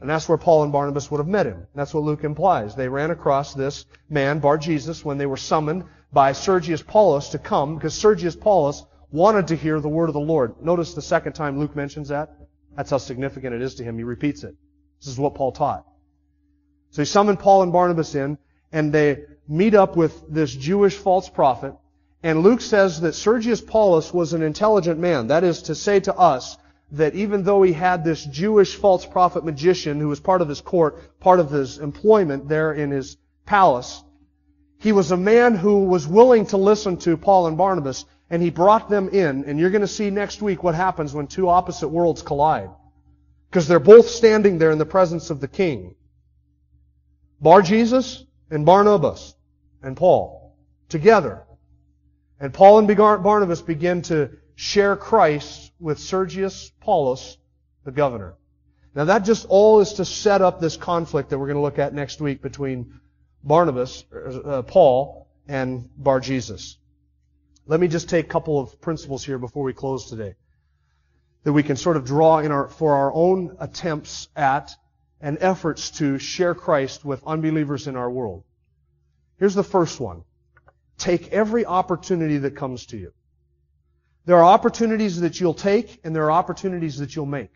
And 0.00 0.08
that's 0.08 0.28
where 0.28 0.38
Paul 0.38 0.62
and 0.62 0.72
Barnabas 0.72 1.10
would 1.10 1.18
have 1.18 1.26
met 1.26 1.46
him. 1.46 1.66
That's 1.74 1.92
what 1.92 2.04
Luke 2.04 2.22
implies. 2.22 2.76
They 2.76 2.88
ran 2.88 3.10
across 3.10 3.52
this 3.52 3.84
man, 4.08 4.38
Bar 4.38 4.58
Jesus, 4.58 5.04
when 5.04 5.18
they 5.18 5.26
were 5.26 5.36
summoned 5.36 5.84
by 6.12 6.32
Sergius 6.32 6.82
Paulus 6.82 7.30
to 7.30 7.38
come, 7.38 7.74
because 7.74 7.94
Sergius 7.94 8.36
Paulus 8.36 8.84
wanted 9.10 9.48
to 9.48 9.56
hear 9.56 9.80
the 9.80 9.88
word 9.88 10.08
of 10.08 10.14
the 10.14 10.20
Lord. 10.20 10.62
Notice 10.62 10.94
the 10.94 11.02
second 11.02 11.32
time 11.32 11.58
Luke 11.58 11.74
mentions 11.74 12.08
that. 12.08 12.37
That's 12.78 12.90
how 12.90 12.98
significant 12.98 13.56
it 13.56 13.60
is 13.60 13.74
to 13.74 13.84
him. 13.84 13.98
He 13.98 14.04
repeats 14.04 14.44
it. 14.44 14.54
This 15.00 15.08
is 15.08 15.18
what 15.18 15.34
Paul 15.34 15.50
taught. 15.50 15.84
So 16.90 17.02
he 17.02 17.06
summoned 17.06 17.40
Paul 17.40 17.64
and 17.64 17.72
Barnabas 17.72 18.14
in, 18.14 18.38
and 18.70 18.92
they 18.92 19.24
meet 19.48 19.74
up 19.74 19.96
with 19.96 20.32
this 20.32 20.54
Jewish 20.54 20.96
false 20.96 21.28
prophet. 21.28 21.74
And 22.22 22.44
Luke 22.44 22.60
says 22.60 23.00
that 23.00 23.16
Sergius 23.16 23.60
Paulus 23.60 24.14
was 24.14 24.32
an 24.32 24.42
intelligent 24.42 25.00
man. 25.00 25.26
That 25.26 25.42
is 25.42 25.62
to 25.62 25.74
say 25.74 25.98
to 25.98 26.14
us 26.16 26.56
that 26.92 27.16
even 27.16 27.42
though 27.42 27.64
he 27.64 27.72
had 27.72 28.04
this 28.04 28.24
Jewish 28.24 28.76
false 28.76 29.04
prophet 29.04 29.44
magician 29.44 29.98
who 29.98 30.06
was 30.06 30.20
part 30.20 30.40
of 30.40 30.48
his 30.48 30.60
court, 30.60 31.18
part 31.18 31.40
of 31.40 31.50
his 31.50 31.78
employment 31.78 32.48
there 32.48 32.72
in 32.72 32.92
his 32.92 33.16
palace, 33.44 34.04
he 34.78 34.92
was 34.92 35.10
a 35.10 35.16
man 35.16 35.56
who 35.56 35.86
was 35.86 36.06
willing 36.06 36.46
to 36.46 36.56
listen 36.56 36.96
to 36.98 37.16
Paul 37.16 37.48
and 37.48 37.58
Barnabas, 37.58 38.04
and 38.30 38.42
he 38.42 38.50
brought 38.50 38.88
them 38.88 39.08
in. 39.08 39.44
And 39.44 39.58
you're 39.58 39.70
going 39.70 39.82
to 39.82 39.88
see 39.88 40.10
next 40.10 40.42
week 40.42 40.62
what 40.62 40.74
happens 40.74 41.14
when 41.14 41.26
two 41.26 41.48
opposite 41.48 41.88
worlds 41.88 42.22
collide. 42.22 42.70
Because 43.50 43.66
they're 43.66 43.80
both 43.80 44.08
standing 44.08 44.58
there 44.58 44.70
in 44.70 44.78
the 44.78 44.86
presence 44.86 45.30
of 45.30 45.40
the 45.40 45.48
king. 45.48 45.94
Bar 47.40 47.62
Jesus 47.62 48.24
and 48.50 48.66
Barnabas 48.66 49.34
and 49.82 49.96
Paul 49.96 50.56
together. 50.88 51.44
And 52.40 52.52
Paul 52.52 52.78
and 52.78 52.96
Barnabas 52.96 53.62
begin 53.62 54.02
to 54.02 54.30
share 54.54 54.96
Christ 54.96 55.72
with 55.80 55.98
Sergius 55.98 56.70
Paulus, 56.80 57.36
the 57.84 57.92
governor. 57.92 58.34
Now 58.94 59.04
that 59.04 59.20
just 59.20 59.46
all 59.48 59.80
is 59.80 59.94
to 59.94 60.04
set 60.04 60.42
up 60.42 60.60
this 60.60 60.76
conflict 60.76 61.30
that 61.30 61.38
we're 61.38 61.46
going 61.46 61.56
to 61.56 61.62
look 61.62 61.78
at 61.78 61.94
next 61.94 62.20
week 62.20 62.42
between 62.42 63.00
Barnabas, 63.44 64.04
uh, 64.44 64.62
Paul, 64.62 65.28
and 65.46 65.88
Bar 65.96 66.20
Jesus. 66.20 66.76
Let 67.68 67.80
me 67.80 67.88
just 67.88 68.08
take 68.08 68.24
a 68.24 68.28
couple 68.28 68.58
of 68.58 68.80
principles 68.80 69.22
here 69.22 69.36
before 69.36 69.62
we 69.62 69.74
close 69.74 70.08
today 70.08 70.36
that 71.44 71.52
we 71.52 71.62
can 71.62 71.76
sort 71.76 71.98
of 71.98 72.04
draw 72.06 72.38
in 72.38 72.50
our, 72.50 72.68
for 72.70 72.94
our 72.94 73.12
own 73.12 73.58
attempts 73.60 74.28
at 74.34 74.74
and 75.20 75.36
efforts 75.42 75.90
to 75.90 76.18
share 76.18 76.54
Christ 76.54 77.04
with 77.04 77.22
unbelievers 77.26 77.86
in 77.86 77.94
our 77.94 78.10
world. 78.10 78.44
Here's 79.36 79.54
the 79.54 79.62
first 79.62 80.00
one. 80.00 80.24
Take 80.96 81.28
every 81.28 81.66
opportunity 81.66 82.38
that 82.38 82.56
comes 82.56 82.86
to 82.86 82.96
you. 82.96 83.12
There 84.24 84.38
are 84.38 84.44
opportunities 84.44 85.20
that 85.20 85.38
you'll 85.38 85.52
take 85.52 86.00
and 86.04 86.16
there 86.16 86.24
are 86.24 86.32
opportunities 86.32 86.98
that 87.00 87.14
you'll 87.14 87.26
make. 87.26 87.50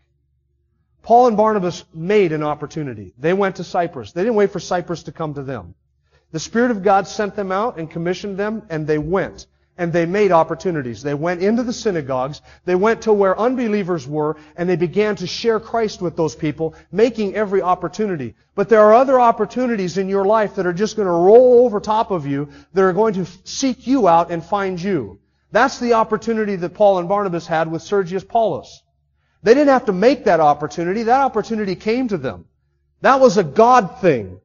Paul 1.01 1.25
and 1.25 1.35
Barnabas 1.35 1.85
made 1.91 2.33
an 2.33 2.43
opportunity. 2.43 3.15
They 3.17 3.33
went 3.33 3.55
to 3.55 3.63
Cyprus. 3.63 4.11
They 4.11 4.21
didn't 4.21 4.35
wait 4.35 4.51
for 4.51 4.59
Cyprus 4.59 5.03
to 5.03 5.11
come 5.11 5.33
to 5.33 5.43
them. 5.43 5.73
The 6.29 6.39
Spirit 6.39 6.69
of 6.69 6.83
God 6.83 7.07
sent 7.07 7.35
them 7.35 7.51
out 7.51 7.79
and 7.79 7.89
commissioned 7.89 8.37
them 8.37 8.61
and 8.69 8.85
they 8.85 8.99
went 8.99 9.47
and 9.77 9.91
they 9.91 10.05
made 10.05 10.31
opportunities. 10.31 11.01
They 11.01 11.13
went 11.13 11.41
into 11.41 11.63
the 11.63 11.73
synagogues, 11.73 12.41
they 12.65 12.75
went 12.75 13.03
to 13.03 13.13
where 13.13 13.39
unbelievers 13.39 14.07
were, 14.07 14.37
and 14.55 14.69
they 14.69 14.75
began 14.75 15.15
to 15.17 15.27
share 15.27 15.59
Christ 15.59 16.01
with 16.01 16.15
those 16.15 16.35
people, 16.35 16.75
making 16.91 17.35
every 17.35 17.61
opportunity. 17.61 18.35
But 18.55 18.69
there 18.69 18.81
are 18.81 18.93
other 18.93 19.19
opportunities 19.19 19.97
in 19.97 20.09
your 20.09 20.25
life 20.25 20.55
that 20.55 20.67
are 20.67 20.73
just 20.73 20.95
going 20.95 21.07
to 21.07 21.11
roll 21.11 21.65
over 21.65 21.79
top 21.79 22.11
of 22.11 22.27
you, 22.27 22.49
that 22.73 22.83
are 22.83 22.93
going 22.93 23.15
to 23.15 23.25
seek 23.43 23.87
you 23.87 24.07
out 24.07 24.31
and 24.31 24.43
find 24.43 24.81
you. 24.81 25.19
That's 25.51 25.79
the 25.79 25.93
opportunity 25.93 26.55
that 26.55 26.73
Paul 26.73 26.99
and 26.99 27.09
Barnabas 27.09 27.47
had 27.47 27.71
with 27.71 27.81
Sergius 27.81 28.23
Paulus. 28.23 28.81
They 29.43 29.53
didn't 29.53 29.69
have 29.69 29.85
to 29.85 29.93
make 29.93 30.25
that 30.25 30.39
opportunity. 30.39 31.03
That 31.03 31.21
opportunity 31.21 31.75
came 31.75 32.07
to 32.07 32.17
them. 32.17 32.45
That 33.01 33.19
was 33.19 33.37
a 33.37 33.43
God 33.43 33.99
thing. 33.99 34.39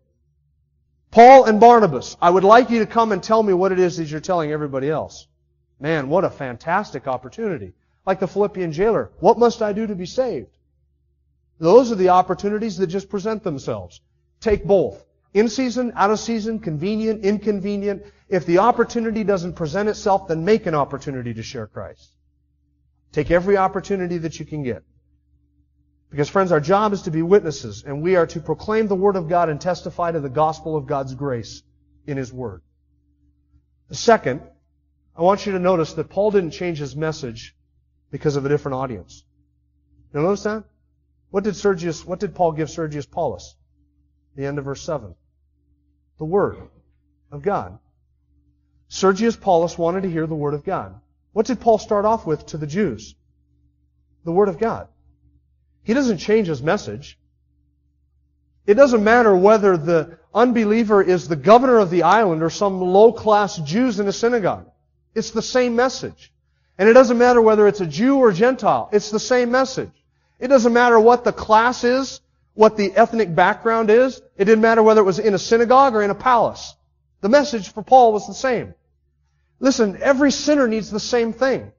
Paul 1.10 1.44
and 1.44 1.58
Barnabas, 1.58 2.16
I 2.20 2.30
would 2.30 2.44
like 2.44 2.70
you 2.70 2.80
to 2.80 2.86
come 2.86 3.12
and 3.12 3.22
tell 3.22 3.42
me 3.42 3.52
what 3.54 3.72
it 3.72 3.78
is 3.78 3.96
that 3.96 4.10
you're 4.10 4.20
telling 4.20 4.52
everybody 4.52 4.90
else. 4.90 5.26
Man, 5.80 6.08
what 6.08 6.24
a 6.24 6.30
fantastic 6.30 7.06
opportunity. 7.06 7.72
Like 8.04 8.20
the 8.20 8.28
Philippian 8.28 8.72
jailer, 8.72 9.10
what 9.20 9.38
must 9.38 9.62
I 9.62 9.72
do 9.72 9.86
to 9.86 9.94
be 9.94 10.06
saved? 10.06 10.56
Those 11.58 11.90
are 11.90 11.96
the 11.96 12.10
opportunities 12.10 12.76
that 12.78 12.86
just 12.86 13.08
present 13.08 13.42
themselves. 13.42 14.00
Take 14.40 14.64
both. 14.64 15.04
In 15.34 15.48
season, 15.48 15.92
out 15.94 16.10
of 16.10 16.18
season, 16.18 16.58
convenient, 16.58 17.24
inconvenient. 17.24 18.04
If 18.28 18.46
the 18.46 18.58
opportunity 18.58 19.24
doesn't 19.24 19.54
present 19.54 19.88
itself, 19.88 20.28
then 20.28 20.44
make 20.44 20.66
an 20.66 20.74
opportunity 20.74 21.34
to 21.34 21.42
share 21.42 21.66
Christ. 21.66 22.12
Take 23.12 23.30
every 23.30 23.56
opportunity 23.56 24.18
that 24.18 24.38
you 24.38 24.46
can 24.46 24.62
get. 24.62 24.82
Because 26.10 26.28
friends, 26.28 26.52
our 26.52 26.60
job 26.60 26.92
is 26.92 27.02
to 27.02 27.10
be 27.10 27.22
witnesses, 27.22 27.84
and 27.86 28.02
we 28.02 28.16
are 28.16 28.26
to 28.28 28.40
proclaim 28.40 28.86
the 28.86 28.94
Word 28.94 29.16
of 29.16 29.28
God 29.28 29.48
and 29.48 29.60
testify 29.60 30.10
to 30.10 30.20
the 30.20 30.30
gospel 30.30 30.76
of 30.76 30.86
God's 30.86 31.14
grace 31.14 31.62
in 32.06 32.16
His 32.16 32.32
Word. 32.32 32.62
Second, 33.90 34.42
I 35.16 35.22
want 35.22 35.46
you 35.46 35.52
to 35.52 35.58
notice 35.58 35.94
that 35.94 36.10
Paul 36.10 36.30
didn't 36.30 36.52
change 36.52 36.78
his 36.78 36.94
message 36.94 37.56
because 38.10 38.36
of 38.36 38.46
a 38.46 38.48
different 38.48 38.76
audience. 38.76 39.24
You 40.14 40.20
notice 40.20 40.44
that? 40.44 40.64
What 41.30 41.44
did 41.44 41.56
Sergius, 41.56 42.04
what 42.06 42.20
did 42.20 42.34
Paul 42.34 42.52
give 42.52 42.70
Sergius 42.70 43.04
Paulus? 43.04 43.56
The 44.36 44.46
end 44.46 44.58
of 44.58 44.64
verse 44.64 44.82
7. 44.82 45.14
The 46.18 46.24
Word 46.24 46.58
of 47.32 47.42
God. 47.42 47.78
Sergius 48.88 49.36
Paulus 49.36 49.76
wanted 49.76 50.04
to 50.04 50.10
hear 50.10 50.26
the 50.26 50.34
Word 50.34 50.54
of 50.54 50.64
God. 50.64 51.00
What 51.32 51.46
did 51.46 51.60
Paul 51.60 51.78
start 51.78 52.04
off 52.04 52.24
with 52.24 52.46
to 52.46 52.56
the 52.56 52.66
Jews? 52.66 53.14
The 54.24 54.32
Word 54.32 54.48
of 54.48 54.58
God. 54.58 54.88
He 55.88 55.94
doesn't 55.94 56.18
change 56.18 56.48
his 56.48 56.62
message. 56.62 57.18
It 58.66 58.74
doesn't 58.74 59.02
matter 59.02 59.34
whether 59.34 59.78
the 59.78 60.18
unbeliever 60.34 61.02
is 61.02 61.28
the 61.28 61.34
governor 61.34 61.78
of 61.78 61.88
the 61.88 62.02
island 62.02 62.42
or 62.42 62.50
some 62.50 62.82
low-class 62.82 63.56
Jews 63.60 63.98
in 63.98 64.06
a 64.06 64.12
synagogue. 64.12 64.70
It's 65.14 65.30
the 65.30 65.40
same 65.40 65.76
message. 65.76 66.30
And 66.76 66.90
it 66.90 66.92
doesn't 66.92 67.16
matter 67.16 67.40
whether 67.40 67.66
it's 67.66 67.80
a 67.80 67.86
Jew 67.86 68.18
or 68.18 68.32
Gentile. 68.32 68.90
It's 68.92 69.10
the 69.10 69.18
same 69.18 69.50
message. 69.50 69.90
It 70.38 70.48
doesn't 70.48 70.74
matter 70.74 71.00
what 71.00 71.24
the 71.24 71.32
class 71.32 71.84
is, 71.84 72.20
what 72.52 72.76
the 72.76 72.92
ethnic 72.94 73.34
background 73.34 73.88
is. 73.88 74.20
It 74.36 74.44
didn't 74.44 74.60
matter 74.60 74.82
whether 74.82 75.00
it 75.00 75.04
was 75.04 75.18
in 75.18 75.32
a 75.32 75.38
synagogue 75.38 75.94
or 75.94 76.02
in 76.02 76.10
a 76.10 76.14
palace. 76.14 76.76
The 77.22 77.30
message 77.30 77.72
for 77.72 77.82
Paul 77.82 78.12
was 78.12 78.26
the 78.26 78.34
same. 78.34 78.74
Listen, 79.58 79.98
every 80.02 80.32
sinner 80.32 80.68
needs 80.68 80.90
the 80.90 81.00
same 81.00 81.32
thing. 81.32 81.72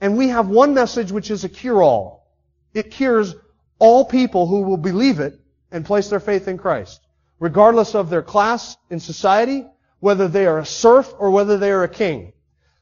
And 0.00 0.16
we 0.16 0.28
have 0.28 0.46
one 0.48 0.72
message 0.72 1.10
which 1.10 1.32
is 1.32 1.42
a 1.42 1.48
cure-all. 1.48 2.30
It 2.72 2.92
cures 2.92 3.34
all 3.78 4.04
people 4.04 4.46
who 4.46 4.62
will 4.62 4.76
believe 4.76 5.20
it 5.20 5.38
and 5.70 5.84
place 5.84 6.08
their 6.08 6.20
faith 6.20 6.48
in 6.48 6.58
Christ. 6.58 7.00
Regardless 7.38 7.94
of 7.94 8.08
their 8.08 8.22
class 8.22 8.76
in 8.90 9.00
society, 9.00 9.66
whether 10.00 10.28
they 10.28 10.46
are 10.46 10.58
a 10.58 10.66
serf 10.66 11.12
or 11.18 11.30
whether 11.30 11.58
they 11.58 11.70
are 11.70 11.84
a 11.84 11.88
king. 11.88 12.32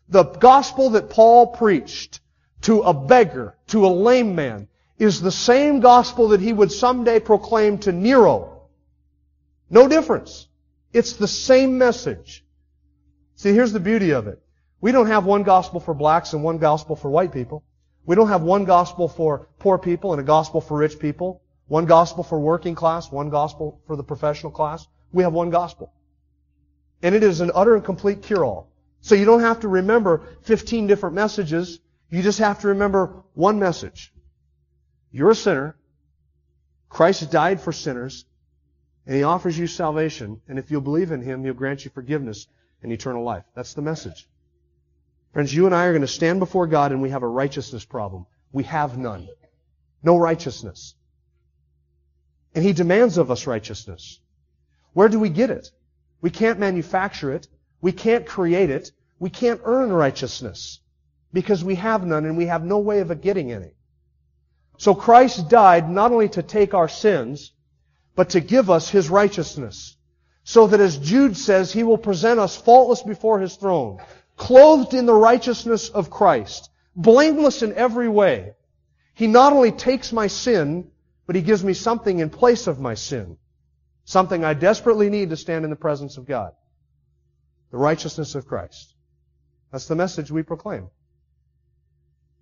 The 0.09 0.25
gospel 0.25 0.91
that 0.91 1.11
Paul 1.11 1.49
preached 1.49 2.21
to 2.63 2.83
a 2.83 2.95
beggar, 2.95 3.57
to 3.69 3.87
a 3.87 3.89
lame 3.89 4.35
man, 4.35 4.69
is 4.99 5.21
the 5.21 5.33
same 5.33 5.81
gospel 5.81 6.29
that 6.29 6.41
he 6.41 6.53
would 6.53 6.71
someday 6.71 7.21
proclaim 7.21 7.79
to 7.79 7.93
Nero. 7.93 8.63
No 9.71 9.89
difference. 9.89 10.47
It's 10.93 11.15
the 11.15 11.29
same 11.29 11.79
message. 11.79 12.45
See, 13.37 13.53
here's 13.53 13.73
the 13.73 13.81
beauty 13.81 14.11
of 14.11 14.29
it. 14.29 14.41
We 14.81 14.93
don't 14.93 15.09
have 15.09 15.25
one 15.25 15.43
gospel 15.43 15.81
for 15.81 15.95
blacks 15.95 16.33
and 16.33 16.45
one 16.45 16.59
gospel 16.59 16.95
for 16.95 17.11
white 17.11 17.33
people. 17.33 17.65
We 18.07 18.17
don't 18.17 18.29
have 18.29 18.43
one 18.43 18.65
gospel 18.65 19.09
for 19.09 19.49
poor 19.59 19.79
people 19.79 20.13
and 20.13 20.21
a 20.21 20.25
gospel 20.25 20.61
for 20.61 20.79
rich 20.79 20.99
people. 20.99 21.41
One 21.67 21.87
gospel 21.87 22.23
for 22.23 22.39
working 22.39 22.75
class, 22.75 23.11
one 23.11 23.31
gospel 23.31 23.81
for 23.87 23.97
the 23.97 24.05
professional 24.05 24.53
class. 24.53 24.87
We 25.13 25.23
have 25.23 25.33
one 25.33 25.51
gospel. 25.51 25.93
And 27.03 27.15
it 27.15 27.23
is 27.23 27.41
an 27.41 27.51
utter 27.55 27.75
and 27.75 27.85
complete 27.85 28.23
cure-all. 28.23 28.71
So 29.01 29.15
you 29.15 29.25
don't 29.25 29.41
have 29.41 29.61
to 29.61 29.69
remember 29.69 30.23
15 30.43 30.87
different 30.87 31.15
messages. 31.15 31.81
You 32.11 32.23
just 32.23 32.39
have 32.39 32.61
to 32.61 32.69
remember 32.69 33.23
one 33.35 33.59
message. 33.59 34.13
You're 35.11 35.31
a 35.31 35.35
sinner. 35.35 35.77
Christ 36.89 37.31
died 37.31 37.61
for 37.61 37.73
sinners. 37.73 38.27
And 39.07 39.17
He 39.17 39.23
offers 39.23 39.59
you 39.59 39.67
salvation. 39.67 40.41
And 40.49 40.59
if 40.59 40.71
you'll 40.71 40.81
believe 40.81 41.11
in 41.11 41.23
Him, 41.23 41.45
He'll 41.45 41.55
grant 41.55 41.85
you 41.85 41.91
forgiveness 41.91 42.47
and 42.83 42.93
eternal 42.93 43.25
life. 43.25 43.45
That's 43.55 43.75
the 43.75 43.83
message. 43.83 44.27
Friends, 45.35 45.53
you 45.53 45.67
and 45.67 45.75
I 45.75 45.87
are 45.87 45.93
going 45.93 46.03
to 46.03 46.07
stand 46.07 46.39
before 46.39 46.69
God 46.69 46.93
and 46.93 47.03
we 47.03 47.11
have 47.11 47.25
a 47.25 47.29
righteousness 47.29 47.85
problem. 47.85 48.25
We 48.53 48.63
have 48.65 48.97
none. 48.97 49.29
No 50.01 50.17
righteousness. 50.17 50.95
And 52.55 52.65
He 52.65 52.73
demands 52.73 53.19
of 53.19 53.33
us 53.33 53.49
righteousness. 53.49 54.21
Where 54.93 55.09
do 55.09 55.19
we 55.19 55.29
get 55.29 55.51
it? 55.51 55.73
We 56.21 56.31
can't 56.31 56.61
manufacture 56.61 57.33
it. 57.33 57.49
We 57.81 57.91
can't 57.91 58.25
create 58.25 58.71
it. 58.71 58.93
We 59.19 59.29
can't 59.29 59.61
earn 59.65 59.93
righteousness 59.93 60.79
because 61.33 61.65
we 61.65 61.75
have 61.75 62.07
none 62.07 62.27
and 62.27 62.37
we 62.37 62.47
have 62.47 62.65
no 62.65 62.79
way 62.79 63.01
of 63.01 63.21
getting 63.21 63.51
any. 63.51 63.73
So 64.79 64.95
Christ 64.95 65.49
died 65.49 65.91
not 65.91 66.13
only 66.13 66.29
to 66.29 66.45
take 66.45 66.75
our 66.75 66.89
sins, 66.89 67.53
but 68.15 68.31
to 68.31 68.41
give 68.41 68.71
us 68.71 68.89
His 68.89 69.11
righteousness. 69.11 69.97
So 70.45 70.69
that 70.69 70.79
as 70.79 70.97
Jude 70.97 71.37
says, 71.37 71.73
He 71.73 71.83
will 71.83 71.99
present 71.99 72.39
us 72.39 72.57
faultless 72.57 73.03
before 73.03 73.41
His 73.41 73.57
throne, 73.57 73.99
clothed 74.37 74.95
in 74.95 75.07
the 75.07 75.15
righteousness 75.15 75.89
of 75.89 76.11
Christ, 76.11 76.71
blameless 76.97 77.63
in 77.63 77.73
every 77.75 78.09
way. 78.09 78.55
He 79.15 79.27
not 79.27 79.53
only 79.53 79.73
takes 79.73 80.13
my 80.13 80.27
sin, 80.27 80.91
but 81.27 81.37
He 81.37 81.43
gives 81.43 81.63
me 81.65 81.75
something 81.75 82.19
in 82.19 82.31
place 82.31 82.67
of 82.67 82.81
my 82.81 82.95
sin. 82.95 83.37
Something 84.05 84.45
I 84.45 84.55
desperately 84.55 85.09
need 85.09 85.31
to 85.31 85.37
stand 85.37 85.65
in 85.65 85.71
the 85.71 85.77
presence 85.77 86.17
of 86.17 86.27
God. 86.27 86.53
The 87.71 87.79
righteousness 87.79 88.35
of 88.35 88.47
Christ. 88.47 88.95
That's 89.73 89.89
the 89.89 89.97
message 89.97 90.31
we 90.31 90.43
proclaim. 90.43 90.91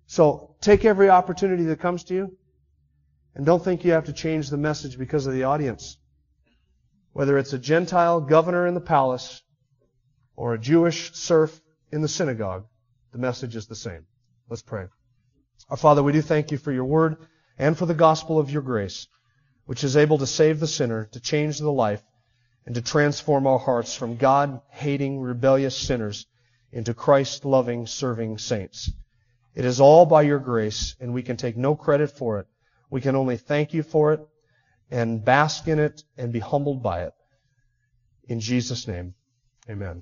So 0.07 0.55
take 0.61 0.85
every 0.85 1.09
opportunity 1.09 1.63
that 1.65 1.79
comes 1.79 2.03
to 2.05 2.13
you 2.13 2.37
and 3.33 3.45
don't 3.45 3.63
think 3.63 3.83
you 3.83 3.93
have 3.93 4.05
to 4.05 4.13
change 4.13 4.49
the 4.49 4.57
message 4.57 4.97
because 4.97 5.25
of 5.25 5.33
the 5.33 5.43
audience. 5.43 5.97
Whether 7.13 7.37
it's 7.37 7.53
a 7.53 7.59
Gentile 7.59 8.21
governor 8.21 8.67
in 8.67 8.73
the 8.73 8.81
palace 8.81 9.41
or 10.35 10.53
a 10.53 10.59
Jewish 10.59 11.13
serf 11.13 11.59
in 11.93 12.01
the 12.01 12.07
synagogue, 12.07 12.65
the 13.11 13.19
message 13.19 13.55
is 13.55 13.67
the 13.67 13.75
same. 13.75 14.07
Let's 14.49 14.63
pray. 14.63 14.87
Our 15.69 15.77
Father, 15.77 16.01
we 16.01 16.11
do 16.11 16.23
thank 16.23 16.51
you 16.51 16.57
for 16.57 16.71
your 16.71 16.85
word 16.85 17.17
and 17.57 17.77
for 17.77 17.85
the 17.85 17.93
gospel 17.93 18.39
of 18.39 18.49
your 18.49 18.63
grace, 18.63 19.07
which 19.65 19.83
is 19.83 19.95
able 19.95 20.17
to 20.17 20.25
save 20.25 20.59
the 20.59 20.67
sinner, 20.67 21.05
to 21.11 21.19
change 21.19 21.59
the 21.59 21.71
life, 21.71 22.01
and 22.65 22.73
to 22.73 22.81
transform 22.81 23.45
our 23.45 23.59
hearts 23.59 23.95
from 23.95 24.17
God-hating, 24.17 25.19
rebellious 25.19 25.77
sinners 25.77 26.25
into 26.71 26.95
Christ-loving, 26.95 27.85
serving 27.85 28.39
saints. 28.39 28.91
It 29.53 29.63
is 29.63 29.79
all 29.79 30.07
by 30.07 30.23
your 30.23 30.39
grace, 30.39 30.95
and 30.99 31.13
we 31.13 31.21
can 31.21 31.37
take 31.37 31.55
no 31.55 31.75
credit 31.75 32.09
for 32.17 32.39
it. 32.39 32.47
We 32.89 33.01
can 33.01 33.15
only 33.15 33.37
thank 33.37 33.71
you 33.71 33.83
for 33.83 34.13
it 34.13 34.21
and 34.89 35.23
bask 35.23 35.67
in 35.67 35.77
it 35.77 36.01
and 36.17 36.33
be 36.33 36.39
humbled 36.39 36.81
by 36.81 37.03
it. 37.03 37.13
In 38.27 38.39
Jesus' 38.39 38.87
name, 38.87 39.13
amen. 39.69 40.01